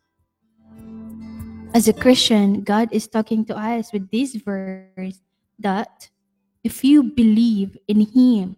As 1.73 1.87
a 1.87 1.93
Christian, 1.93 2.67
God 2.67 2.89
is 2.91 3.07
talking 3.07 3.45
to 3.45 3.55
us 3.55 3.93
with 3.93 4.11
this 4.11 4.35
verse 4.35 5.21
that 5.59 6.09
if 6.65 6.83
you 6.83 7.03
believe 7.03 7.77
in 7.87 8.01
Him, 8.11 8.57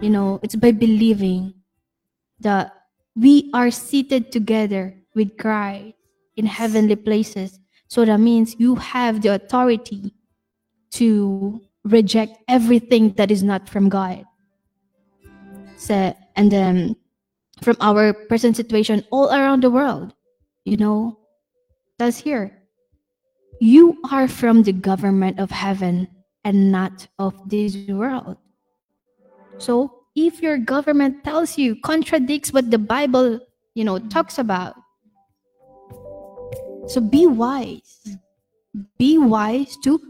you 0.00 0.10
know, 0.10 0.38
it's 0.44 0.54
by 0.54 0.70
believing 0.70 1.55
that 2.40 2.72
we 3.14 3.50
are 3.54 3.70
seated 3.70 4.30
together 4.30 4.94
with 5.14 5.36
Christ 5.38 5.94
in 6.36 6.46
heavenly 6.46 6.96
places. 6.96 7.58
So 7.88 8.04
that 8.04 8.18
means 8.18 8.56
you 8.58 8.74
have 8.76 9.22
the 9.22 9.34
authority 9.34 10.14
to 10.92 11.60
reject 11.84 12.38
everything 12.48 13.12
that 13.12 13.30
is 13.30 13.42
not 13.42 13.68
from 13.68 13.88
God. 13.88 14.24
So, 15.76 16.14
and 16.34 16.50
then 16.50 16.96
from 17.62 17.76
our 17.80 18.12
present 18.12 18.56
situation 18.56 19.04
all 19.10 19.30
around 19.30 19.62
the 19.62 19.70
world, 19.70 20.12
you 20.64 20.76
know, 20.76 21.18
that's 21.98 22.18
here. 22.18 22.62
You 23.60 23.98
are 24.10 24.28
from 24.28 24.62
the 24.62 24.72
government 24.72 25.40
of 25.40 25.50
heaven 25.50 26.08
and 26.44 26.70
not 26.70 27.06
of 27.18 27.34
this 27.48 27.76
world. 27.88 28.36
So 29.58 30.05
if 30.16 30.42
your 30.42 30.56
government 30.56 31.22
tells 31.22 31.58
you 31.58 31.76
contradicts 31.84 32.52
what 32.52 32.70
the 32.70 32.78
Bible, 32.78 33.38
you 33.74 33.84
know, 33.84 33.98
talks 33.98 34.38
about, 34.38 34.74
so 36.88 37.00
be 37.00 37.26
wise. 37.26 38.16
Be 38.98 39.18
wise 39.18 39.76
to 39.84 40.00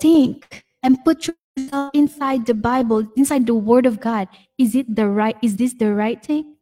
think 0.00 0.64
and 0.82 1.02
put 1.04 1.28
yourself 1.28 1.90
inside 1.94 2.46
the 2.46 2.54
Bible, 2.54 3.06
inside 3.16 3.46
the 3.46 3.54
Word 3.54 3.86
of 3.86 4.00
God. 4.00 4.28
Is 4.58 4.74
it 4.74 4.94
the 4.94 5.08
right? 5.08 5.36
Is 5.42 5.56
this 5.56 5.74
the 5.74 5.94
right 5.94 6.22
thing? 6.22 6.56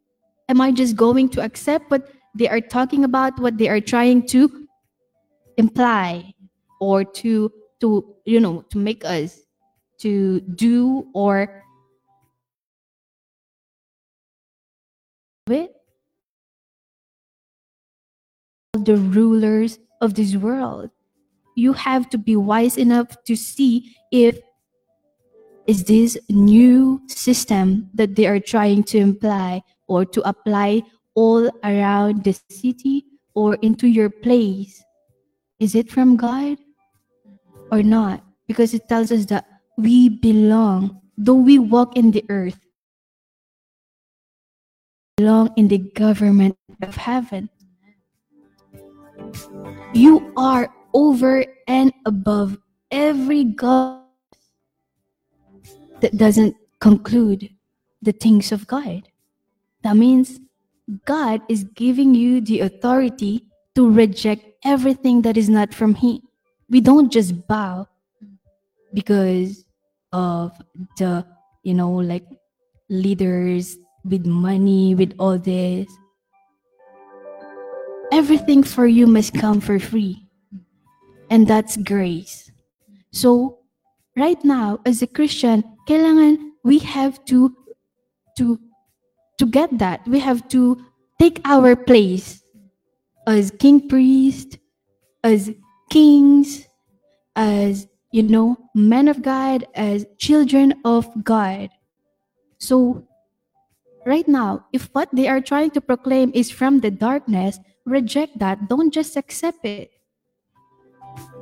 Am 0.48 0.60
I 0.60 0.72
just 0.72 0.96
going 0.96 1.28
to 1.30 1.42
accept 1.42 1.90
what 1.90 2.10
they 2.34 2.48
are 2.48 2.60
talking 2.60 3.04
about, 3.04 3.38
what 3.38 3.58
they 3.58 3.68
are 3.68 3.80
trying 3.80 4.26
to 4.28 4.68
imply, 5.56 6.34
or 6.80 7.04
to 7.04 7.50
to 7.80 8.14
you 8.24 8.40
know 8.40 8.62
to 8.70 8.78
make 8.78 9.04
us 9.04 9.40
to 9.98 10.40
do 10.40 11.06
or 11.14 11.63
it? 15.52 15.74
The 18.74 18.96
rulers 18.96 19.78
of 20.00 20.14
this 20.14 20.36
world. 20.36 20.90
You 21.56 21.72
have 21.72 22.10
to 22.10 22.18
be 22.18 22.36
wise 22.36 22.76
enough 22.76 23.22
to 23.24 23.36
see 23.36 23.96
if 24.10 24.38
is 25.66 25.84
this 25.84 26.18
new 26.28 27.00
system 27.08 27.88
that 27.94 28.16
they 28.16 28.26
are 28.26 28.40
trying 28.40 28.82
to 28.84 28.98
imply 28.98 29.62
or 29.86 30.04
to 30.04 30.20
apply 30.28 30.82
all 31.14 31.48
around 31.62 32.24
the 32.24 32.36
city 32.50 33.04
or 33.34 33.54
into 33.62 33.86
your 33.86 34.10
place 34.10 34.82
is 35.58 35.74
it 35.74 35.90
from 35.90 36.16
god 36.16 36.58
or 37.70 37.82
not 37.82 38.22
because 38.46 38.74
it 38.74 38.88
tells 38.88 39.10
us 39.10 39.24
that 39.26 39.46
we 39.78 40.08
belong 40.08 41.00
though 41.16 41.34
we 41.38 41.58
walk 41.58 41.96
in 41.96 42.10
the 42.10 42.24
earth 42.28 42.58
belong 45.16 45.52
in 45.56 45.68
the 45.68 45.78
government 45.78 46.56
of 46.82 46.96
heaven 46.96 47.48
you 49.92 50.32
are 50.36 50.68
over 50.92 51.44
and 51.68 51.92
above 52.04 52.58
every 52.90 53.44
god 53.44 54.04
that 56.00 56.16
doesn't 56.16 56.54
conclude 56.80 57.48
the 58.02 58.12
things 58.12 58.52
of 58.52 58.66
God. 58.66 59.08
That 59.82 59.96
means 59.96 60.38
God 61.06 61.40
is 61.48 61.64
giving 61.64 62.14
you 62.14 62.40
the 62.40 62.60
authority 62.60 63.46
to 63.74 63.90
reject 63.90 64.44
everything 64.64 65.22
that 65.22 65.36
is 65.36 65.48
not 65.48 65.72
from 65.72 65.94
Him. 65.94 66.20
We 66.68 66.80
don't 66.80 67.10
just 67.10 67.46
bow 67.46 67.88
because 68.92 69.64
of 70.12 70.52
the, 70.98 71.26
you 71.62 71.74
know, 71.74 71.90
like 71.90 72.26
leaders 72.90 73.78
with 74.04 74.26
money, 74.26 74.94
with 74.94 75.14
all 75.18 75.38
this. 75.38 75.88
Everything 78.12 78.62
for 78.62 78.86
you 78.86 79.06
must 79.06 79.34
come 79.34 79.60
for 79.60 79.78
free. 79.78 80.28
And 81.30 81.48
that's 81.48 81.76
grace. 81.76 82.50
So, 83.12 83.58
right 84.16 84.42
now, 84.44 84.80
as 84.84 85.02
a 85.02 85.06
Christian, 85.06 85.64
kailangan 85.88 86.54
we 86.64 86.78
have 86.80 87.24
to 87.26 87.54
to 88.36 88.58
to 89.38 89.46
get 89.46 89.78
that 89.78 90.00
we 90.08 90.18
have 90.18 90.48
to 90.48 90.80
take 91.20 91.40
our 91.44 91.76
place 91.76 92.42
as 93.26 93.52
king 93.60 93.88
priest 93.88 94.58
as 95.22 95.52
kings 95.90 96.66
as 97.36 97.86
you 98.10 98.22
know 98.22 98.56
men 98.74 99.08
of 99.08 99.22
god 99.22 99.66
as 99.74 100.06
children 100.18 100.74
of 100.84 101.06
god 101.22 101.68
so 102.58 103.06
right 104.06 104.28
now 104.28 104.64
if 104.72 104.88
what 104.92 105.08
they 105.12 105.28
are 105.28 105.40
trying 105.40 105.70
to 105.72 105.80
proclaim 105.80 106.30
is 106.34 106.50
from 106.50 106.80
the 106.80 106.90
darkness 106.90 107.58
reject 107.84 108.38
that. 108.38 108.68
Don't 108.68 108.92
just 108.92 109.16
accept 109.16 109.64
it. 109.64 109.90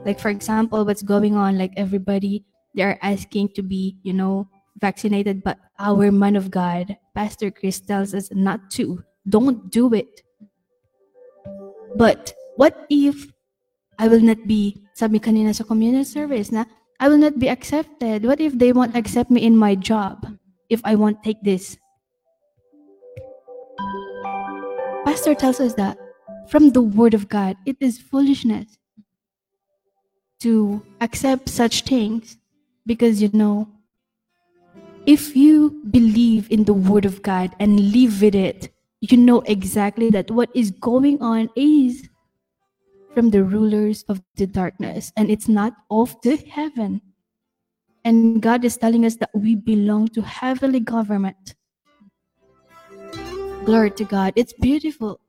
Like 0.04 0.18
for 0.18 0.28
example 0.28 0.84
what's 0.84 1.02
going 1.02 1.36
on 1.36 1.56
like 1.58 1.72
everybody 1.76 2.44
they're 2.74 2.98
asking 3.02 3.50
to 3.54 3.62
be 3.62 3.96
you 4.02 4.12
know 4.12 4.48
vaccinated 4.80 5.44
but 5.44 5.58
our 5.78 6.10
man 6.10 6.34
of 6.34 6.50
god 6.50 6.96
pastor 7.14 7.50
chris 7.50 7.80
tells 7.80 8.14
us 8.14 8.28
not 8.32 8.70
to. 8.72 9.02
Don't 9.28 9.70
do 9.70 9.94
it. 9.94 10.22
But 11.94 12.34
what 12.56 12.86
if 12.90 13.30
i 13.98 14.08
will 14.08 14.20
not 14.20 14.46
be 14.46 14.82
sabi 14.94 15.20
kanina 15.20 15.54
sa 15.54 15.64
community 15.64 16.04
service 16.04 16.50
na 16.50 16.64
i 16.98 17.08
will 17.08 17.20
not 17.20 17.38
be 17.38 17.48
accepted? 17.48 18.26
What 18.26 18.40
if 18.40 18.58
they 18.58 18.72
won't 18.72 18.96
accept 18.96 19.30
me 19.30 19.46
in 19.46 19.56
my 19.56 19.78
job 19.78 20.26
if 20.68 20.82
i 20.84 20.96
won't 20.98 21.22
take 21.22 21.38
this 21.46 21.78
pastor 25.12 25.34
tells 25.34 25.60
us 25.60 25.74
that 25.74 25.98
from 26.48 26.70
the 26.70 26.80
word 26.80 27.12
of 27.12 27.28
god 27.28 27.54
it 27.66 27.76
is 27.80 27.98
foolishness 27.98 28.78
to 30.40 30.80
accept 31.02 31.50
such 31.50 31.82
things 31.82 32.38
because 32.86 33.20
you 33.20 33.28
know 33.34 33.68
if 35.04 35.36
you 35.36 35.82
believe 35.90 36.50
in 36.50 36.64
the 36.64 36.72
word 36.72 37.04
of 37.04 37.20
god 37.20 37.54
and 37.60 37.92
live 37.92 38.22
with 38.22 38.34
it 38.34 38.72
you 39.02 39.18
know 39.18 39.42
exactly 39.42 40.08
that 40.08 40.30
what 40.30 40.48
is 40.54 40.70
going 40.70 41.20
on 41.20 41.50
is 41.56 42.08
from 43.12 43.28
the 43.28 43.44
rulers 43.44 44.06
of 44.08 44.22
the 44.36 44.46
darkness 44.46 45.12
and 45.18 45.30
it's 45.30 45.46
not 45.46 45.74
of 45.90 46.16
the 46.22 46.36
heaven. 46.36 47.02
And 48.02 48.40
god 48.40 48.64
is 48.64 48.78
telling 48.78 49.04
us 49.04 49.16
that 49.16 49.34
we 49.34 49.56
belong 49.56 50.08
to 50.16 50.22
heavenly 50.22 50.80
government 50.80 51.54
glory 53.64 53.90
to 53.90 54.04
god 54.04 54.32
it's 54.36 54.52
beautiful 54.54 55.20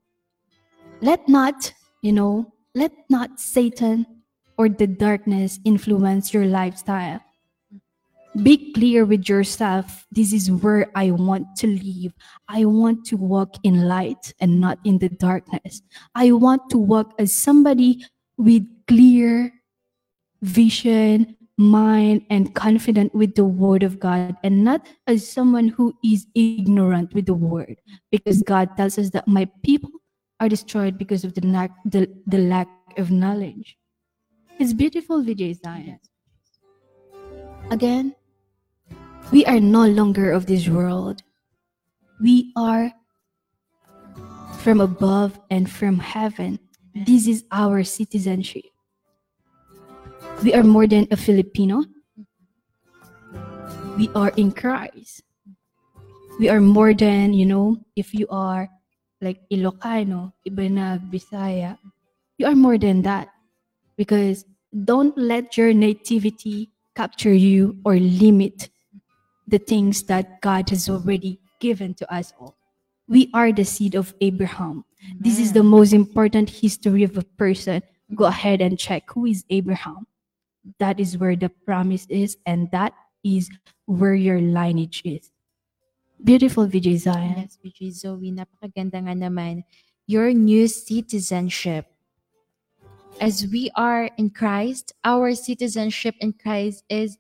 let 1.02 1.28
not 1.28 1.74
you 2.02 2.12
know 2.12 2.52
let 2.76 2.92
not 3.10 3.40
satan 3.40 4.06
or 4.58 4.70
the 4.70 4.88
darkness 4.88 5.60
influence 5.66 6.34
your 6.34 6.46
lifestyle 6.46 7.22
be 8.42 8.74
clear 8.74 9.06
with 9.06 9.30
yourself. 9.30 10.08
This 10.12 10.34
is 10.34 10.50
where 10.50 10.90
I 10.96 11.12
want 11.12 11.56
to 11.58 11.68
live. 11.68 12.14
I 12.48 12.66
want 12.66 13.06
to 13.06 13.18
walk 13.18 13.58
in 13.64 13.88
light 13.88 14.34
and 14.40 14.60
not 14.60 14.80
in 14.84 14.98
the 14.98 15.10
darkness. 15.10 15.84
I 16.16 16.32
want 16.32 16.70
to 16.72 16.78
walk 16.80 17.14
as 17.20 17.36
somebody 17.36 18.04
with 18.38 18.66
clear 18.88 19.54
vision, 20.42 21.38
mind, 21.58 22.26
and 22.30 22.54
confident 22.56 23.14
with 23.14 23.36
the 23.36 23.46
word 23.46 23.84
of 23.84 24.00
God, 24.00 24.36
and 24.44 24.64
not 24.64 24.86
as 25.08 25.28
someone 25.30 25.68
who 25.68 25.94
is 26.04 26.26
ignorant 26.36 27.14
with 27.14 27.26
the 27.28 27.34
word. 27.34 27.80
Because 28.12 28.42
God 28.42 28.76
tells 28.76 28.98
us 28.98 29.12
that 29.12 29.28
my 29.28 29.48
people 29.64 29.92
are 30.40 30.50
destroyed 30.50 30.98
because 30.98 31.24
of 31.24 31.34
the 31.36 31.46
lack, 31.46 31.72
the, 31.86 32.10
the 32.28 32.40
lack 32.40 32.68
of 32.98 33.12
knowledge. 33.12 33.78
It's 34.60 34.74
beautiful, 34.74 35.24
VJ 35.24 35.62
Zion. 35.64 36.00
Again, 37.72 38.16
we 39.32 39.46
are 39.46 39.60
no 39.60 39.86
longer 39.88 40.32
of 40.32 40.46
this 40.46 40.68
world. 40.68 41.24
We 42.22 42.52
are 42.56 42.92
from 44.60 44.80
above 44.80 45.40
and 45.50 45.70
from 45.70 46.00
heaven. 46.00 46.60
This 46.94 47.28
is 47.28 47.44
our 47.52 47.84
citizenship. 47.84 48.73
We 50.44 50.54
are 50.54 50.64
more 50.64 50.88
than 50.88 51.08
a 51.10 51.16
Filipino. 51.16 51.86
We 53.96 54.10
are 54.14 54.34
in 54.36 54.52
Christ. 54.52 55.24
We 56.38 56.50
are 56.50 56.60
more 56.60 56.94
than, 56.94 57.34
you 57.34 57.46
know, 57.46 57.78
if 57.96 58.14
you 58.14 58.28
are 58.30 58.68
like 59.22 59.40
Ilocano, 59.48 60.34
iba 60.44 60.70
na 60.70 60.98
Bisaya, 61.00 61.80
you 62.38 62.46
are 62.46 62.56
more 62.60 62.78
than 62.78 63.04
that. 63.04 63.30
Because 63.96 64.44
don't 64.84 65.18
let 65.18 65.56
your 65.56 65.72
nativity 65.74 66.72
capture 66.94 67.34
you 67.34 67.80
or 67.86 67.96
limit 67.96 68.68
the 69.48 69.60
things 69.60 70.04
that 70.12 70.42
God 70.42 70.70
has 70.72 70.90
already 70.90 71.40
given 71.62 71.94
to 71.96 72.14
us 72.14 72.34
all. 72.38 72.58
We 73.08 73.32
are 73.34 73.54
the 73.54 73.64
seed 73.64 73.96
of 73.96 74.14
Abraham. 74.20 74.84
This 75.22 75.40
is 75.40 75.54
the 75.54 75.64
most 75.64 75.94
important 75.94 76.50
history 76.50 77.04
of 77.04 77.18
a 77.18 77.24
person. 77.40 77.82
Go 78.14 78.26
ahead 78.26 78.60
and 78.60 78.78
check 78.78 79.04
who 79.08 79.26
is 79.26 79.46
Abraham. 79.50 80.06
That 80.80 81.00
is 81.00 81.18
where 81.18 81.36
the 81.36 81.50
promise 81.50 82.08
is, 82.10 82.38
and 82.46 82.72
that 82.72 82.94
is 83.24 83.50
where 83.86 84.16
your 84.16 84.40
lineage 84.40 85.02
is. 85.04 85.32
Beautiful 86.24 86.68
VJ 86.68 87.04
Zion. 87.04 87.36
Yes, 87.38 87.60
which 87.60 87.84
Zoe, 87.92 88.32
napakaganda 88.32 89.04
nga 89.04 89.16
naman. 89.16 89.64
Your 90.08 90.32
new 90.32 90.68
citizenship. 90.68 91.88
As 93.20 93.48
we 93.48 93.72
are 93.76 94.10
in 94.18 94.32
Christ, 94.32 94.96
our 95.04 95.36
citizenship 95.36 96.16
in 96.20 96.34
Christ 96.34 96.84
is 96.90 97.18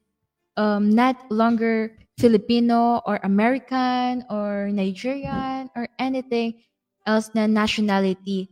um, 0.55 0.89
not 0.95 1.19
longer 1.31 1.95
Filipino 2.17 3.01
or 3.05 3.19
American 3.23 4.23
or 4.29 4.69
Nigerian 4.71 5.69
or 5.75 5.87
anything 5.99 6.63
else 7.05 7.29
na 7.35 7.47
nationality. 7.47 8.49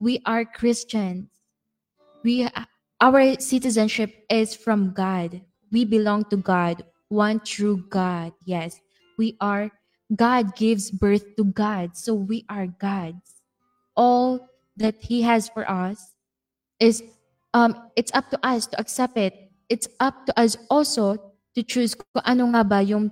We 0.00 0.20
are 0.24 0.44
Christians. 0.44 1.28
We 2.24 2.48
our 3.00 3.40
citizenship 3.40 4.24
is 4.28 4.54
from 4.54 4.92
God. 4.92 5.40
We 5.72 5.84
belong 5.84 6.24
to 6.30 6.36
God, 6.36 6.84
one 7.08 7.40
true 7.40 7.84
God. 7.88 8.32
Yes, 8.44 8.80
we 9.16 9.36
are. 9.40 9.70
God 10.14 10.56
gives 10.56 10.90
birth 10.90 11.24
to 11.36 11.44
God, 11.44 11.96
so 11.96 12.14
we 12.14 12.44
are 12.48 12.66
God's. 12.66 13.40
All 13.96 14.50
that 14.76 14.96
He 15.00 15.22
has 15.22 15.48
for 15.48 15.68
us 15.70 16.14
is 16.80 17.02
um 17.54 17.76
it's 17.94 18.10
up 18.14 18.30
to 18.30 18.38
us 18.42 18.66
to 18.66 18.80
accept 18.80 19.16
it. 19.16 19.52
It's 19.68 19.86
up 20.00 20.26
to 20.26 20.32
us 20.38 20.56
also 20.68 21.16
to 21.54 21.62
choose 21.62 21.94
kung 21.94 22.22
ano 22.26 22.50
nga 22.52 22.62
ba 22.66 22.82
yung 22.82 23.10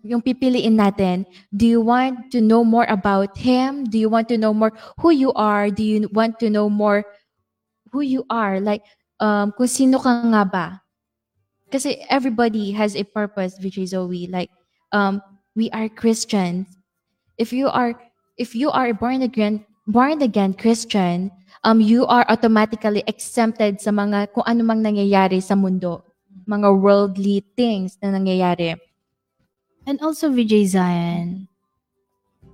yung 0.00 0.24
pipiliin 0.24 0.80
natin. 0.80 1.28
Do 1.52 1.68
you 1.68 1.80
want 1.84 2.32
to 2.32 2.40
know 2.40 2.64
more 2.64 2.88
about 2.88 3.36
him? 3.36 3.84
Do 3.84 4.00
you 4.00 4.08
want 4.08 4.28
to 4.32 4.40
know 4.40 4.56
more 4.56 4.72
who 4.96 5.12
you 5.12 5.32
are? 5.36 5.68
Do 5.68 5.84
you 5.84 6.08
want 6.08 6.40
to 6.40 6.48
know 6.48 6.72
more 6.72 7.04
who 7.92 8.00
you 8.00 8.24
are? 8.30 8.60
Like 8.60 8.84
um 9.20 9.52
kung 9.56 9.70
sino 9.70 9.98
ka 9.98 10.22
nga 10.28 10.44
ba? 10.44 10.66
Kasi 11.68 12.00
everybody 12.08 12.72
has 12.72 12.96
a 12.96 13.04
purpose, 13.04 13.60
is 13.60 13.90
Zoe. 13.90 14.26
Like 14.28 14.50
um 14.92 15.20
we 15.56 15.70
are 15.70 15.88
Christians. 15.88 16.66
If 17.36 17.52
you 17.52 17.68
are 17.68 17.94
if 18.38 18.54
you 18.54 18.70
are 18.70 18.92
born 18.94 19.22
again 19.22 19.66
born 19.88 20.22
again 20.22 20.54
Christian, 20.54 21.30
um 21.64 21.80
you 21.80 22.06
are 22.06 22.24
automatically 22.28 23.02
exempted 23.06 23.80
sa 23.80 23.90
mga 23.90 24.32
kung 24.32 24.46
ano 24.46 24.64
mang 24.64 24.80
nangyayari 24.80 25.42
sa 25.42 25.54
mundo, 25.58 26.04
mga 26.48 26.68
worldly 26.72 27.44
things 27.56 28.00
na 28.00 28.14
nangyayari. 28.14 28.78
And 29.88 29.96
also, 30.04 30.28
VJ 30.28 30.76
Zion, 30.76 31.48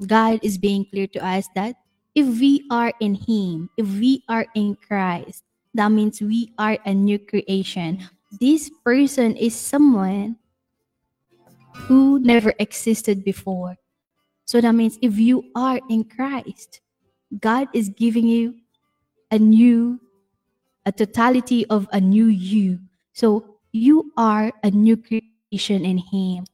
God 0.06 0.38
is 0.46 0.54
being 0.54 0.86
clear 0.86 1.10
to 1.18 1.20
us 1.22 1.50
that 1.58 1.74
if 2.14 2.26
we 2.40 2.64
are 2.70 2.92
in 3.00 3.14
Him, 3.14 3.70
if 3.76 3.86
we 3.86 4.22
are 4.28 4.46
in 4.54 4.76
Christ, 4.76 5.44
that 5.74 5.88
means 5.90 6.20
we 6.20 6.52
are 6.58 6.78
a 6.86 6.94
new 6.94 7.18
creation. 7.18 8.06
This 8.40 8.70
person 8.84 9.36
is 9.36 9.54
someone 9.54 10.36
who 11.74 12.20
never 12.20 12.54
existed 12.58 13.24
before. 13.24 13.76
So 14.44 14.60
that 14.60 14.72
means 14.72 14.98
if 15.02 15.18
you 15.18 15.50
are 15.56 15.80
in 15.88 16.04
Christ, 16.04 16.80
God 17.40 17.68
is 17.74 17.88
giving 17.88 18.28
you 18.28 18.54
a 19.30 19.38
new, 19.38 20.00
a 20.86 20.92
totality 20.92 21.66
of 21.66 21.88
a 21.92 22.00
new 22.00 22.26
you. 22.26 22.78
So 23.12 23.58
you 23.72 24.12
are 24.16 24.52
a 24.62 24.70
new 24.70 24.96
creation 24.96 25.84
in 25.84 25.98
Him. 25.98 26.44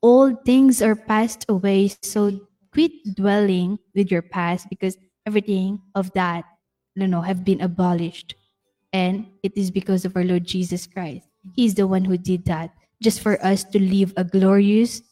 All 0.00 0.34
things 0.34 0.82
are 0.82 0.94
passed 0.94 1.46
away. 1.48 1.88
So 2.02 2.46
quit 2.74 2.90
dwelling 3.14 3.78
with 3.94 4.10
your 4.10 4.20
past 4.20 4.66
because 4.68 4.98
everything 5.24 5.80
of 5.94 6.10
that, 6.12 6.44
you 6.96 7.06
know, 7.06 7.22
have 7.22 7.44
been 7.44 7.62
abolished. 7.62 8.34
And 8.92 9.26
it 9.42 9.56
is 9.56 9.70
because 9.70 10.04
of 10.04 10.14
our 10.16 10.24
Lord 10.24 10.44
Jesus 10.44 10.86
Christ. 10.86 11.26
He's 11.54 11.74
the 11.74 11.86
one 11.86 12.04
who 12.04 12.18
did 12.18 12.44
that 12.46 12.74
just 13.00 13.20
for 13.20 13.38
us 13.44 13.62
to 13.70 13.78
live 13.78 14.12
a 14.16 14.24
glorious 14.24 15.02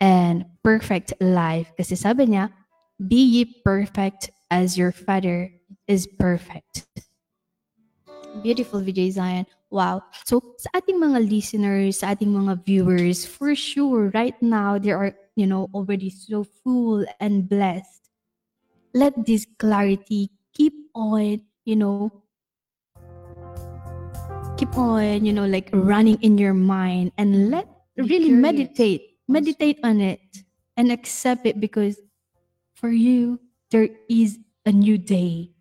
and 0.00 0.46
perfect 0.62 1.12
life. 1.20 1.70
Kasi 1.76 1.94
sabi 1.94 2.26
niya, 2.26 2.50
be 2.96 3.22
ye 3.22 3.44
perfect 3.66 4.30
as 4.50 4.78
your 4.78 4.92
Father 4.92 5.50
is 5.86 6.06
perfect. 6.06 6.86
Beautiful 8.42 8.80
VJ 8.80 9.18
Zion. 9.18 9.46
Wow. 9.70 10.02
So 10.26 10.54
sa 10.58 10.70
ating 10.74 10.98
mga 10.98 11.30
listeners, 11.30 12.02
sa 12.02 12.14
ating 12.14 12.30
mga 12.30 12.66
viewers, 12.66 13.22
for 13.26 13.54
sure, 13.54 14.10
right 14.10 14.34
now, 14.42 14.78
there 14.78 14.98
are, 14.98 15.14
you 15.40 15.46
know, 15.46 15.72
already 15.72 16.10
so 16.10 16.44
full 16.44 17.04
and 17.18 17.48
blessed. 17.48 18.12
Let 18.92 19.24
this 19.24 19.46
clarity 19.58 20.28
keep 20.52 20.74
on, 20.94 21.40
you 21.64 21.76
know, 21.76 22.12
keep 24.60 24.76
on, 24.76 25.24
you 25.24 25.32
know, 25.32 25.46
like 25.46 25.70
running 25.72 26.20
in 26.20 26.36
your 26.36 26.52
mind 26.52 27.12
and 27.16 27.50
let 27.50 27.66
Be 27.96 28.02
really 28.02 28.36
curious 28.36 28.42
meditate, 28.42 29.02
meditate 29.26 29.78
on 29.82 30.00
it 30.00 30.20
and 30.76 30.92
accept 30.92 31.46
it 31.46 31.58
because 31.58 31.96
for 32.74 32.90
you, 32.90 33.40
there 33.70 33.88
is 34.10 34.38
a 34.66 34.72
new 34.72 34.98
day. 34.98 35.52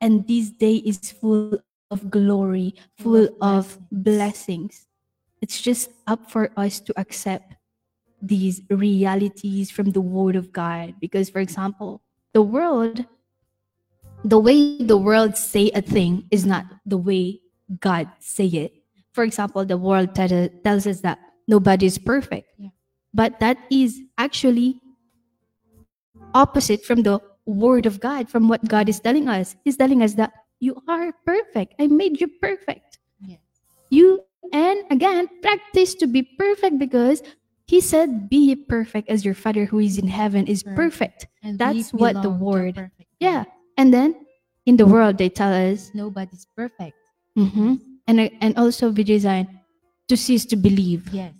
And 0.00 0.26
this 0.26 0.50
day 0.50 0.82
is 0.82 0.98
full 1.12 1.60
of 1.90 2.10
glory, 2.10 2.74
full 2.98 3.28
of 3.40 3.78
blessings. 3.92 4.86
It's 5.42 5.60
just 5.60 5.90
up 6.06 6.30
for 6.30 6.50
us 6.56 6.80
to 6.80 6.94
accept 6.98 7.54
these 8.22 8.62
realities 8.70 9.70
from 9.70 9.92
the 9.92 10.00
Word 10.00 10.36
of 10.36 10.52
God. 10.52 10.94
Because, 11.00 11.30
for 11.30 11.40
example, 11.40 12.02
the 12.32 12.42
world, 12.42 13.04
the 14.24 14.38
way 14.38 14.78
the 14.78 14.98
world 14.98 15.36
say 15.36 15.70
a 15.74 15.82
thing 15.82 16.24
is 16.30 16.46
not 16.46 16.66
the 16.84 16.98
way 16.98 17.40
God 17.80 18.08
say 18.18 18.46
it. 18.46 18.72
For 19.12 19.24
example, 19.24 19.64
the 19.64 19.78
world 19.78 20.14
tell- 20.14 20.48
tells 20.64 20.86
us 20.86 21.00
that 21.00 21.18
nobody 21.48 21.86
is 21.86 21.98
perfect, 21.98 22.48
but 23.12 23.40
that 23.40 23.58
is 23.70 24.00
actually 24.18 24.80
opposite 26.34 26.84
from 26.84 27.02
the 27.02 27.20
Word 27.46 27.86
of 27.86 27.98
God, 27.98 28.28
from 28.28 28.48
what 28.48 28.68
God 28.68 28.88
is 28.88 29.00
telling 29.00 29.28
us. 29.28 29.56
He's 29.64 29.76
telling 29.76 30.02
us 30.02 30.14
that 30.14 30.32
you 30.60 30.76
are 30.86 31.12
perfect. 31.26 31.74
I 31.80 31.88
made 31.88 32.20
you 32.20 32.28
perfect. 32.28 32.98
Yes. 33.20 33.40
You 33.90 34.22
and 34.52 34.84
again 34.90 35.28
practice 35.42 35.94
to 35.94 36.06
be 36.06 36.22
perfect 36.22 36.78
because 36.78 37.22
He 37.70 37.78
said, 37.78 38.26
"Be 38.26 38.58
perfect 38.58 39.06
as 39.06 39.22
your 39.22 39.38
Father 39.38 39.70
who 39.70 39.78
is 39.78 39.94
in 39.94 40.10
heaven 40.10 40.50
is 40.50 40.66
perfect." 40.66 41.30
And 41.38 41.54
That's 41.54 41.94
what 41.94 42.18
the 42.18 42.26
belong 42.26 42.34
to 42.34 42.34
a 42.34 42.42
Word. 42.42 42.74
Yeah, 43.22 43.46
and 43.78 43.94
then 43.94 44.18
in 44.66 44.74
the 44.74 44.90
world 44.90 45.22
they 45.22 45.30
tell 45.30 45.54
us 45.54 45.94
Nobody's 45.94 46.50
perfect. 46.58 46.98
Mhm. 47.38 47.78
And 48.10 48.26
and 48.42 48.58
also 48.58 48.90
VJ 48.90 49.46
to 50.10 50.14
cease 50.18 50.42
to 50.50 50.58
believe. 50.58 51.14
Yes. 51.14 51.30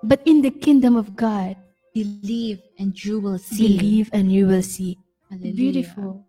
But 0.00 0.24
in 0.24 0.40
the 0.40 0.48
kingdom 0.48 0.96
of 0.96 1.12
God, 1.12 1.60
Believe 1.92 2.60
and 2.80 2.92
you 2.96 3.20
will 3.20 3.36
see. 3.40 3.76
believe 3.76 4.08
and 4.12 4.32
you 4.32 4.48
will 4.48 4.64
see. 4.64 4.96
Hallelujah. 5.28 5.52
Beautiful. 5.56 6.24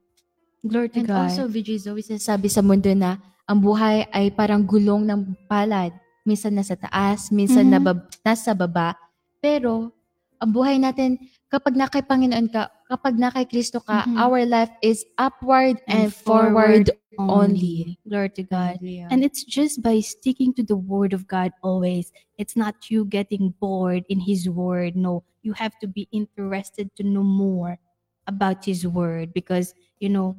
Glory 0.68 0.92
to 0.96 1.00
And 1.04 1.08
God. 1.08 1.32
also, 1.32 1.48
VJ 1.48 1.80
Zoe, 1.80 2.04
sinasabi 2.04 2.48
sa 2.52 2.60
mundo 2.64 2.92
na 2.92 3.20
ang 3.48 3.60
buhay 3.64 4.08
ay 4.12 4.32
parang 4.36 4.64
gulong 4.68 5.08
ng 5.08 5.36
palad. 5.48 5.92
Minsan 6.28 6.60
nasa 6.60 6.76
taas, 6.76 7.32
minsan 7.32 7.72
Mhm. 7.72 7.74
nabab- 7.80 8.08
nasa 8.20 8.52
baba. 8.52 9.00
Pero, 9.40 9.96
ang 10.44 10.52
buhay 10.52 10.76
natin, 10.76 11.16
kapag 11.48 11.80
na 11.80 11.88
kay 11.88 12.04
Panginoon 12.04 12.52
ka, 12.52 12.68
kapag 12.92 13.16
na 13.16 13.32
kay 13.32 13.48
Kristo 13.48 13.80
ka, 13.80 14.04
Mhm. 14.04 14.20
our 14.20 14.44
life 14.44 14.76
is 14.84 15.08
upward 15.16 15.80
and, 15.88 16.12
forward, 16.12 16.92
only. 17.16 17.96
Glory 18.04 18.28
to 18.36 18.44
God. 18.44 18.78
Hallelujah. 18.84 19.08
And 19.10 19.24
it's 19.24 19.42
just 19.48 19.80
by 19.80 20.04
sticking 20.04 20.52
to 20.60 20.68
the 20.68 20.76
word 20.76 21.16
of 21.16 21.32
God 21.32 21.56
always. 21.64 22.12
It's 22.36 22.60
not 22.60 22.92
you 22.92 23.08
getting 23.08 23.56
bored 23.58 24.04
in 24.12 24.20
his 24.28 24.52
word. 24.52 25.00
No, 25.00 25.24
you 25.48 25.56
have 25.56 25.80
to 25.80 25.88
be 25.88 26.12
interested 26.12 26.92
to 27.00 27.08
know 27.08 27.24
more 27.24 27.80
about 28.28 28.68
his 28.68 28.84
word 28.84 29.32
because, 29.32 29.72
you 30.04 30.12
know, 30.12 30.36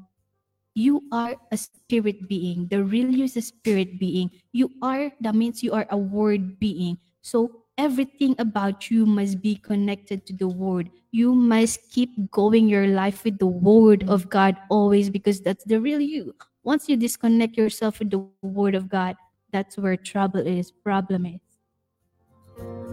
You 0.79 1.03
are 1.11 1.35
a 1.51 1.59
spirit 1.59 2.29
being. 2.31 2.71
The 2.71 2.85
real 2.87 3.11
you 3.11 3.25
is 3.27 3.35
a 3.37 3.43
spirit 3.43 3.99
being. 3.99 4.31
You 4.55 4.71
are, 4.81 5.11
that 5.21 5.35
means 5.35 5.59
you 5.61 5.75
are 5.75 5.91
a 5.91 5.99
word 5.99 6.61
being. 6.61 6.99
So 7.21 7.67
everything 7.77 8.39
about 8.39 8.89
you 8.89 9.05
must 9.05 9.43
be 9.43 9.57
connected 9.57 10.23
to 10.31 10.33
the 10.33 10.47
word. 10.47 10.89
You 11.11 11.35
must 11.35 11.91
keep 11.91 12.31
going 12.31 12.69
your 12.71 12.87
life 12.87 13.25
with 13.25 13.43
the 13.43 13.51
word 13.51 14.07
of 14.07 14.31
God 14.31 14.55
always 14.71 15.11
because 15.11 15.41
that's 15.41 15.65
the 15.65 15.81
real 15.81 15.99
you. 15.99 16.31
Once 16.63 16.89
you 16.89 16.95
disconnect 16.97 17.59
yourself 17.59 17.99
with 17.99 18.15
the 18.15 18.23
word 18.43 18.77
of 18.77 18.89
God, 18.89 19.17
that's 19.51 19.77
where 19.77 19.97
trouble 19.97 20.47
is, 20.47 20.71
problem 20.71 21.27
is. 21.27 21.43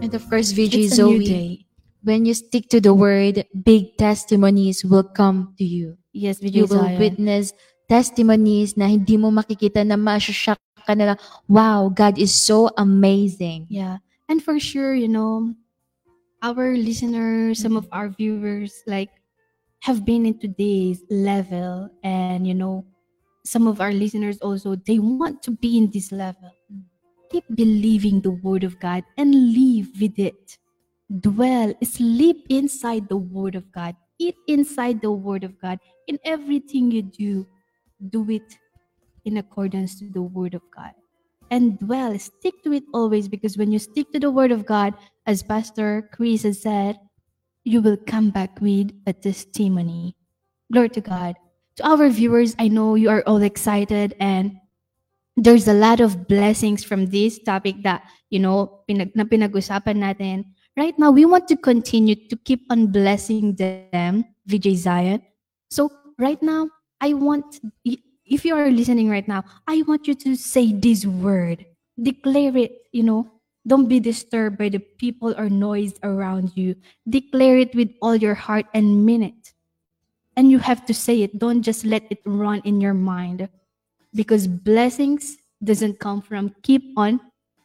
And 0.02 0.10
of 0.12 0.28
course, 0.28 0.50
VJ 0.50 0.74
It's 0.74 0.98
a 0.98 1.04
new 1.06 1.22
Zoe, 1.22 1.24
day. 1.24 1.66
when 2.02 2.26
you 2.26 2.34
stick 2.34 2.66
to 2.70 2.80
the 2.80 2.94
word, 2.94 3.46
big 3.62 3.96
testimonies 3.96 4.84
will 4.84 5.04
come 5.06 5.54
to 5.58 5.62
you. 5.62 5.98
Yes, 6.12 6.42
You 6.42 6.66
will 6.66 6.90
Zion. 6.90 6.98
witness 6.98 7.52
testimonies 7.88 8.76
na 8.76 8.86
hindi 8.86 9.16
mo 9.16 9.30
makikita 9.30 9.86
na 9.86 9.96
ma-shock 9.96 10.58
ka 10.86 10.94
na 10.94 11.12
lang, 11.12 11.18
wow, 11.50 11.90
God 11.90 12.18
is 12.18 12.30
so 12.30 12.70
amazing. 12.78 13.66
Yeah. 13.68 13.98
And 14.28 14.42
for 14.42 14.58
sure, 14.58 14.94
you 14.94 15.08
know, 15.08 15.54
our 16.42 16.76
listeners, 16.76 17.58
some 17.58 17.76
of 17.76 17.86
mm-hmm. 17.86 17.98
our 17.98 18.08
viewers, 18.10 18.82
like, 18.86 19.10
have 19.80 20.04
been 20.04 20.26
in 20.26 20.38
today's 20.38 21.02
level. 21.10 21.90
And, 22.02 22.46
you 22.46 22.54
know, 22.54 22.86
some 23.44 23.66
of 23.66 23.80
our 23.80 23.92
listeners 23.92 24.38
also, 24.38 24.76
they 24.76 24.98
want 24.98 25.42
to 25.42 25.50
be 25.50 25.78
in 25.78 25.90
this 25.90 26.12
level. 26.12 26.54
Mm-hmm. 26.70 26.86
Keep 27.30 27.44
believing 27.54 28.20
the 28.20 28.30
word 28.30 28.62
of 28.62 28.78
God 28.78 29.02
and 29.18 29.34
live 29.34 29.90
with 30.00 30.18
it. 30.18 30.58
Dwell, 31.20 31.74
sleep 31.82 32.46
inside 32.48 33.08
the 33.08 33.16
word 33.18 33.54
of 33.54 33.70
God. 33.72 33.94
Eat 34.18 34.36
inside 34.46 35.02
the 35.02 35.10
word 35.10 35.42
of 35.42 35.58
God. 35.60 35.78
In 36.06 36.18
everything 36.24 36.90
you 36.90 37.02
do, 37.02 37.46
do 38.10 38.28
it 38.30 38.58
in 39.24 39.36
accordance 39.38 39.98
to 39.98 40.08
the 40.10 40.22
word 40.22 40.54
of 40.54 40.62
God 40.74 40.92
and 41.50 41.78
dwell. 41.78 42.18
Stick 42.18 42.62
to 42.64 42.72
it 42.72 42.84
always 42.92 43.28
because 43.28 43.56
when 43.56 43.72
you 43.72 43.78
stick 43.78 44.10
to 44.12 44.20
the 44.20 44.30
word 44.30 44.52
of 44.52 44.66
God, 44.66 44.94
as 45.26 45.42
Pastor 45.42 46.08
Chris 46.12 46.42
has 46.42 46.62
said, 46.62 46.98
you 47.64 47.82
will 47.82 47.96
come 47.96 48.30
back 48.30 48.60
with 48.60 48.92
a 49.06 49.12
testimony. 49.12 50.14
Glory 50.72 50.88
to 50.90 51.00
God. 51.00 51.34
To 51.76 51.86
our 51.86 52.08
viewers, 52.08 52.54
I 52.58 52.68
know 52.68 52.94
you 52.94 53.10
are 53.10 53.22
all 53.26 53.42
excited 53.42 54.14
and 54.20 54.56
there's 55.36 55.68
a 55.68 55.74
lot 55.74 56.00
of 56.00 56.26
blessings 56.28 56.82
from 56.82 57.06
this 57.06 57.38
topic 57.38 57.82
that, 57.82 58.02
you 58.30 58.38
know, 58.38 58.80
pinag, 58.88 59.12
na 59.14 59.24
pinag-usapan 59.24 60.00
natin. 60.00 60.44
Right 60.76 60.96
now, 60.98 61.10
we 61.10 61.24
want 61.24 61.48
to 61.48 61.56
continue 61.56 62.16
to 62.28 62.36
keep 62.36 62.64
on 62.70 62.88
blessing 62.88 63.54
them, 63.56 64.24
VJ 64.46 64.76
Zion. 64.76 65.22
So 65.68 65.90
right 66.18 66.40
now, 66.42 66.68
I 67.00 67.14
want, 67.14 67.60
if 67.84 68.44
you 68.44 68.54
are 68.54 68.70
listening 68.70 69.10
right 69.10 69.26
now, 69.26 69.44
I 69.66 69.82
want 69.82 70.06
you 70.06 70.14
to 70.14 70.36
say 70.36 70.72
this 70.72 71.06
word. 71.06 71.66
Declare 72.00 72.56
it, 72.56 72.72
you 72.92 73.02
know. 73.02 73.30
Don't 73.66 73.88
be 73.88 73.98
disturbed 73.98 74.58
by 74.58 74.68
the 74.68 74.78
people 74.78 75.34
or 75.36 75.48
noise 75.48 75.94
around 76.04 76.56
you. 76.56 76.76
Declare 77.08 77.58
it 77.58 77.74
with 77.74 77.90
all 78.00 78.14
your 78.14 78.34
heart 78.34 78.66
and 78.74 79.04
mean 79.04 79.24
it. 79.24 79.54
And 80.36 80.50
you 80.50 80.58
have 80.58 80.86
to 80.86 80.94
say 80.94 81.22
it. 81.22 81.38
Don't 81.38 81.62
just 81.62 81.84
let 81.84 82.04
it 82.10 82.20
run 82.24 82.62
in 82.64 82.80
your 82.80 82.94
mind. 82.94 83.48
Because 84.14 84.46
blessings 84.46 85.36
doesn't 85.64 85.98
come 85.98 86.22
from 86.22 86.54
keep 86.62 86.92
on 86.96 87.20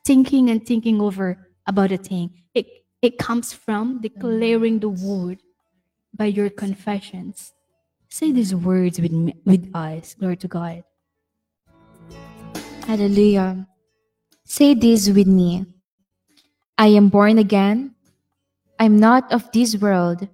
thinking 0.06 0.50
and 0.50 0.66
thinking 0.66 1.02
over 1.02 1.38
about 1.68 1.92
a 1.92 1.98
thing. 1.98 2.32
It 2.54 2.66
it 3.02 3.18
comes 3.18 3.54
from 3.54 4.02
declaring 4.02 4.80
the 4.80 4.90
word 4.90 5.40
by 6.14 6.26
your 6.26 6.50
confessions. 6.50 7.54
Say 8.12 8.34
these 8.34 8.54
words 8.54 9.00
with 9.00 9.14
me, 9.14 9.34
with 9.46 9.72
us. 9.74 10.16
Glory 10.20 10.36
to 10.44 10.48
God. 10.50 10.84
Hallelujah. 12.84 13.66
Say 14.44 14.74
this 14.74 15.08
with 15.08 15.28
me. 15.28 15.66
I 16.78 16.88
am 16.88 17.08
born 17.08 17.40
again. 17.40 17.96
I'm 18.78 19.00
not 19.00 19.32
of 19.32 19.50
this 19.54 19.78
world. 19.78 20.28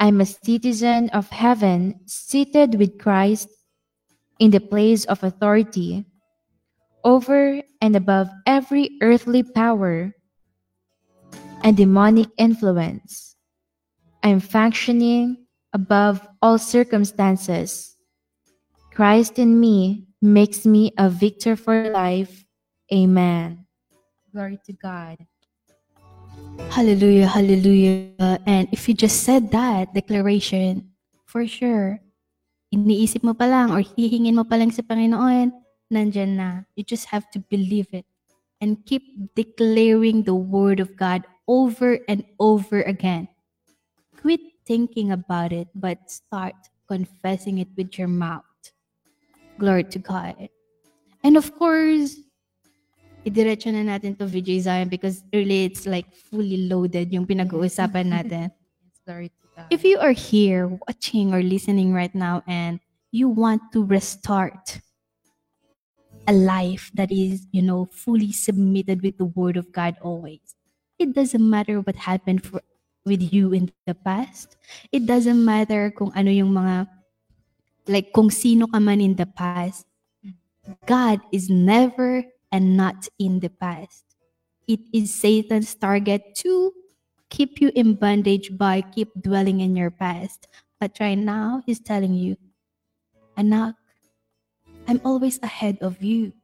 I'm 0.00 0.20
a 0.20 0.26
citizen 0.26 1.08
of 1.10 1.30
heaven, 1.30 2.00
seated 2.06 2.74
with 2.74 2.98
Christ 2.98 3.48
in 4.40 4.50
the 4.50 4.60
place 4.60 5.04
of 5.04 5.22
authority, 5.22 6.04
over 7.04 7.62
and 7.80 7.94
above 7.94 8.28
every 8.46 8.98
earthly 9.00 9.44
power 9.44 10.12
and 11.62 11.76
demonic 11.76 12.26
influence. 12.36 13.36
I'm 14.24 14.40
functioning 14.40 15.45
above 15.76 16.24
all 16.40 16.56
circumstances. 16.56 18.00
Christ 18.96 19.36
in 19.36 19.60
me 19.60 20.08
makes 20.24 20.64
me 20.64 20.96
a 20.96 21.12
victor 21.12 21.52
for 21.52 21.92
life. 21.92 22.48
Amen. 22.88 23.68
Glory 24.32 24.56
to 24.64 24.72
God. 24.72 25.20
Hallelujah, 26.72 27.28
hallelujah. 27.28 28.40
And 28.48 28.72
if 28.72 28.88
you 28.88 28.96
just 28.96 29.28
said 29.28 29.52
that 29.52 29.92
declaration, 29.92 30.96
for 31.28 31.44
sure, 31.44 32.00
iniisip 32.72 33.20
mo 33.20 33.36
pa 33.36 33.44
lang 33.44 33.68
or 33.68 33.84
hihingin 33.84 34.40
mo 34.40 34.48
pa 34.48 34.56
lang 34.56 34.72
sa 34.72 34.80
Panginoon, 34.80 35.52
nandyan 35.92 36.40
na. 36.40 36.64
You 36.72 36.88
just 36.88 37.12
have 37.12 37.28
to 37.36 37.38
believe 37.52 37.92
it 37.92 38.08
and 38.64 38.80
keep 38.88 39.04
declaring 39.36 40.24
the 40.24 40.34
word 40.34 40.80
of 40.80 40.96
God 40.96 41.28
over 41.44 42.00
and 42.08 42.24
over 42.40 42.80
again. 42.80 43.28
Quit 44.16 44.40
thinking 44.66 45.12
about 45.12 45.52
it, 45.52 45.68
but 45.74 46.10
start 46.10 46.54
confessing 46.88 47.58
it 47.58 47.68
with 47.76 47.98
your 47.98 48.08
mouth. 48.08 48.44
Glory 49.58 49.84
to 49.84 49.98
God. 49.98 50.48
And 51.24 51.36
of 51.36 51.54
course, 51.56 52.16
idiretso 53.24 53.72
na 53.72 53.82
natin 53.82 54.18
to 54.18 54.26
VJ 54.26 54.62
Zion 54.62 54.88
because 54.88 55.24
really 55.32 55.64
it's 55.64 55.86
like 55.86 56.06
fully 56.14 56.68
loaded 56.68 57.10
yung 57.10 57.26
pinag-uusapan 57.26 58.06
natin. 58.16 58.50
Glory 59.06 59.30
to 59.30 59.46
God. 59.56 59.66
If 59.70 59.82
you 59.82 59.98
are 59.98 60.14
here 60.14 60.68
watching 60.68 61.32
or 61.32 61.42
listening 61.42 61.94
right 61.94 62.14
now 62.14 62.42
and 62.46 62.78
you 63.10 63.28
want 63.28 63.62
to 63.72 63.82
restart 63.82 64.82
a 66.26 66.32
life 66.32 66.90
that 66.94 67.10
is, 67.10 67.46
you 67.52 67.62
know, 67.62 67.86
fully 67.86 68.32
submitted 68.32 69.02
with 69.02 69.16
the 69.16 69.24
word 69.24 69.56
of 69.56 69.72
God 69.72 69.96
always. 70.02 70.54
It 70.98 71.14
doesn't 71.14 71.42
matter 71.42 71.80
what 71.80 71.96
happened 71.96 72.44
for 72.44 72.62
with 73.06 73.22
you 73.22 73.54
in 73.54 73.70
the 73.86 73.94
past. 73.94 74.58
It 74.90 75.06
doesn't 75.06 75.38
matter 75.38 75.94
kung 75.94 76.10
ano 76.12 76.28
yung 76.28 76.50
mga 76.50 76.90
like 77.86 78.10
kung 78.10 78.28
sino 78.34 78.66
ka 78.66 78.82
man 78.82 78.98
in 78.98 79.14
the 79.14 79.30
past. 79.30 79.86
God 80.90 81.22
is 81.30 81.46
never 81.46 82.26
and 82.50 82.74
not 82.74 83.06
in 83.22 83.38
the 83.38 83.48
past. 83.48 84.02
It 84.66 84.82
is 84.90 85.14
Satan's 85.14 85.70
target 85.78 86.34
to 86.42 86.74
keep 87.30 87.62
you 87.62 87.70
in 87.78 87.94
bondage 87.94 88.58
by 88.58 88.82
keep 88.82 89.14
dwelling 89.14 89.62
in 89.62 89.78
your 89.78 89.94
past. 89.94 90.50
But 90.82 90.98
right 90.98 91.16
now, 91.16 91.62
he's 91.64 91.78
telling 91.78 92.18
you, 92.18 92.34
Anak, 93.38 93.78
I'm 94.90 95.00
always 95.06 95.38
ahead 95.42 95.78
of 95.80 96.02
you. 96.02 96.34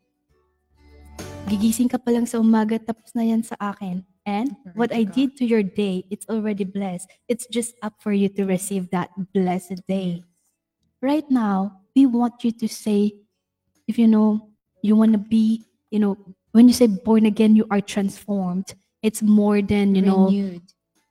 Gigising 1.51 1.90
ka 1.90 1.98
pa 1.98 2.14
lang 2.14 2.30
sa 2.30 2.39
umaga, 2.39 2.78
tapos 2.78 3.10
na 3.18 3.26
yan 3.26 3.43
sa 3.43 3.59
akin. 3.59 4.06
And 4.24 4.55
what 4.74 4.94
I 4.94 5.03
did 5.03 5.36
to 5.39 5.44
your 5.44 5.62
day, 5.62 6.05
it's 6.11 6.27
already 6.28 6.65
blessed. 6.65 7.11
It's 7.28 7.47
just 7.49 7.74
up 7.82 7.94
for 8.01 8.12
you 8.12 8.28
to 8.31 8.44
receive 8.44 8.90
that 8.90 9.11
blessed 9.35 9.82
day. 9.89 10.23
Right 11.01 11.28
now, 11.28 11.81
we 11.97 12.07
want 12.07 12.44
you 12.44 12.53
to 12.53 12.69
say, 12.69 13.12
if 13.89 13.99
you 13.99 14.07
know, 14.07 14.51
you 14.82 14.94
want 14.94 15.12
to 15.12 15.19
be, 15.19 15.65
you 15.90 15.99
know, 15.99 16.16
when 16.53 16.69
you 16.69 16.74
say 16.74 16.86
born 16.86 17.27
again, 17.27 17.57
you 17.57 17.66
are 17.70 17.81
transformed. 17.81 18.74
It's 19.03 19.23
more 19.23 19.61
than, 19.61 19.94
you 19.97 20.03
know, 20.03 20.27
Renewed. 20.27 20.62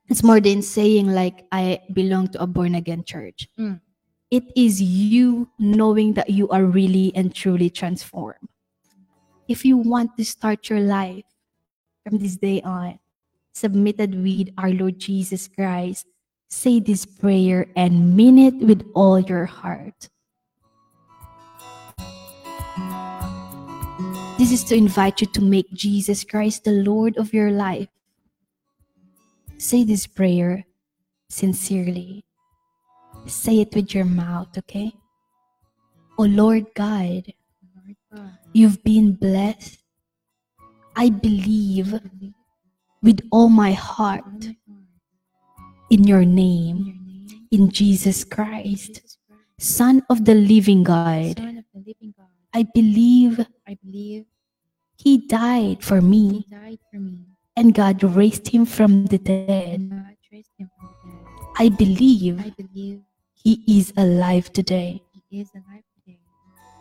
it's 0.08 0.24
more 0.24 0.40
than 0.40 0.62
saying 0.62 1.12
like 1.12 1.46
I 1.52 1.82
belong 1.92 2.30
to 2.30 2.42
a 2.42 2.48
born 2.48 2.76
again 2.76 3.04
church. 3.04 3.50
Mm. 3.60 3.82
It 4.30 4.44
is 4.56 4.82
you 4.82 5.50
knowing 5.60 6.14
that 6.14 6.30
you 6.30 6.48
are 6.50 6.64
really 6.64 7.12
and 7.16 7.36
truly 7.36 7.70
transformed. 7.70 8.48
If 9.50 9.66
you 9.66 9.76
want 9.76 10.16
to 10.16 10.24
start 10.24 10.70
your 10.70 10.80
life 10.80 11.26
from 12.04 12.18
this 12.18 12.38
day 12.38 12.62
on, 12.62 13.00
submitted 13.54 14.16
with 14.16 14.50
our 14.58 14.72
Lord 14.72 15.00
Jesus 15.00 15.48
Christ, 15.48 16.08
say 16.50 16.80
this 16.80 17.06
prayer 17.06 17.68
and 17.76 18.16
mean 18.16 18.38
it 18.38 18.56
with 18.56 18.84
all 18.94 19.20
your 19.20 19.46
heart. 19.46 20.10
This 24.38 24.52
is 24.52 24.64
to 24.66 24.76
invite 24.76 25.22
you 25.22 25.28
to 25.28 25.42
make 25.42 25.72
Jesus 25.72 26.24
Christ 26.24 26.64
the 26.64 26.72
Lord 26.72 27.18
of 27.18 27.34
your 27.34 27.52
life. 27.52 27.90
Say 29.58 29.84
this 29.84 30.08
prayer 30.08 30.66
sincerely. 31.30 32.26
Say 33.28 33.62
it 33.62 33.76
with 33.76 33.94
your 33.94 34.06
mouth, 34.06 34.58
okay? 34.58 34.92
Oh 36.18 36.24
Lord 36.26 36.66
God, 36.74 37.32
you've 38.52 38.84
been 38.84 39.14
blessed. 39.14 39.81
I 40.96 41.10
believe 41.10 41.94
with 43.02 43.22
all 43.32 43.50
my 43.50 43.72
heart 43.72 44.50
in 45.90 46.04
your 46.06 46.26
name, 46.26 47.28
in 47.52 47.70
Jesus 47.70 48.24
Christ. 48.24 49.18
Son 49.60 50.04
of 50.10 50.26
the 50.26 50.36
living 50.36 50.84
God. 50.84 51.38
Son 51.38 51.58
of 51.58 51.66
the 51.74 51.80
living 51.80 52.14
God. 52.18 52.28
I 52.54 52.66
believe 52.74 53.46
I 53.68 53.78
believe 53.84 54.26
he 54.98 55.18
died 55.28 55.84
for 55.84 56.02
me 56.02 56.46
died 56.50 56.80
for 56.92 57.00
me. 57.00 57.26
and 57.56 57.74
God 57.74 58.04
raised 58.04 58.48
him 58.50 58.66
from 58.66 59.06
the 59.06 59.18
dead. 59.18 59.80
And 59.80 59.90
God 59.92 60.18
raised 60.32 60.52
him 60.58 60.70
from 60.78 60.90
the 61.04 61.10
dead. 61.10 61.54
I 61.58 61.70
believe 61.70 62.40
I 62.40 62.52
believe 62.58 63.02
he 63.34 63.64
is 63.68 63.94
alive 63.96 64.52
today. 64.52 65.02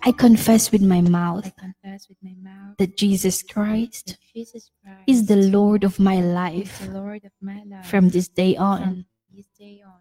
I 0.03 0.13
confess 0.13 0.73
with 0.73 0.83
my 0.83 1.01
mouth 1.01 1.53
I 1.63 1.73
with 2.09 2.19
my 2.23 2.35
mouth 2.41 2.77
that 2.79 2.97
Jesus 2.97 3.43
Christ 3.43 4.07
that 4.07 4.19
Jesus 4.35 4.71
Christ 4.83 5.05
is 5.07 5.27
the 5.27 5.37
Lord 5.37 5.85
of 5.85 5.99
my 5.99 6.21
life 6.21 6.89
Lord 6.89 7.25
of 7.25 7.33
my 7.41 7.63
life 7.69 7.87
from 7.87 8.09
this 8.09 8.29
day 8.29 8.55
from 8.55 8.65
on. 8.65 9.05
this 9.35 9.47
day 9.59 9.83
on. 9.85 10.01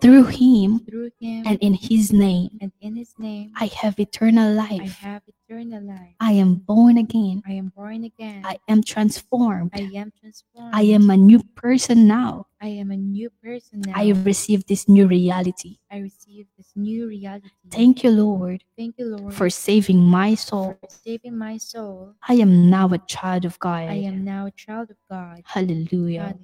Through 0.00 0.24
him 0.24 0.80
Through 0.80 1.10
him 1.20 1.46
and 1.46 1.58
in 1.60 1.74
his 1.74 2.12
name, 2.12 2.50
and 2.60 2.72
in 2.80 2.96
his 2.96 3.14
name 3.18 3.52
I 3.56 3.66
have 3.66 4.00
eternal 4.00 4.58
I 4.58 4.66
life. 4.68 4.98
have 4.98 5.22
eternal 5.28 5.82
life. 5.82 6.14
I 6.18 6.32
am 6.32 6.54
born 6.56 6.98
again. 6.98 7.42
I 7.46 7.52
am 7.52 7.72
born 7.76 8.04
again. 8.04 8.42
I 8.44 8.58
am 8.68 8.82
transformed. 8.82 9.70
I 9.74 9.90
am 9.94 10.12
transformed. 10.18 10.74
I 10.74 10.82
am 10.82 11.08
a 11.10 11.16
new 11.16 11.42
person 11.54 12.06
now. 12.08 12.46
I 12.66 12.70
am 12.70 12.90
a 12.90 12.96
new 12.96 13.30
person 13.30 13.80
now. 13.86 13.92
I 13.94 14.10
receive 14.10 14.66
this 14.66 14.88
new 14.88 15.06
reality. 15.06 15.78
I 15.88 15.98
receive 15.98 16.46
this 16.56 16.72
new 16.74 17.06
reality. 17.06 17.46
Thank 17.70 18.02
you, 18.02 18.10
Lord, 18.10 18.64
Thank 18.76 18.98
you, 18.98 19.06
Lord, 19.06 19.32
for 19.32 19.48
saving 19.48 20.00
my 20.00 20.34
soul. 20.34 20.76
for 20.80 20.88
saving 20.90 21.38
my 21.38 21.58
soul. 21.58 22.14
I 22.26 22.34
am 22.34 22.68
now 22.68 22.92
a 22.92 22.98
child 22.98 23.44
of 23.44 23.56
God. 23.60 23.88
I 23.88 24.02
am 24.10 24.24
now 24.24 24.46
a 24.46 24.50
child 24.50 24.90
of 24.90 24.96
God. 25.08 25.42
Hallelujah. 25.44 26.34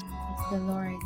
Hallelujah. 0.00 0.56
The 0.56 0.58
Lord. 0.72 0.96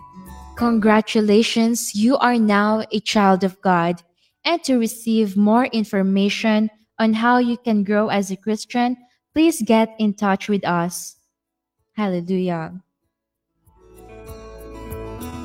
Congratulations, 0.54 1.92
you 1.92 2.16
are 2.18 2.38
now 2.38 2.84
a 2.92 3.00
child 3.00 3.42
of 3.42 3.60
God. 3.62 4.00
And 4.44 4.62
to 4.62 4.78
receive 4.78 5.36
more 5.36 5.64
information 5.66 6.70
on 7.00 7.14
how 7.14 7.38
you 7.38 7.56
can 7.56 7.82
grow 7.82 8.10
as 8.10 8.30
a 8.30 8.36
Christian, 8.36 8.96
please 9.34 9.60
get 9.60 9.88
in 9.98 10.14
touch 10.14 10.48
with 10.48 10.64
us. 10.64 11.16
Hallelujah. 11.94 12.80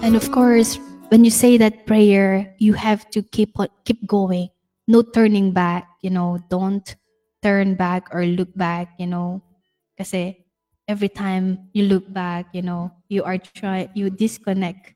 And 0.01 0.15
of 0.15 0.31
course, 0.31 0.77
when 1.09 1.25
you 1.25 1.31
say 1.31 1.57
that 1.57 1.85
prayer, 1.85 2.53
you 2.59 2.73
have 2.73 3.09
to 3.11 3.21
keep 3.21 3.57
keep 3.83 4.05
going. 4.07 4.49
No 4.87 5.01
turning 5.01 5.51
back, 5.51 5.87
you 6.01 6.09
know, 6.09 6.39
don't 6.49 6.85
turn 7.43 7.75
back 7.75 8.07
or 8.13 8.25
look 8.25 8.53
back, 8.55 8.93
you 8.99 9.07
know. 9.07 9.41
Kasi 9.97 10.45
every 10.87 11.09
time 11.09 11.67
you 11.73 11.83
look 11.89 12.07
back, 12.13 12.47
you 12.53 12.61
know, 12.61 12.91
you 13.09 13.23
are 13.23 13.37
try 13.37 13.89
you 13.95 14.09
disconnect 14.09 14.95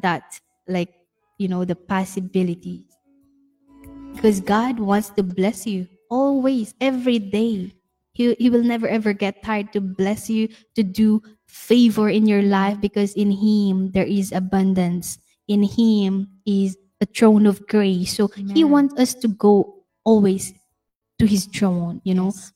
that 0.00 0.40
like, 0.66 0.94
you 1.36 1.48
know, 1.48 1.64
the 1.64 1.76
possibilities. 1.76 2.88
Because 4.14 4.40
God 4.40 4.80
wants 4.80 5.10
to 5.18 5.22
bless 5.22 5.66
you 5.66 5.86
always, 6.10 6.74
every 6.80 7.18
day. 7.18 7.74
He, 8.14 8.34
he 8.34 8.50
will 8.50 8.64
never 8.64 8.88
ever 8.88 9.12
get 9.12 9.44
tired 9.44 9.72
to 9.74 9.80
bless 9.80 10.30
you, 10.30 10.48
to 10.74 10.82
do 10.82 11.22
favor 11.48 12.08
in 12.08 12.28
your 12.28 12.42
life 12.42 12.80
because 12.80 13.14
in 13.14 13.32
Him 13.32 13.90
there 13.92 14.06
is 14.06 14.30
abundance. 14.30 15.18
In 15.48 15.64
Him 15.64 16.28
is 16.46 16.76
a 17.00 17.06
throne 17.06 17.46
of 17.46 17.66
grace. 17.66 18.14
So 18.16 18.28
He 18.54 18.62
wants 18.62 18.94
us 19.00 19.14
to 19.24 19.28
go 19.28 19.82
always 20.04 20.52
to 21.18 21.26
His 21.26 21.46
throne, 21.46 22.00
you 22.04 22.14
know. 22.14 22.30
Yes. 22.30 22.52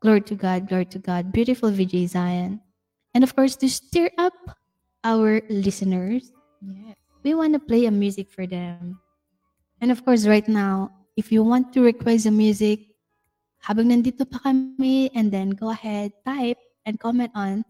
Glory 0.00 0.22
to 0.22 0.34
God, 0.34 0.66
glory 0.66 0.86
to 0.86 0.98
God. 0.98 1.30
Beautiful 1.30 1.70
VJ 1.70 2.08
Zion. 2.08 2.60
And 3.12 3.22
of 3.22 3.36
course, 3.36 3.54
to 3.56 3.68
stir 3.68 4.10
up 4.16 4.32
our 5.04 5.42
listeners, 5.50 6.32
Yes. 6.64 6.96
we 7.22 7.34
want 7.34 7.52
to 7.52 7.60
play 7.60 7.84
a 7.84 7.90
music 7.90 8.30
for 8.30 8.46
them. 8.46 9.00
And 9.80 9.92
of 9.92 10.04
course, 10.04 10.26
right 10.26 10.46
now, 10.48 10.92
if 11.16 11.30
you 11.32 11.44
want 11.44 11.72
to 11.74 11.84
request 11.84 12.24
a 12.24 12.30
music, 12.32 12.96
habang 13.60 13.92
nandito 13.92 14.24
pa 14.24 14.40
kami, 14.40 15.12
and 15.12 15.28
then 15.28 15.52
go 15.52 15.68
ahead, 15.68 16.12
type, 16.24 16.56
and 16.88 16.96
comment 16.96 17.32
on 17.36 17.64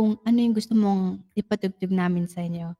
kung 0.00 0.16
ano 0.24 0.40
yung 0.40 0.56
gusto 0.56 0.72
mong 0.72 1.20
ipatugtog 1.36 1.92
namin 1.92 2.24
sa 2.24 2.40
inyo. 2.40 2.72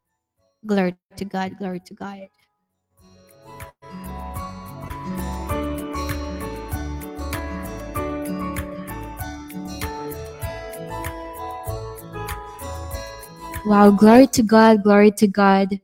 Glory 0.65 0.97
to 1.21 1.29
God, 1.29 1.53
glory 1.61 1.85
to 1.85 1.93
God. 1.93 2.33
Wow, 13.69 13.93
glory 13.93 14.25
to 14.33 14.41
God, 14.41 14.81
glory 14.81 15.13
to 15.21 15.29
God. 15.29 15.77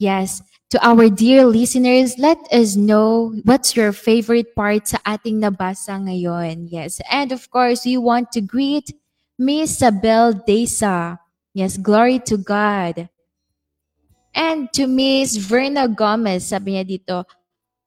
Yes, 0.00 0.40
to 0.72 0.80
our 0.80 1.12
dear 1.12 1.44
listeners, 1.44 2.16
let 2.16 2.40
us 2.48 2.80
know 2.80 3.36
what's 3.44 3.76
your 3.76 3.92
favorite 3.92 4.56
part 4.56 4.88
sa 4.88 4.96
ating 5.04 5.44
nabasa 5.44 6.00
ngayon. 6.00 6.72
Yes, 6.72 7.04
and 7.12 7.28
of 7.28 7.44
course, 7.52 7.84
we 7.84 8.00
want 8.00 8.32
to 8.32 8.40
greet 8.40 8.96
Miss 9.38 9.78
Sabel 9.78 10.34
Desa. 10.34 11.18
Yes, 11.54 11.78
glory 11.78 12.18
to 12.26 12.36
God. 12.36 13.08
And 14.34 14.70
to 14.74 14.86
Miss 14.86 15.38
Verna 15.38 15.88
Gomez, 15.88 16.50
sabi 16.50 16.74
niya 16.74 16.84
dito, 16.84 17.24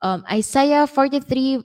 um, 0.01 0.23
Isaiah 0.31 0.87
43 0.87 1.63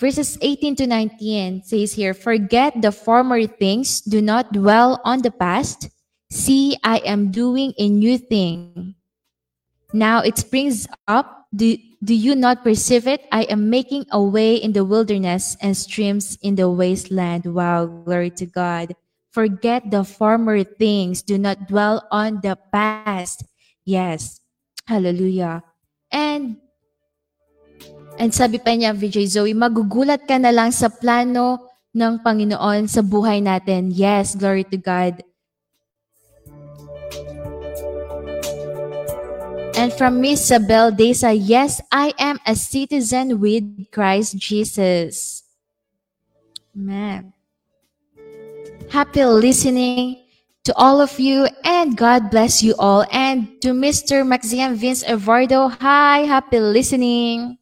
verses 0.00 0.38
18 0.40 0.76
to 0.76 0.86
19 0.86 1.64
says 1.64 1.92
here, 1.92 2.14
Forget 2.14 2.80
the 2.80 2.92
former 2.92 3.44
things, 3.44 4.00
do 4.00 4.20
not 4.20 4.52
dwell 4.52 5.00
on 5.04 5.20
the 5.20 5.30
past. 5.30 5.88
See, 6.30 6.78
I 6.84 7.04
am 7.04 7.30
doing 7.30 7.74
a 7.76 7.88
new 7.88 8.16
thing. 8.16 8.94
Now 9.92 10.22
it 10.22 10.38
springs 10.38 10.86
up. 11.08 11.39
Do, 11.54 11.76
do 12.02 12.14
you 12.14 12.34
not 12.36 12.62
perceive 12.62 13.06
it? 13.06 13.26
I 13.32 13.42
am 13.50 13.70
making 13.70 14.06
a 14.12 14.22
way 14.22 14.54
in 14.54 14.72
the 14.72 14.84
wilderness 14.84 15.56
and 15.60 15.76
streams 15.76 16.38
in 16.42 16.54
the 16.54 16.70
wasteland. 16.70 17.44
Wow, 17.46 17.86
glory 17.86 18.30
to 18.38 18.46
God. 18.46 18.94
Forget 19.30 19.90
the 19.90 20.04
former 20.04 20.62
things. 20.62 21.22
Do 21.22 21.38
not 21.38 21.66
dwell 21.68 22.06
on 22.10 22.40
the 22.42 22.58
past. 22.72 23.44
Yes. 23.84 24.40
Hallelujah. 24.86 25.62
And 26.10 26.58
And 28.20 28.36
sabi 28.36 28.60
pa 28.60 28.76
niya, 28.76 28.92
VJ 28.92 29.32
Zoe, 29.32 29.56
magugulat 29.56 30.28
ka 30.28 30.36
na 30.36 30.52
lang 30.52 30.68
sa 30.76 30.92
plano 30.92 31.72
ng 31.96 32.20
Panginoon 32.20 32.84
sa 32.84 33.00
buhay 33.00 33.40
natin. 33.40 33.88
Yes, 33.88 34.36
glory 34.36 34.68
to 34.68 34.76
God. 34.76 35.24
And 39.80 39.90
from 39.94 40.20
Miss 40.20 40.44
Sabel 40.44 40.92
Desa, 40.92 41.32
yes, 41.32 41.80
I 41.90 42.12
am 42.18 42.38
a 42.44 42.54
citizen 42.54 43.40
with 43.40 43.64
Christ 43.90 44.36
Jesus. 44.36 45.42
Amen. 46.76 47.32
Happy 48.90 49.24
listening 49.24 50.20
to 50.64 50.76
all 50.76 51.00
of 51.00 51.18
you 51.18 51.48
and 51.64 51.96
God 51.96 52.28
bless 52.28 52.62
you 52.62 52.74
all. 52.78 53.08
And 53.10 53.56
to 53.62 53.72
Mr. 53.72 54.20
Maxian 54.20 54.76
Vince 54.76 55.02
Eduardo, 55.02 55.68
hi, 55.68 56.28
happy 56.28 56.60
listening. 56.60 57.56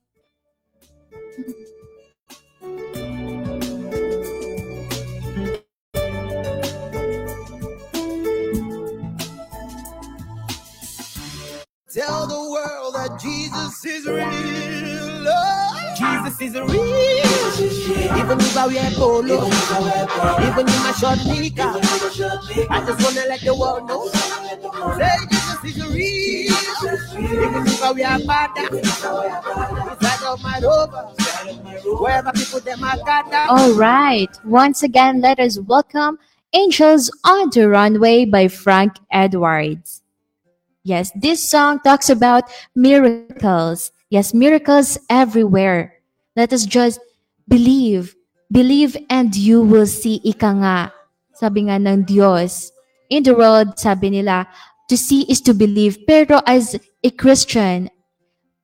Tell 11.98 12.28
the 12.28 12.38
world 12.38 12.94
that 12.94 13.18
Jesus 13.20 13.84
is 13.84 14.06
real. 14.06 14.22
Oh, 15.26 15.94
Jesus 15.98 16.40
is 16.40 16.54
real. 16.54 16.70
Even 18.14 18.38
if 18.38 18.56
I 18.56 18.66
wear 18.68 18.88
polo, 18.94 19.42
even 20.46 20.62
in 20.62 20.78
my 20.86 20.92
short 20.92 21.18
nika, 21.26 21.74
I 22.70 22.84
just 22.86 23.02
wanna 23.02 23.26
let 23.26 23.40
the 23.40 23.52
world 23.52 23.88
know. 23.88 24.06
Say 24.94 25.10
Jesus 25.26 25.64
is 25.64 25.78
real. 25.90 26.54
Even 27.18 27.66
if 27.66 27.82
I 27.82 27.90
wear 27.90 28.18
bada, 28.22 28.70
inside 29.90 30.22
of 30.24 30.40
my 30.40 30.60
rover, 30.62 31.02
wherever 32.00 32.30
people 32.30 32.60
them 32.60 32.84
are 32.84 32.96
gathered. 33.04 33.50
All 33.50 33.72
right. 33.72 34.30
Once 34.44 34.84
again, 34.84 35.20
let 35.20 35.40
us 35.40 35.58
welcome 35.58 36.20
Angels 36.52 37.10
on 37.24 37.50
the 37.50 37.68
Runway 37.68 38.24
by 38.24 38.46
Frank 38.46 38.92
Edwards. 39.10 40.02
Yes, 40.84 41.12
this 41.14 41.48
song 41.48 41.80
talks 41.80 42.08
about 42.08 42.50
miracles. 42.74 43.92
Yes, 44.10 44.32
miracles 44.32 44.98
everywhere. 45.10 46.00
Let 46.36 46.52
us 46.52 46.64
just 46.64 47.00
believe. 47.48 48.14
Believe 48.50 48.96
and 49.10 49.34
you 49.36 49.60
will 49.60 49.86
see 49.86 50.20
ika 50.24 50.54
nga. 50.56 50.92
Sabi 51.34 51.68
nga 51.68 51.76
ng 51.76 52.08
Diyos. 52.08 52.72
In 53.10 53.22
the 53.22 53.34
world, 53.34 53.76
sabi 53.76 54.10
nila, 54.10 54.48
to 54.88 54.96
see 54.96 55.28
is 55.28 55.40
to 55.44 55.52
believe. 55.52 56.00
Pero 56.06 56.40
as 56.46 56.78
a 57.04 57.10
Christian, 57.10 57.90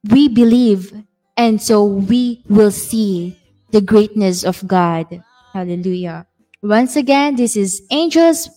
we 0.08 0.28
believe 0.28 0.92
and 1.36 1.60
so 1.60 1.84
we 1.84 2.40
will 2.48 2.70
see 2.70 3.36
the 3.70 3.80
greatness 3.80 4.44
of 4.44 4.64
God. 4.66 5.20
Hallelujah. 5.52 6.26
Once 6.62 6.96
again, 6.96 7.36
this 7.36 7.56
is 7.56 7.82
Angels 7.90 8.48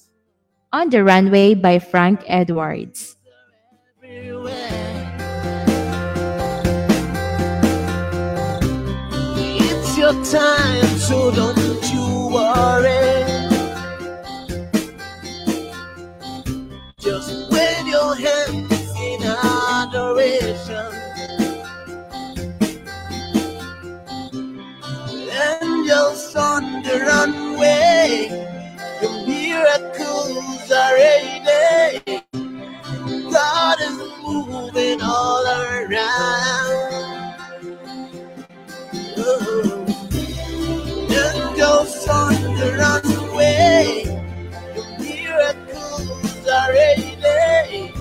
on 0.71 0.89
the 0.89 1.03
Runway 1.03 1.53
by 1.53 1.79
Frank 1.79 2.23
Edwards. 2.27 3.16
It's 9.60 9.98
your 9.98 10.14
time, 10.26 10.98
so 10.98 11.32
don't 11.32 11.94
you 11.94 12.30
worry. 12.34 13.26
Just 16.99 17.52
wave 17.52 17.88
your 17.88 18.15
hands 18.15 18.94
in 18.99 19.24
adoration. 19.24 20.94
Angels 25.61 26.36
on 26.36 26.84
the 26.84 26.99
runway, 27.07 28.30
the 29.02 29.10
miracles 29.28 30.72
are 30.72 30.94
ready. 30.95 32.24
God 33.38 33.77
is 33.81 33.97
moving 34.23 34.99
all 34.99 35.45
around. 35.45 36.72
Oh. 39.15 39.85
Angels 41.07 42.07
on 42.07 42.34
the 42.57 42.68
your 44.76 44.89
miracles 44.99 46.47
are 46.47 46.72
ready. 46.72 47.93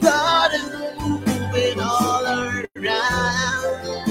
God 0.00 0.50
is 0.54 0.70
moving 1.00 1.80
all 1.80 2.24
around. 2.24 4.05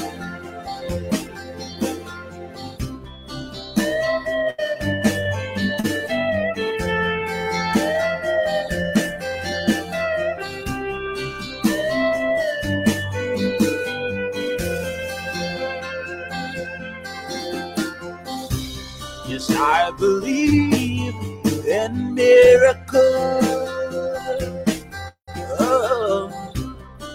I 19.57 19.91
believe 19.99 21.15
in 21.67 22.15
miracles. 22.15 23.45
Oh, 25.59 26.31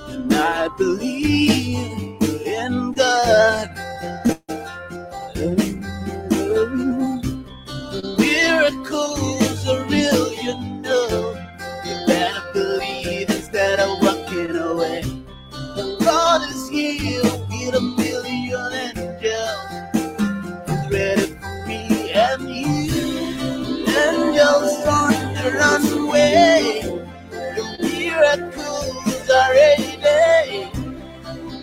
and 0.09 0.33
I 0.35 0.69
believe 0.79 2.23
in 2.47 2.93
God. 2.93 3.80
Your 27.57 27.79
miracles 27.81 29.31
are. 29.31 29.55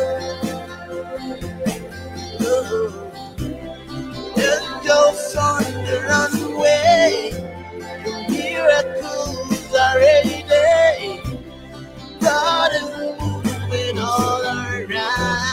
On 5.38 5.62
the 5.62 6.00
runway. 6.08 7.32
Miracles 8.28 9.74
are. 9.74 10.00
God 12.20 12.72
is 12.72 12.88
moving 13.20 13.98
all 13.98 14.42
around. 14.42 15.47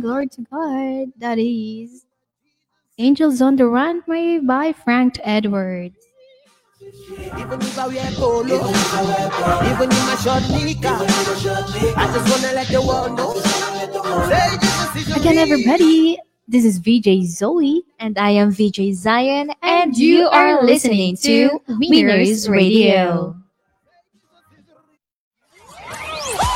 Glory 0.00 0.28
to 0.28 0.42
God, 0.42 0.50
glory 0.50 1.06
to 1.06 1.10
God. 1.10 1.12
That 1.18 1.38
is 1.38 2.04
Angels 2.98 3.42
on 3.42 3.56
the 3.56 3.66
Runway 3.66 4.38
by 4.38 4.72
Frank 4.72 5.18
Edwards. 5.24 5.96
Even 6.80 7.60
if 7.60 7.78
I 7.78 7.88
wear 7.88 8.10
polo, 8.12 8.68
even 9.72 9.90
in 9.90 10.04
my 10.06 10.16
short 10.22 10.42
nika, 10.50 10.90
I 11.96 12.10
just 12.12 12.30
wanna 12.30 12.54
let 12.54 12.68
the 12.68 12.80
world 12.80 13.16
know. 13.16 13.34
Say 14.28 14.56
this 14.60 15.08
is 15.08 15.16
Again, 15.16 15.38
everybody, 15.38 16.18
this 16.46 16.64
is 16.64 16.78
VJ 16.78 17.24
Zoe. 17.26 17.82
And 17.98 18.18
I 18.18 18.30
am 18.30 18.52
VJ 18.52 18.92
Zion, 18.94 19.50
and 19.62 19.96
you 19.96 20.28
are 20.28 20.62
listening 20.62 21.16
to 21.18 21.60
Winners 21.68 22.48
Radio. 22.48 23.34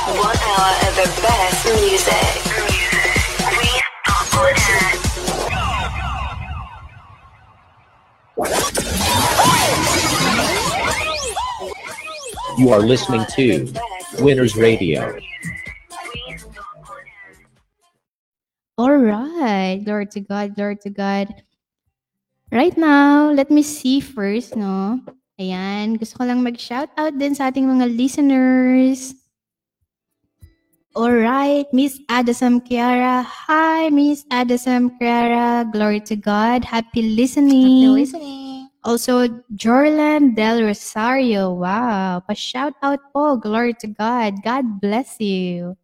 One 0.05 0.37
hour 0.37 0.71
of 0.87 0.95
the 0.95 1.21
best 1.21 1.65
music. 1.81 2.42
You 12.63 12.71
are 12.71 12.79
listening 12.79 13.27
to 13.35 13.67
Winners 14.23 14.55
Radio. 14.55 15.19
All 18.79 18.95
right. 18.95 19.83
Glory 19.83 20.07
to 20.15 20.23
God, 20.23 20.55
glory 20.55 20.79
to 20.87 20.89
God. 20.89 21.27
Right 22.55 22.71
now, 22.79 23.35
let 23.35 23.51
me 23.51 23.67
see 23.67 23.99
first, 23.99 24.55
no? 24.55 25.03
Ayan, 25.35 25.99
gusto 25.99 26.15
ko 26.15 26.23
lang 26.23 26.39
mag-shout 26.39 26.87
out 26.95 27.19
din 27.19 27.35
sa 27.35 27.51
ating 27.51 27.67
mga 27.67 27.99
listeners. 27.99 29.11
All 30.95 31.11
right, 31.11 31.67
Miss 31.75 31.99
Adasam 32.07 32.63
Kiara. 32.63 33.27
Hi, 33.27 33.91
Miss 33.91 34.23
Adasam 34.31 34.95
Kiara. 34.95 35.67
Glory 35.67 35.99
to 36.07 36.15
God. 36.15 36.63
Happy 36.63 37.11
listening. 37.11 37.91
Happy 37.91 38.07
listening. 38.07 38.42
Also, 38.83 39.27
Jorlan 39.55 40.35
Del 40.35 40.61
Rosario. 40.61 41.53
Wow. 41.53 42.19
Pa-shout 42.27 42.73
out 42.83 42.99
po. 43.13 43.37
Glory 43.37 43.73
to 43.79 43.87
God. 43.87 44.43
God 44.43 44.81
bless 44.81 45.19
you. 45.19 45.77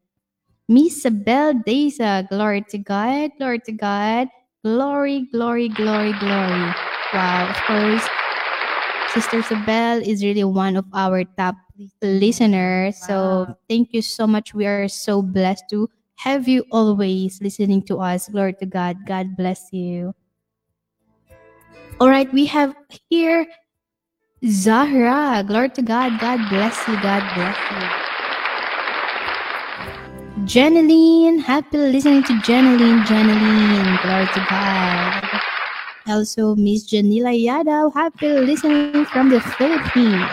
Miss 0.67 1.05
Isabel 1.05 1.53
Deza. 1.63 2.27
Glory 2.29 2.61
to 2.69 2.77
God. 2.77 3.31
Glory 3.39 3.59
to 3.65 3.71
God. 3.71 4.27
Glory, 4.63 5.25
glory, 5.31 5.69
glory, 5.69 6.11
glory. 6.19 6.67
Wow. 7.15 7.47
Of 7.49 7.57
course, 7.63 8.05
Sister 9.15 9.39
Isabel 9.39 10.03
is 10.03 10.21
really 10.21 10.43
one 10.43 10.75
of 10.75 10.85
our 10.93 11.23
top 11.23 11.55
listeners. 12.03 12.99
So 12.99 13.55
thank 13.69 13.95
you 13.95 14.01
so 14.03 14.27
much. 14.27 14.53
We 14.53 14.67
are 14.67 14.87
so 14.87 15.21
blessed 15.23 15.63
to 15.71 15.89
have 16.19 16.47
you 16.47 16.65
always 16.69 17.39
listening 17.41 17.81
to 17.87 18.03
us. 18.03 18.27
Glory 18.27 18.53
to 18.59 18.67
God. 18.67 18.97
God 19.07 19.37
bless 19.37 19.71
you. 19.71 20.13
All 21.99 22.07
right, 22.07 22.31
we 22.31 22.45
have 22.45 22.73
here 23.09 23.45
Zahra. 24.45 25.43
Glory 25.43 25.69
to 25.71 25.81
God. 25.81 26.17
God 26.19 26.39
bless 26.47 26.87
you. 26.87 26.95
God 27.01 27.27
bless 27.35 27.59
you. 27.59 28.09
Janeline, 30.47 31.43
happy 31.43 31.77
listening 31.77 32.23
to 32.23 32.33
Janeline, 32.47 33.03
Janeline, 33.03 34.01
glory 34.01 34.25
to 34.31 34.45
God. 34.49 35.41
Also, 36.07 36.55
Miss 36.55 36.87
Janila 36.89 37.35
Yadaw, 37.35 37.93
happy 37.93 38.29
listening 38.29 39.03
from 39.05 39.29
the 39.29 39.41
Philippines. 39.59 40.23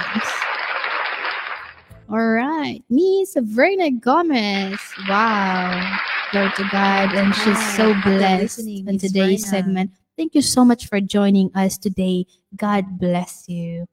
All 2.09 2.31
right, 2.31 2.81
Miss 2.89 3.35
Verna 3.35 3.91
Gomez, 3.91 4.79
wow, 5.09 5.99
glory 6.31 6.53
to 6.57 6.69
God, 6.71 7.13
and 7.13 7.35
she's 7.35 7.75
so 7.75 7.93
blessed 8.07 8.61
in 8.61 8.99
today's 8.99 9.51
segment. 9.51 9.91
Thank 10.17 10.35
you 10.35 10.41
so 10.41 10.65
much 10.65 10.89
for 10.89 11.01
joining 11.01 11.53
us 11.55 11.77
today. 11.77 12.25
God 12.57 12.99
bless 12.99 13.45
you. 13.49 13.85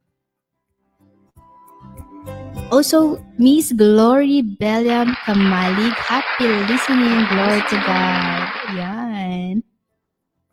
Also, 2.71 3.19
Miss 3.37 3.75
Glory 3.75 4.41
Belliam 4.41 5.13
Kamalig, 5.27 5.93
happy 5.99 6.47
listening. 6.47 7.27
Glory 7.27 7.61
to 7.69 7.77
God. 7.83 8.49
Yan. 8.73 9.63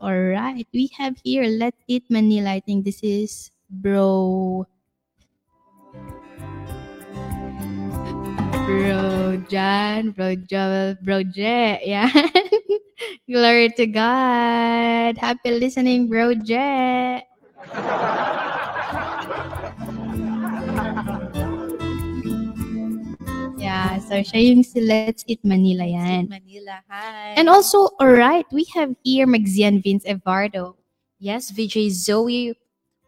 All 0.01 0.19
right. 0.19 0.67
We 0.75 0.91
have 0.99 1.17
here 1.23 1.45
Let 1.47 1.75
It 1.87 2.03
Manila. 2.11 2.51
I 2.51 2.61
think 2.61 2.85
this 2.85 3.01
is 3.07 3.51
Bro. 3.71 4.67
Bro 8.67 9.45
Jan, 9.49 10.11
Bro 10.11 10.35
Joel, 10.51 10.97
Bro 11.03 11.31
Je. 11.31 11.79
Yeah. 11.87 12.11
Glory 13.29 13.71
to 13.77 13.87
God. 13.87 15.19
Happy 15.19 15.51
listening, 15.51 16.09
Bro 16.09 16.35
Je. 16.45 17.23
Yeah, 23.61 24.01
so 24.03 24.19
siya 24.25 24.41
yung 24.41 24.65
si 24.65 24.81
Let's 24.81 25.23
Eat 25.29 25.45
Manila 25.45 25.85
yan. 25.85 26.27
Manila, 26.27 26.81
hi. 26.89 27.37
And 27.37 27.49
also, 27.49 27.93
alright, 28.01 28.49
we 28.51 28.65
have 28.75 28.97
here 29.05 29.29
Magzian 29.29 29.85
Vince 29.85 30.05
Evardo. 30.09 30.75
Yes, 31.21 31.53
VJ 31.53 31.93
Zoe. 31.93 32.57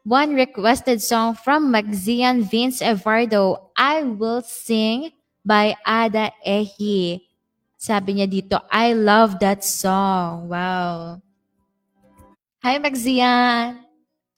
One 0.04 0.34
requested 0.34 1.00
song 1.00 1.34
from 1.34 1.72
Magzian 1.72 2.42
Vince 2.44 2.82
Evardo, 2.82 3.70
I 3.76 4.02
Will 4.02 4.42
Sing 4.42 5.12
by 5.44 5.74
Ada 5.86 6.30
Ehi. 6.46 7.31
Sabi 7.82 8.14
niya 8.14 8.30
dito, 8.30 8.62
I 8.70 8.94
love 8.94 9.42
that 9.42 9.66
song. 9.66 10.46
Wow. 10.46 11.18
Hi, 12.62 12.78
Magzian. 12.78 13.82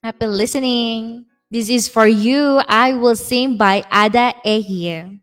Happy 0.01 0.25
listening. 0.25 1.29
This 1.53 1.69
is 1.69 1.85
for 1.85 2.09
you. 2.09 2.65
I 2.65 2.97
Will 2.97 3.21
Sing 3.21 3.61
by 3.61 3.85
Ada 3.93 4.33
Ehi. 4.49 5.21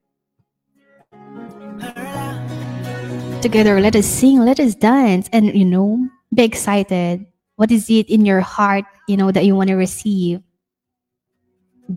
Together, 3.41 3.81
let 3.81 3.97
us 3.97 4.05
sing, 4.05 4.45
let 4.45 4.61
us 4.61 4.77
dance, 4.77 5.25
and 5.33 5.49
you 5.57 5.65
know, 5.65 6.05
be 6.29 6.45
excited. 6.45 7.25
What 7.57 7.73
is 7.73 7.89
it 7.89 8.05
in 8.05 8.21
your 8.21 8.45
heart, 8.45 8.85
you 9.09 9.17
know, 9.17 9.33
that 9.33 9.49
you 9.49 9.57
want 9.57 9.73
to 9.73 9.81
receive? 9.81 10.45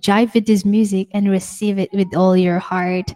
Jive 0.00 0.32
with 0.32 0.48
this 0.48 0.64
music 0.64 1.12
and 1.12 1.28
receive 1.28 1.76
it 1.76 1.92
with 1.92 2.16
all 2.16 2.32
your 2.32 2.64
heart. 2.64 3.12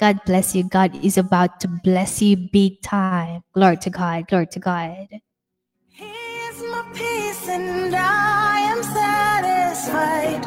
God 0.00 0.18
bless 0.24 0.54
you. 0.54 0.64
God 0.64 0.96
is 1.04 1.18
about 1.18 1.60
to 1.60 1.68
bless 1.68 2.22
you 2.22 2.34
big 2.34 2.80
time. 2.80 3.44
Glory 3.52 3.76
to 3.76 3.90
God. 3.90 4.26
Glory 4.28 4.46
to 4.46 4.58
God. 4.58 5.08
My 6.72 6.84
peace 6.94 7.48
and 7.48 7.94
I 7.94 8.60
am 8.72 8.82
satisfied. 8.82 10.42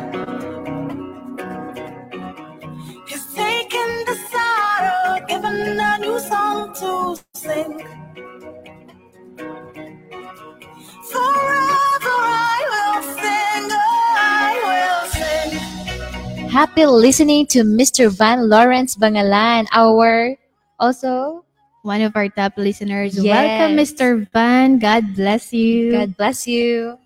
He's 3.08 3.26
taken 3.34 3.90
the 4.10 4.16
sorrow, 4.32 5.26
given 5.28 5.80
a 5.80 5.98
new 6.00 6.20
song 6.20 6.74
to 6.80 7.22
sing. 7.36 7.80
Forever 11.12 11.73
Happy 16.54 16.86
listening 16.86 17.48
to 17.48 17.66
Mr. 17.66 18.14
Van 18.14 18.48
Lawrence 18.48 18.96
Bangalan, 18.96 19.66
our 19.74 20.38
also 20.78 21.44
one 21.82 22.06
of 22.06 22.16
our 22.16 22.30
top 22.30 22.54
listeners. 22.58 23.18
Yes. 23.18 23.26
Welcome, 23.26 23.74
Mr. 23.76 24.30
Van. 24.30 24.78
God 24.78 25.16
bless 25.16 25.52
you. 25.52 25.92
God 25.94 26.16
bless 26.16 26.46
you. 26.46 27.00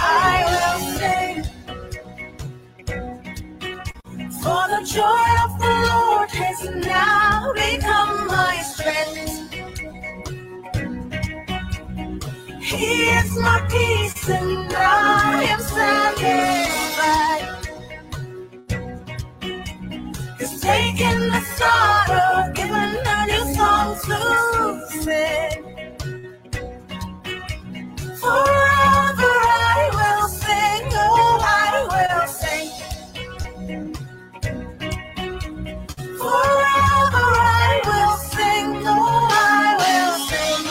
I 0.00 0.48
will 0.48 0.80
sing. 0.96 1.44
For 4.40 4.64
the 4.72 4.80
joy 4.88 5.28
of 5.44 5.60
the 5.60 5.68
Lord 5.68 5.81
has 6.32 6.64
now 6.86 7.52
become 7.54 8.26
my 8.28 8.56
strength. 8.62 9.52
He 12.62 12.86
is 13.18 13.38
my 13.38 13.60
peace 13.70 14.28
and 14.28 14.72
I 14.74 15.44
am 15.52 15.60
satisfied. 15.60 17.48
He's 20.38 20.60
taken 20.60 21.28
the 21.30 21.40
sorrow, 21.58 22.52
given 22.54 22.96
a 23.06 23.26
new 23.26 23.54
song 23.54 23.96
to 24.06 24.86
sing. 25.02 25.64
Forever 28.20 29.34
I 29.74 29.90
will 29.98 30.28
sing, 30.28 30.88
oh, 30.92 31.38
I 31.42 31.86
will 31.92 32.28
sing. 32.28 32.70
Forever 36.32 37.26
I 37.44 37.82
will 37.88 38.16
sing, 38.32 38.68
oh, 38.86 39.28
I 39.32 39.76
will 39.80 40.14
sing. 40.28 40.66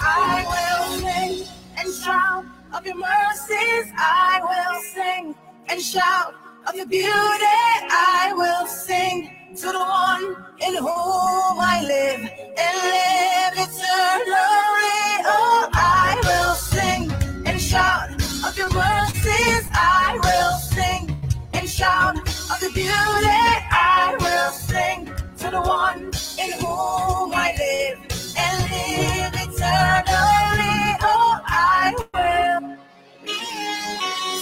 I 0.00 0.46
will 0.48 0.98
sing 1.00 1.46
and 1.78 1.94
shout 1.94 2.44
of 2.74 2.86
your 2.86 2.96
mercies. 2.96 3.92
I 3.96 4.40
will 4.42 4.82
sing 4.94 5.34
and 5.68 5.80
shout 5.82 6.34
of 6.68 6.74
your 6.76 6.86
beauty. 6.86 7.08
I 7.10 8.32
will 8.36 8.66
sing 8.66 9.30
to 9.54 9.66
the 9.66 9.78
one 9.78 10.24
in 10.66 10.76
whom 10.76 11.58
I 11.60 11.82
live 11.86 12.20
and 12.56 12.74
live 12.88 13.54
eternally. 13.68 15.04
Oh, 15.28 15.68
I 15.74 16.18
will 16.24 16.54
sing 16.54 17.12
and 17.46 17.60
shout 17.60 18.10
of 18.46 18.56
your 18.56 18.70
mercies. 18.70 19.68
I 19.72 20.18
will 20.24 20.58
sing 20.58 21.14
and 21.52 21.68
shout 21.68 22.16
of 22.16 22.60
the 22.60 22.70
beauty. 22.72 22.88
I 22.96 24.16
will 24.20 24.52
sing 24.52 25.06
to 25.38 25.50
the 25.50 25.60
one 25.60 26.10
in 26.38 26.52
whom 26.58 27.32
I 27.34 27.52
live 27.58 27.98
and 28.38 28.56
live 28.72 29.34
eternally. 29.34 30.96
Oh, 31.02 31.40
I 31.44 31.94
will 32.14 32.78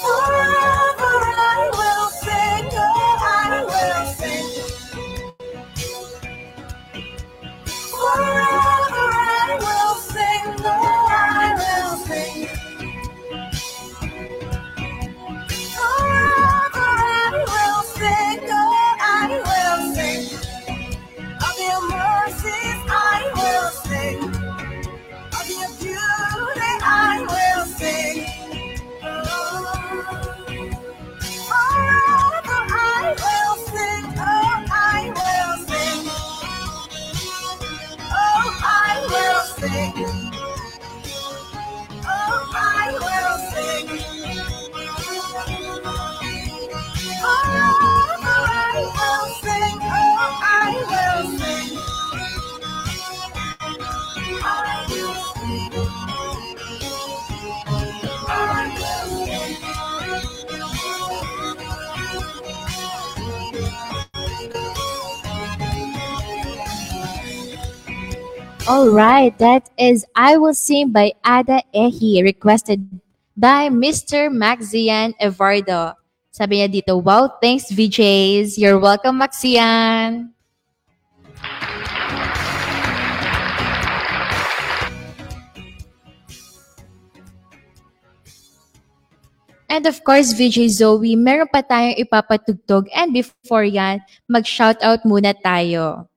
Forever 0.00 1.16
I 1.38 1.70
will 1.72 2.08
sing, 2.10 2.70
oh, 2.72 3.18
I 3.20 3.64
will 3.66 4.06
sing. 4.14 4.25
Forever 8.14 8.45
All 68.66 68.90
right, 68.90 69.30
that 69.38 69.70
is 69.78 70.02
I 70.18 70.34
Will 70.42 70.50
Sing 70.50 70.90
by 70.90 71.14
Ada 71.22 71.62
Ehi, 71.70 72.18
requested 72.26 72.82
by 73.38 73.70
Mr. 73.70 74.26
Maxian 74.26 75.14
Evardo. 75.22 75.94
Sabi 76.34 76.58
niya 76.58 76.82
dito, 76.82 76.98
wow, 76.98 77.30
thanks 77.38 77.70
VJs. 77.70 78.58
You're 78.58 78.82
welcome, 78.82 79.22
Maxian. 79.22 80.34
And 89.70 89.86
of 89.86 90.02
course, 90.02 90.34
VJ 90.34 90.74
Zoe, 90.74 91.14
meron 91.14 91.46
pa 91.54 91.62
tayong 91.62 92.02
ipapatugtog. 92.02 92.90
And 92.90 93.14
before 93.14 93.62
yan, 93.62 94.02
mag-shoutout 94.26 95.06
muna 95.06 95.38
tayo. 95.38 96.10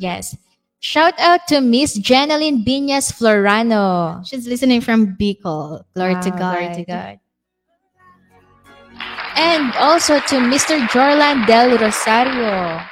Yes. 0.00 0.40
Shout 0.82 1.14
out 1.22 1.46
to 1.46 1.60
Miss 1.62 1.94
Janeline 1.94 2.66
Binyas 2.66 3.14
Florano. 3.14 4.18
She's 4.26 4.48
listening 4.50 4.80
from 4.80 5.14
Bicol. 5.14 5.86
Glory 5.94 6.18
to 6.18 6.30
ah, 6.34 6.38
God. 6.42 6.58
glory 6.58 6.74
to 6.74 6.82
God. 6.82 7.14
And 9.38 9.70
also 9.78 10.18
to 10.18 10.42
Mr. 10.42 10.82
Jorlan 10.90 11.46
Del 11.46 11.78
Rosario. 11.78 12.82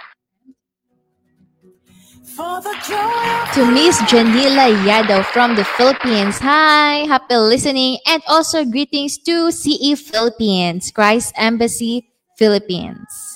For 2.30 2.62
the 2.62 2.78
joy 2.86 3.26
of 3.26 3.58
To 3.58 3.66
Miss 3.66 3.98
Janila 4.06 4.70
Yadaw 4.86 5.26
from 5.34 5.56
the 5.56 5.66
Philippines. 5.74 6.38
Hi, 6.38 7.10
happy 7.10 7.34
listening. 7.34 7.98
And 8.06 8.22
also 8.30 8.64
greetings 8.64 9.18
to 9.26 9.50
CE 9.50 9.98
Philippines, 9.98 10.92
Christ 10.94 11.34
Embassy, 11.34 12.06
Philippines. 12.38 13.29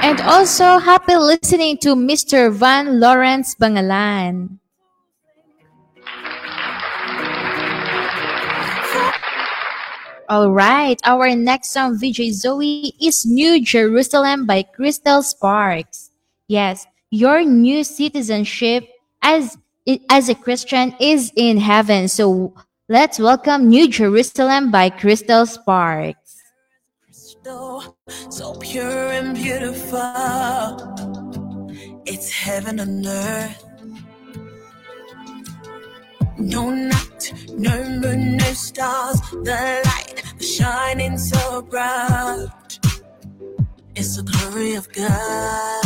And 0.00 0.20
also 0.22 0.78
happy 0.78 1.16
listening 1.16 1.78
to 1.78 1.94
Mr. 1.94 2.52
Van 2.52 3.00
Lawrence 3.00 3.54
Bangalan. 3.54 4.58
All 10.28 10.52
right, 10.52 11.00
our 11.04 11.34
next 11.34 11.70
song, 11.70 11.98
VJ 11.98 12.32
Zoe, 12.32 12.92
is 13.00 13.24
New 13.24 13.64
Jerusalem 13.64 14.44
by 14.44 14.62
Crystal 14.62 15.22
Sparks. 15.22 16.10
Yes, 16.46 16.86
your 17.10 17.42
new 17.42 17.82
citizenship 17.82 18.84
as 19.22 19.56
as 20.10 20.28
a 20.28 20.34
Christian 20.34 20.94
is 21.00 21.32
in 21.34 21.56
heaven. 21.56 22.08
So 22.08 22.52
let's 22.88 23.18
welcome 23.18 23.68
New 23.68 23.88
Jerusalem 23.88 24.70
by 24.70 24.90
Crystal 24.90 25.46
Sparks. 25.46 26.27
Crystal, 27.48 27.96
so 28.30 28.54
pure 28.54 29.12
and 29.12 29.34
beautiful. 29.34 30.00
It's 32.06 32.30
heaven 32.30 32.80
on 32.80 33.06
earth. 33.06 33.64
No 36.38 36.70
night, 36.70 37.32
no 37.56 37.84
moon, 38.00 38.36
no 38.36 38.52
stars. 38.52 39.20
The 39.30 39.82
light 39.84 40.22
shining 40.42 41.18
so 41.18 41.62
bright. 41.62 42.48
It's 43.96 44.16
the 44.16 44.22
glory 44.22 44.74
of 44.74 44.90
God. 44.92 45.84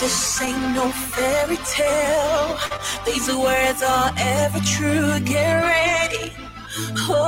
This 0.00 0.42
ain't 0.42 0.74
no 0.74 0.88
fairy 0.90 1.56
tale. 1.64 2.58
These 3.06 3.28
words 3.34 3.82
are 3.82 4.12
ever 4.18 4.60
true. 4.60 5.20
Get 5.20 5.62
ready. 5.62 6.43
Oh, 6.76 7.22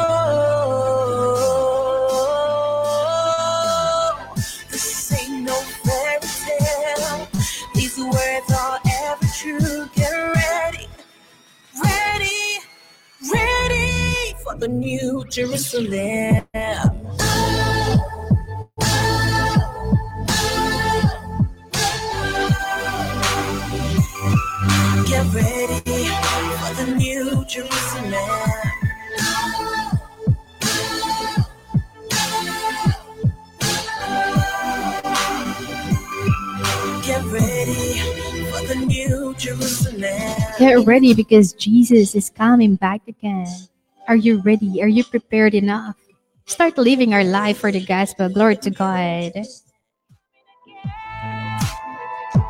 this 4.71 5.13
ain't 5.13 5.45
no 5.45 5.55
fairy 5.55 6.21
tale. 6.21 7.29
These 7.75 7.99
words 7.99 8.53
are 8.53 8.81
ever 9.05 9.27
true. 9.39 9.89
Get 9.95 10.11
ready, 10.13 10.89
ready, 11.85 12.61
ready 13.33 14.35
for 14.45 14.57
the 14.59 14.69
new 14.69 15.25
Jerusalem. 15.31 16.47
Get 25.07 25.27
ready 25.35 26.09
for 26.59 26.75
the 26.75 26.87
new 26.99 27.45
Jerusalem. 27.47 28.56
Get 40.59 40.87
ready 40.87 41.15
because 41.15 41.53
Jesus 41.53 42.15
is 42.15 42.31
coming 42.31 42.77
back 42.77 43.03
again. 43.09 43.47
Are 44.09 44.17
you 44.17 44.41
ready? 44.43 44.83
Are 44.83 44.89
you 44.89 45.05
prepared 45.05 45.55
enough? 45.55 45.97
Start 46.47 46.79
living 46.79 47.13
our 47.13 47.25
life 47.25 47.59
for 47.59 47.73
the 47.73 47.85
gospel. 47.85 48.29
Glory 48.29 48.57
to 48.57 48.71
God. 48.71 49.33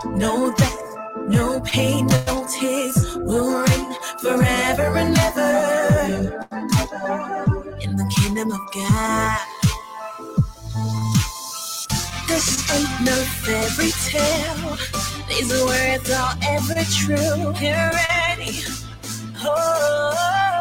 No 0.04 0.52
death, 0.52 0.96
no 1.28 1.60
pain, 1.60 2.06
no 2.06 2.46
tears 2.48 3.16
will 3.16 3.64
reign 3.64 3.94
forever 4.20 4.96
and 4.96 5.18
ever 5.18 6.46
in 7.80 7.96
the 7.96 8.06
kingdom 8.14 8.52
of 8.52 8.60
God. 8.72 9.55
This 12.28 12.70
ain't 12.72 13.00
no 13.04 13.14
fairy 13.44 13.90
tale. 14.10 14.76
These 15.28 15.52
words 15.64 16.10
are 16.10 16.34
ever 16.42 16.82
true. 16.90 17.52
Get 17.60 17.94
ready. 17.94 18.64
Oh, 19.44 20.55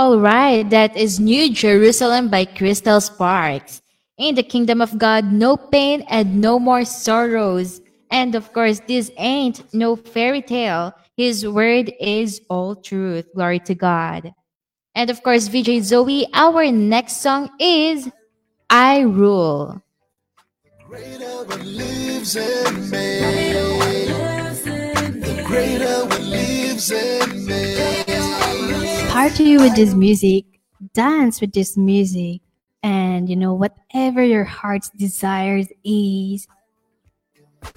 All 0.00 0.16
right, 0.18 0.64
that 0.70 0.96
is 0.96 1.20
New 1.20 1.52
Jerusalem 1.52 2.30
by 2.30 2.46
Crystal 2.46 3.02
Sparks. 3.02 3.82
In 4.16 4.34
the 4.34 4.42
kingdom 4.42 4.80
of 4.80 4.96
God, 4.96 5.30
no 5.30 5.58
pain 5.58 6.06
and 6.08 6.40
no 6.40 6.58
more 6.58 6.86
sorrows. 6.86 7.82
And 8.10 8.34
of 8.34 8.50
course, 8.54 8.80
this 8.88 9.10
ain't 9.18 9.60
no 9.74 9.96
fairy 9.96 10.40
tale. 10.40 10.94
His 11.18 11.46
word 11.46 11.92
is 12.00 12.40
all 12.48 12.76
truth. 12.76 13.28
Glory 13.34 13.58
to 13.68 13.74
God. 13.74 14.32
And 14.94 15.10
of 15.10 15.22
course, 15.22 15.48
VJ 15.48 15.82
Zoe, 15.82 16.26
our 16.32 16.72
next 16.72 17.20
song 17.20 17.50
is 17.60 18.08
I 18.70 19.00
Rule. 19.00 19.82
greater 20.88 21.44
what 21.44 21.60
lives 21.60 22.36
in 22.36 22.88
me. 22.88 23.20
The 25.20 25.44
greater 25.46 26.06
what 26.06 26.22
lives 26.22 26.90
in 26.90 27.44
me. 27.44 28.09
Party 29.10 29.58
with 29.58 29.74
this 29.74 29.92
music, 29.92 30.44
dance 30.94 31.40
with 31.40 31.52
this 31.52 31.76
music, 31.76 32.40
and 32.82 33.28
you 33.28 33.34
know, 33.34 33.52
whatever 33.52 34.22
your 34.24 34.44
heart's 34.44 34.88
desires 34.90 35.66
is, 35.84 36.46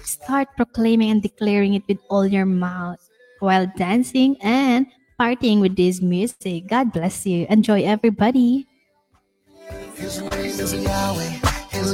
start 0.00 0.48
proclaiming 0.56 1.10
and 1.10 1.22
declaring 1.22 1.74
it 1.74 1.82
with 1.88 1.98
all 2.08 2.26
your 2.26 2.46
mouth 2.46 3.02
while 3.40 3.66
dancing 3.76 4.36
and 4.40 4.86
partying 5.20 5.60
with 5.60 5.76
this 5.76 6.00
music. 6.00 6.68
God 6.68 6.92
bless 6.92 7.26
you. 7.26 7.46
Enjoy, 7.50 7.82
everybody. 7.82 8.66
Yahweh, 9.98 11.40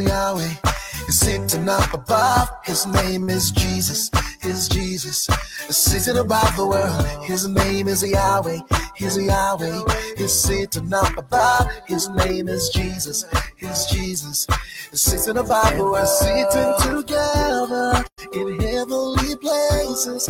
Yahweh. 0.05 0.80
Sitting 1.11 1.69
up 1.69 1.93
above. 1.93 2.49
His 2.65 2.87
name 2.87 3.29
is 3.29 3.51
Jesus. 3.51 4.11
His 4.41 4.69
Jesus 4.69 5.29
sitting 5.69 6.17
above 6.17 6.57
the 6.57 6.67
world. 6.67 7.25
His 7.25 7.47
name 7.47 7.89
is 7.89 8.03
Yahweh. 8.03 8.61
His 8.95 9.17
Yahweh 9.17 9.83
is 10.17 10.33
sitting 10.33 10.93
up 10.93 11.17
above. 11.17 11.69
His 11.87 12.09
name 12.09 12.49
is 12.49 12.69
Jesus. 12.71 13.25
His 13.57 13.87
Jesus 13.87 14.47
sitting 14.93 15.37
above 15.37 15.77
the 15.77 15.85
world. 15.85 16.09
Sitting 16.09 16.97
together 16.97 18.05
in 18.33 18.61
heavenly 18.61 19.37
places, 19.37 20.29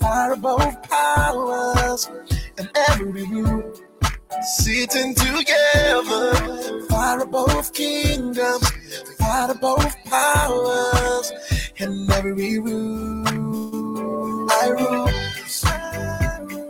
far 0.00 0.32
above 0.32 0.82
powers 0.82 2.10
and 2.58 2.70
every 2.88 3.24
rule. 3.24 3.85
Sitting 4.30 5.14
together, 5.14 6.34
far 6.88 7.20
above 7.22 7.72
kingdoms, 7.72 8.70
far 9.18 9.50
above 9.52 9.94
powers, 10.04 11.32
and 11.78 12.10
every 12.12 12.58
rule. 12.58 13.24
I 14.50 14.68
rule, 14.68 15.10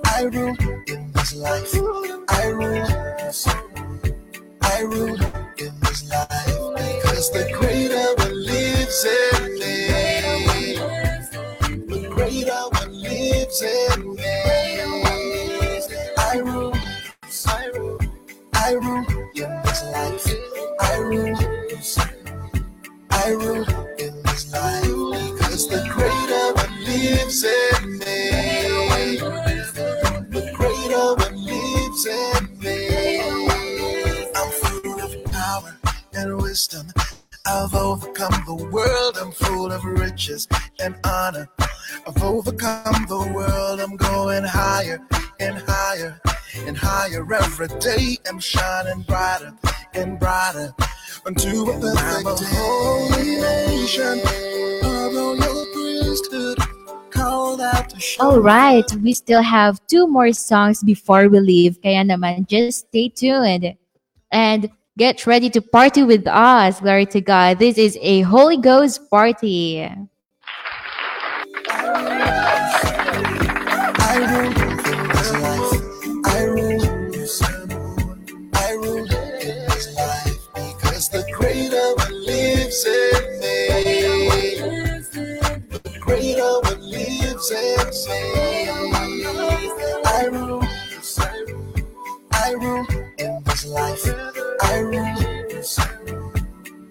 I 0.05 0.23
rule 0.33 0.57
in 0.87 1.13
this 1.13 1.35
life. 1.35 1.75
I 2.29 2.47
rule, 2.49 2.87
I 4.63 4.81
rule 4.83 5.21
in 5.59 5.81
this 5.81 6.09
life 6.11 6.29
because 6.77 7.31
the 7.31 7.51
greater 7.59 8.15
one 8.19 8.45
lives 8.45 9.05
in 9.05 9.55
me. 9.59 10.77
The 11.87 12.09
greater 12.15 12.63
one 12.73 13.03
lives 13.03 13.63
in 13.63 14.15
me. 14.15 14.76
I 18.67 18.73
rule 18.73 19.07
in 19.37 19.63
this 19.63 19.85
life. 19.93 20.27
I 20.81 20.97
rule, 20.99 21.37
I 23.13 23.31
rule 23.31 23.65
in 23.97 24.23
this 24.25 24.53
life 24.53 24.83
because 25.39 25.69
the 25.69 25.87
greater 25.89 26.53
one 26.53 26.85
lives 26.85 27.45
in 27.45 27.99
me. 28.01 29.19
The 30.31 30.51
greater 30.57 31.15
one 31.15 31.47
lives 31.47 32.07
in 32.07 32.59
me. 32.59 34.31
I'm 34.35 34.51
full 34.51 35.01
of 35.01 35.25
power 35.31 35.77
and 36.15 36.43
wisdom. 36.43 36.96
I've 37.57 37.75
overcome 37.75 38.45
the 38.45 38.69
world. 38.71 39.17
I'm 39.19 39.33
full 39.33 39.73
of 39.73 39.83
riches 39.83 40.47
and 40.79 40.95
honor. 41.05 41.49
I've 42.07 42.23
overcome 42.23 43.07
the 43.09 43.33
world. 43.33 43.81
I'm 43.81 43.97
going 43.97 44.45
higher 44.45 45.01
and 45.41 45.57
higher 45.67 46.21
and 46.67 46.77
higher 46.77 47.25
every 47.33 47.69
day. 47.81 48.19
I'm 48.29 48.41
shining 48.41 49.01
brighter 49.09 49.55
and 49.95 50.21
brighter 50.21 50.75
unto 51.25 51.71
a 51.71 51.81
perfect 51.81 52.27
I'm 52.27 52.27
a 52.27 52.37
holy 52.61 53.37
nation, 53.41 54.21
a 54.85 55.11
royal 55.15 55.67
priesthood, 55.73 56.59
called 57.09 57.63
out 57.63 57.89
to 57.89 57.99
show. 57.99 58.23
All 58.23 58.39
right, 58.39 58.85
we 58.97 59.15
still 59.15 59.43
have 59.43 59.81
two 59.87 60.07
more 60.07 60.35
songs 60.35 60.83
before 60.83 61.29
we 61.29 61.41
leave. 61.41 61.81
Kaya 61.81 62.05
naman, 62.05 62.47
just 62.47 62.89
stay 62.89 63.09
tuned 63.09 63.77
and 64.31 64.71
get 64.99 65.27
ready 65.27 65.51
to 65.51 65.61
party 65.61 66.03
with 66.03 66.27
us. 66.27 66.81
Glory 66.81 67.07
to 67.07 67.21
God. 67.21 67.59
This 67.59 67.79
is 67.79 67.99
a 68.01 68.23
Holy 68.23 68.57
Ghost 68.57 69.11
party. 69.11 69.89
I 74.09 74.19
rule. 90.31 90.63
I 92.33 92.53
rule. 92.53 93.36
This 93.57 93.65
life. 93.69 94.05
I 94.61 94.81
rule. 94.81 95.17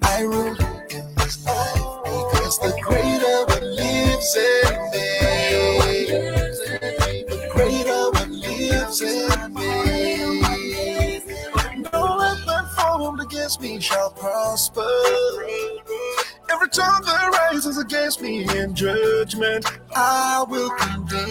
I 0.02 0.22
rule 0.24 0.58
in 0.90 1.16
this 1.16 1.46
life 1.46 2.04
because 2.04 2.58
the 2.58 2.74
greater 2.82 3.46
one 3.46 3.76
lives 3.76 4.36
in 4.36 4.74
me. 4.90 5.10
The 7.30 7.38
greater 7.54 8.10
one 8.18 8.42
lives 8.42 9.00
in 9.00 9.54
me. 9.54 11.22
No 11.94 12.02
weapon 12.18 12.66
formed 12.76 13.22
against 13.22 13.62
me 13.62 13.80
shall 13.80 14.10
prosper. 14.10 14.90
Every 16.52 16.70
tongue 16.70 17.04
that 17.06 17.52
rises 17.52 17.78
against 17.78 18.24
me 18.24 18.44
in 18.58 18.74
judgment, 18.74 19.68
I 19.96 20.44
will 20.50 20.72
condemn. 20.72 21.26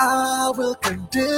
I 0.00 0.52
will 0.56 0.74
condemn. 0.76 1.28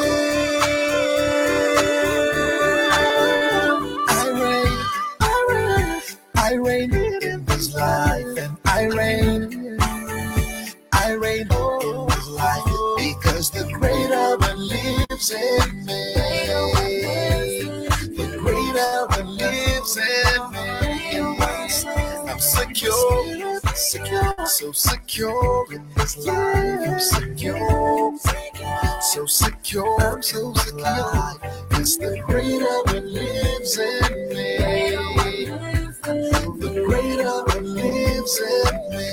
I 4.08 4.30
reign, 4.34 4.78
I 5.20 5.46
reign, 5.48 6.02
I 6.36 6.54
reign 6.54 6.94
in 7.22 7.44
this 7.46 7.74
life, 7.74 8.26
and 8.38 8.56
I 8.66 8.84
reign, 8.86 9.78
I 10.92 11.12
reign 11.12 11.48
in 11.50 12.06
this 12.08 12.28
life 12.28 12.64
because 12.98 13.50
the 13.50 13.64
greater 13.72 14.36
one 14.38 14.68
lives 14.68 15.30
in 15.30 15.86
me. 15.86 16.14
The 18.16 18.38
greater 18.40 19.06
one 19.08 19.36
lives 19.38 19.96
in 19.96 20.52
me. 20.52 20.99
Secure, 22.40 23.60
secure, 23.74 24.34
so 24.46 24.72
secure 24.72 25.66
in 25.74 25.86
this 25.94 26.16
life. 26.26 26.88
I'm 26.88 26.98
secure, 26.98 28.16
so 29.02 29.26
secure, 29.26 30.22
so 30.22 30.54
secure. 30.54 31.34
Cause 31.68 31.98
the 31.98 32.22
greater 32.26 32.82
one 32.94 33.12
lives 33.12 33.76
in 33.76 34.28
me. 34.30 34.56
The 36.64 36.82
greater 36.86 37.44
one 37.44 37.74
lives 37.74 38.40
in 38.40 38.74
me. 38.88 39.10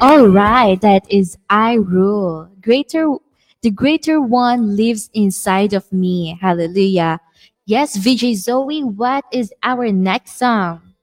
All 0.00 0.28
right, 0.28 0.80
that 0.82 1.02
is 1.10 1.36
I 1.50 1.74
rule. 1.74 2.48
Greater 2.62 3.16
the 3.62 3.72
greater 3.72 4.20
one 4.20 4.76
lives 4.76 5.10
inside 5.14 5.72
of 5.72 5.92
me. 5.92 6.38
Hallelujah. 6.40 7.18
Yes, 7.66 7.96
VJ 7.96 8.36
Zoe, 8.36 8.84
what 8.84 9.24
is 9.32 9.52
our 9.64 9.90
next 9.90 10.38
song? 10.38 10.93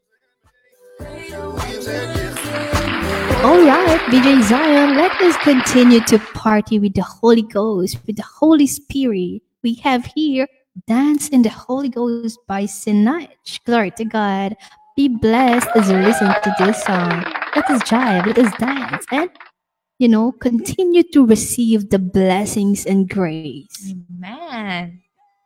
All 3.44 3.62
right, 3.66 4.02
VJ 4.10 4.48
Zion, 4.48 4.96
let 4.96 5.20
us 5.22 5.36
continue 5.38 6.00
to 6.02 6.20
party 6.20 6.80
with 6.80 6.94
the 6.94 7.04
Holy 7.04 7.42
Ghost, 7.42 7.98
with 8.06 8.18
the 8.18 8.24
Holy 8.24 8.68
Spirit. 8.68 9.42
We 9.64 9.76
have 9.76 10.06
here 10.06 10.48
Dance 10.88 11.30
in 11.30 11.42
the 11.42 11.50
Holy 11.50 11.90
Ghost 11.90 12.40
by 12.48 12.64
Sinach. 12.64 13.30
Glory 13.66 13.92
to 13.92 14.06
God. 14.06 14.56
Be 14.96 15.10
blessed 15.10 15.68
as 15.76 15.90
you 15.90 15.98
listen 15.98 16.28
to 16.28 16.56
this 16.60 16.84
song. 16.84 17.24
Let 17.56 17.70
us 17.70 17.82
jive, 17.84 18.26
let 18.26 18.38
us 18.38 18.54
dance, 18.58 19.06
and 19.12 19.30
you 20.00 20.08
know, 20.08 20.32
continue 20.32 21.04
to 21.14 21.26
receive 21.26 21.90
the 21.90 22.00
blessings 22.00 22.86
and 22.86 23.08
grace. 23.08 23.94
Man. 24.18 25.02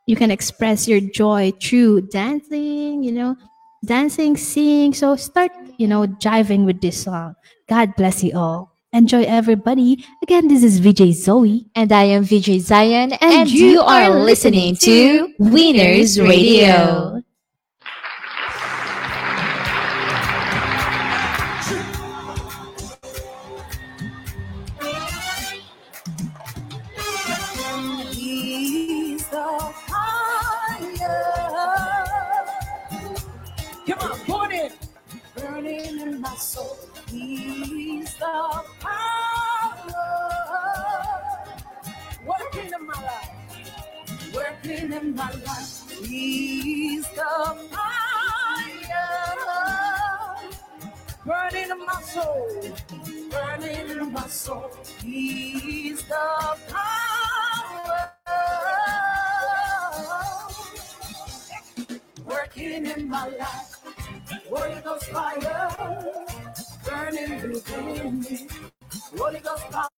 You 0.07 0.15
can 0.15 0.31
express 0.31 0.87
your 0.87 1.01
joy 1.01 1.51
through 1.61 2.07
dancing, 2.07 3.03
you 3.03 3.11
know, 3.11 3.35
dancing, 3.83 4.37
singing. 4.37 4.93
So 4.93 5.15
start, 5.17 5.51
you 5.77 5.87
know, 5.87 6.07
jiving 6.07 6.65
with 6.65 6.81
this 6.81 7.03
song. 7.03 7.35
God 7.67 7.95
bless 7.95 8.23
you 8.23 8.37
all. 8.37 8.75
Enjoy 8.93 9.23
everybody. 9.23 10.05
Again, 10.23 10.47
this 10.47 10.63
is 10.63 10.79
VJ 10.79 11.11
Zoe. 11.13 11.65
And 11.75 11.91
I 11.91 12.03
am 12.03 12.23
VJ 12.23 12.59
Zion, 12.61 13.13
and, 13.13 13.49
you 13.49 13.81
are 13.81 14.09
listening 14.09 14.77
to 14.77 15.33
Winners 15.37 16.19
Radio. 16.19 17.14
He's 37.15 38.13
the 38.15 38.63
power. 38.81 40.05
Working 42.27 42.73
in 42.73 42.85
my 42.85 43.01
life. 43.03 43.31
Working 44.35 44.91
in 44.91 45.15
my 45.15 45.31
life. 45.31 45.89
He's 46.03 47.07
the 47.11 47.57
fire. 47.71 49.07
Burning 51.25 51.71
in 51.71 51.85
my 51.85 52.01
soul. 52.01 52.75
Burning 53.31 53.89
in 53.91 54.11
my 54.11 54.27
soul. 54.27 54.71
He's 55.01 56.03
the 56.03 56.57
power. 56.67 58.11
Working 62.25 62.85
in 62.85 63.07
my 63.09 63.29
life. 63.29 63.75
Holy 64.49 64.81
Ghost 64.83 65.05
fire, 65.05 65.69
burning 67.05 67.51
within 67.51 68.19
me. 68.21 68.47
Holy 69.17 69.39
Ghost 69.39 69.71
power, 69.71 69.89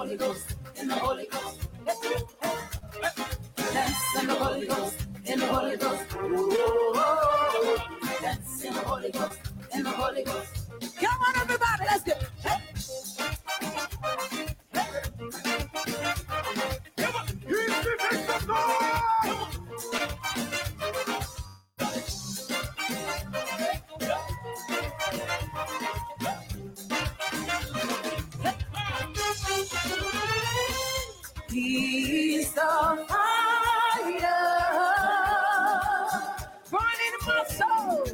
Holy 0.00 0.16
Ghost, 0.16 0.56
in 0.80 0.88
the 0.88 0.94
Holy 0.94 1.26
Ghost. 1.26 1.68
Dance 3.56 4.18
in 4.18 4.26
the 4.28 4.34
Holy 4.34 4.66
Ghost, 4.66 5.06
in 5.26 5.38
the 5.38 5.46
Holy 5.46 5.76
Ghost. 5.76 6.08
Dance 8.22 8.64
in 8.64 8.72
the 8.72 8.80
Holy 8.80 9.10
Ghost, 9.10 9.38
in 9.74 9.82
the 9.82 9.90
Holy 9.90 10.24
Ghost. 10.24 10.70
Come 11.02 11.20
on, 11.20 11.36
everybody, 11.36 11.84
let's 11.84 12.04
go. 12.04 12.14
He's 31.70 32.52
the 32.52 32.60
fire 32.60 34.10
burning 36.68 36.98
in 37.06 37.26
my 37.28 37.44
soul, 37.48 38.04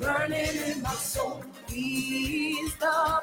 burning 0.00 0.56
in 0.70 0.82
my 0.82 0.94
soul. 0.94 1.44
He's 1.68 2.74
the 2.76 3.21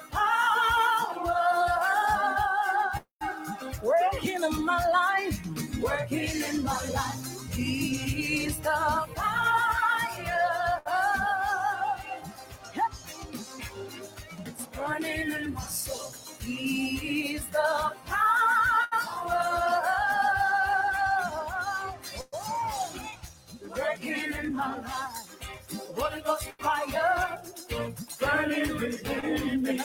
Within 28.90 29.62
me. 29.62 29.78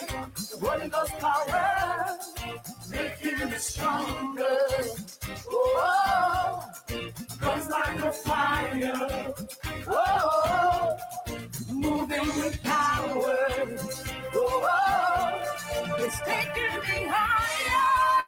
Holy 0.59 0.89
Ghost 0.89 1.13
power. 1.19 2.17
Making 2.89 3.49
me 3.51 3.57
stronger. 3.57 4.57
Oh, 5.47 6.63
comes 7.39 7.69
like 7.69 7.99
a 7.99 8.11
fire. 8.11 9.33
Oh, 9.87 10.97
moving 11.71 12.27
with 12.39 12.63
power. 12.63 13.37
Oh, 14.33 15.95
it's 15.99 16.19
taking 16.21 16.79
me 16.81 17.07
higher. 17.07 18.25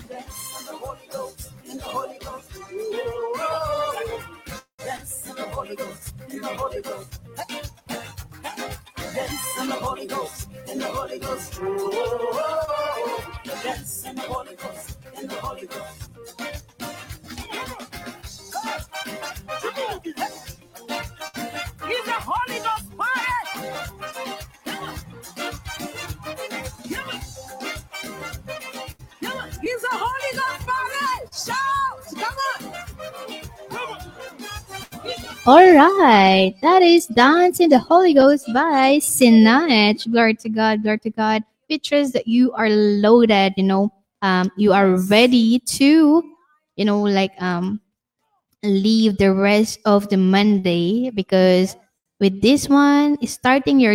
In 0.00 0.66
the 0.66 0.72
Holy 0.72 1.08
Ghost, 1.12 1.52
in 1.66 1.76
the 1.76 1.84
Holy 1.84 2.18
Ghost. 2.20 2.50
Oh, 3.36 4.20
in 4.80 5.34
the 5.36 5.42
Holy 5.52 5.76
Ghost, 5.76 6.14
in 6.30 6.40
the 6.40 6.48
Holy 6.48 6.80
Ghost. 6.80 7.23
Dance 7.36 7.72
in 9.60 9.68
the 9.68 9.74
Holy 9.74 10.06
Ghost, 10.06 10.48
in 10.70 10.78
the 10.78 10.86
Holy 10.86 11.18
Ghost. 11.18 11.58
Oh, 11.62 13.32
dance 13.62 14.06
in 14.06 14.14
the 14.14 14.22
Holy 14.22 14.54
Ghost, 14.54 14.98
in 15.20 15.28
the 15.28 15.34
Holy 15.34 15.66
Ghost. 15.66 16.10
He's 21.86 22.08
a 22.08 22.12
Holy 22.12 22.58
Ghost 22.58 22.86
fire. 22.98 23.44
He's 29.60 29.84
a 29.84 29.96
Holy 29.96 30.33
All 35.46 35.60
right, 35.76 36.54
that 36.62 36.80
is 36.80 37.04
Dance 37.04 37.60
in 37.60 37.68
the 37.68 37.78
Holy 37.78 38.14
Ghost 38.14 38.48
by 38.54 38.96
Sinach. 38.96 40.10
Glory 40.10 40.32
to 40.40 40.48
God, 40.48 40.82
glory 40.82 40.98
to 41.00 41.10
God. 41.10 41.44
Pictures 41.68 42.12
that 42.12 42.26
you 42.26 42.50
are 42.52 42.70
loaded, 42.70 43.52
you 43.58 43.64
know, 43.64 43.92
um, 44.22 44.50
you 44.56 44.72
are 44.72 44.96
ready 44.96 45.58
to, 45.76 46.24
you 46.76 46.84
know, 46.86 47.02
like 47.02 47.36
um, 47.42 47.78
leave 48.62 49.18
the 49.18 49.34
rest 49.34 49.80
of 49.84 50.08
the 50.08 50.16
Monday 50.16 51.10
because 51.10 51.76
with 52.20 52.40
this 52.40 52.66
one, 52.66 53.20
starting 53.26 53.78
your 53.78 53.92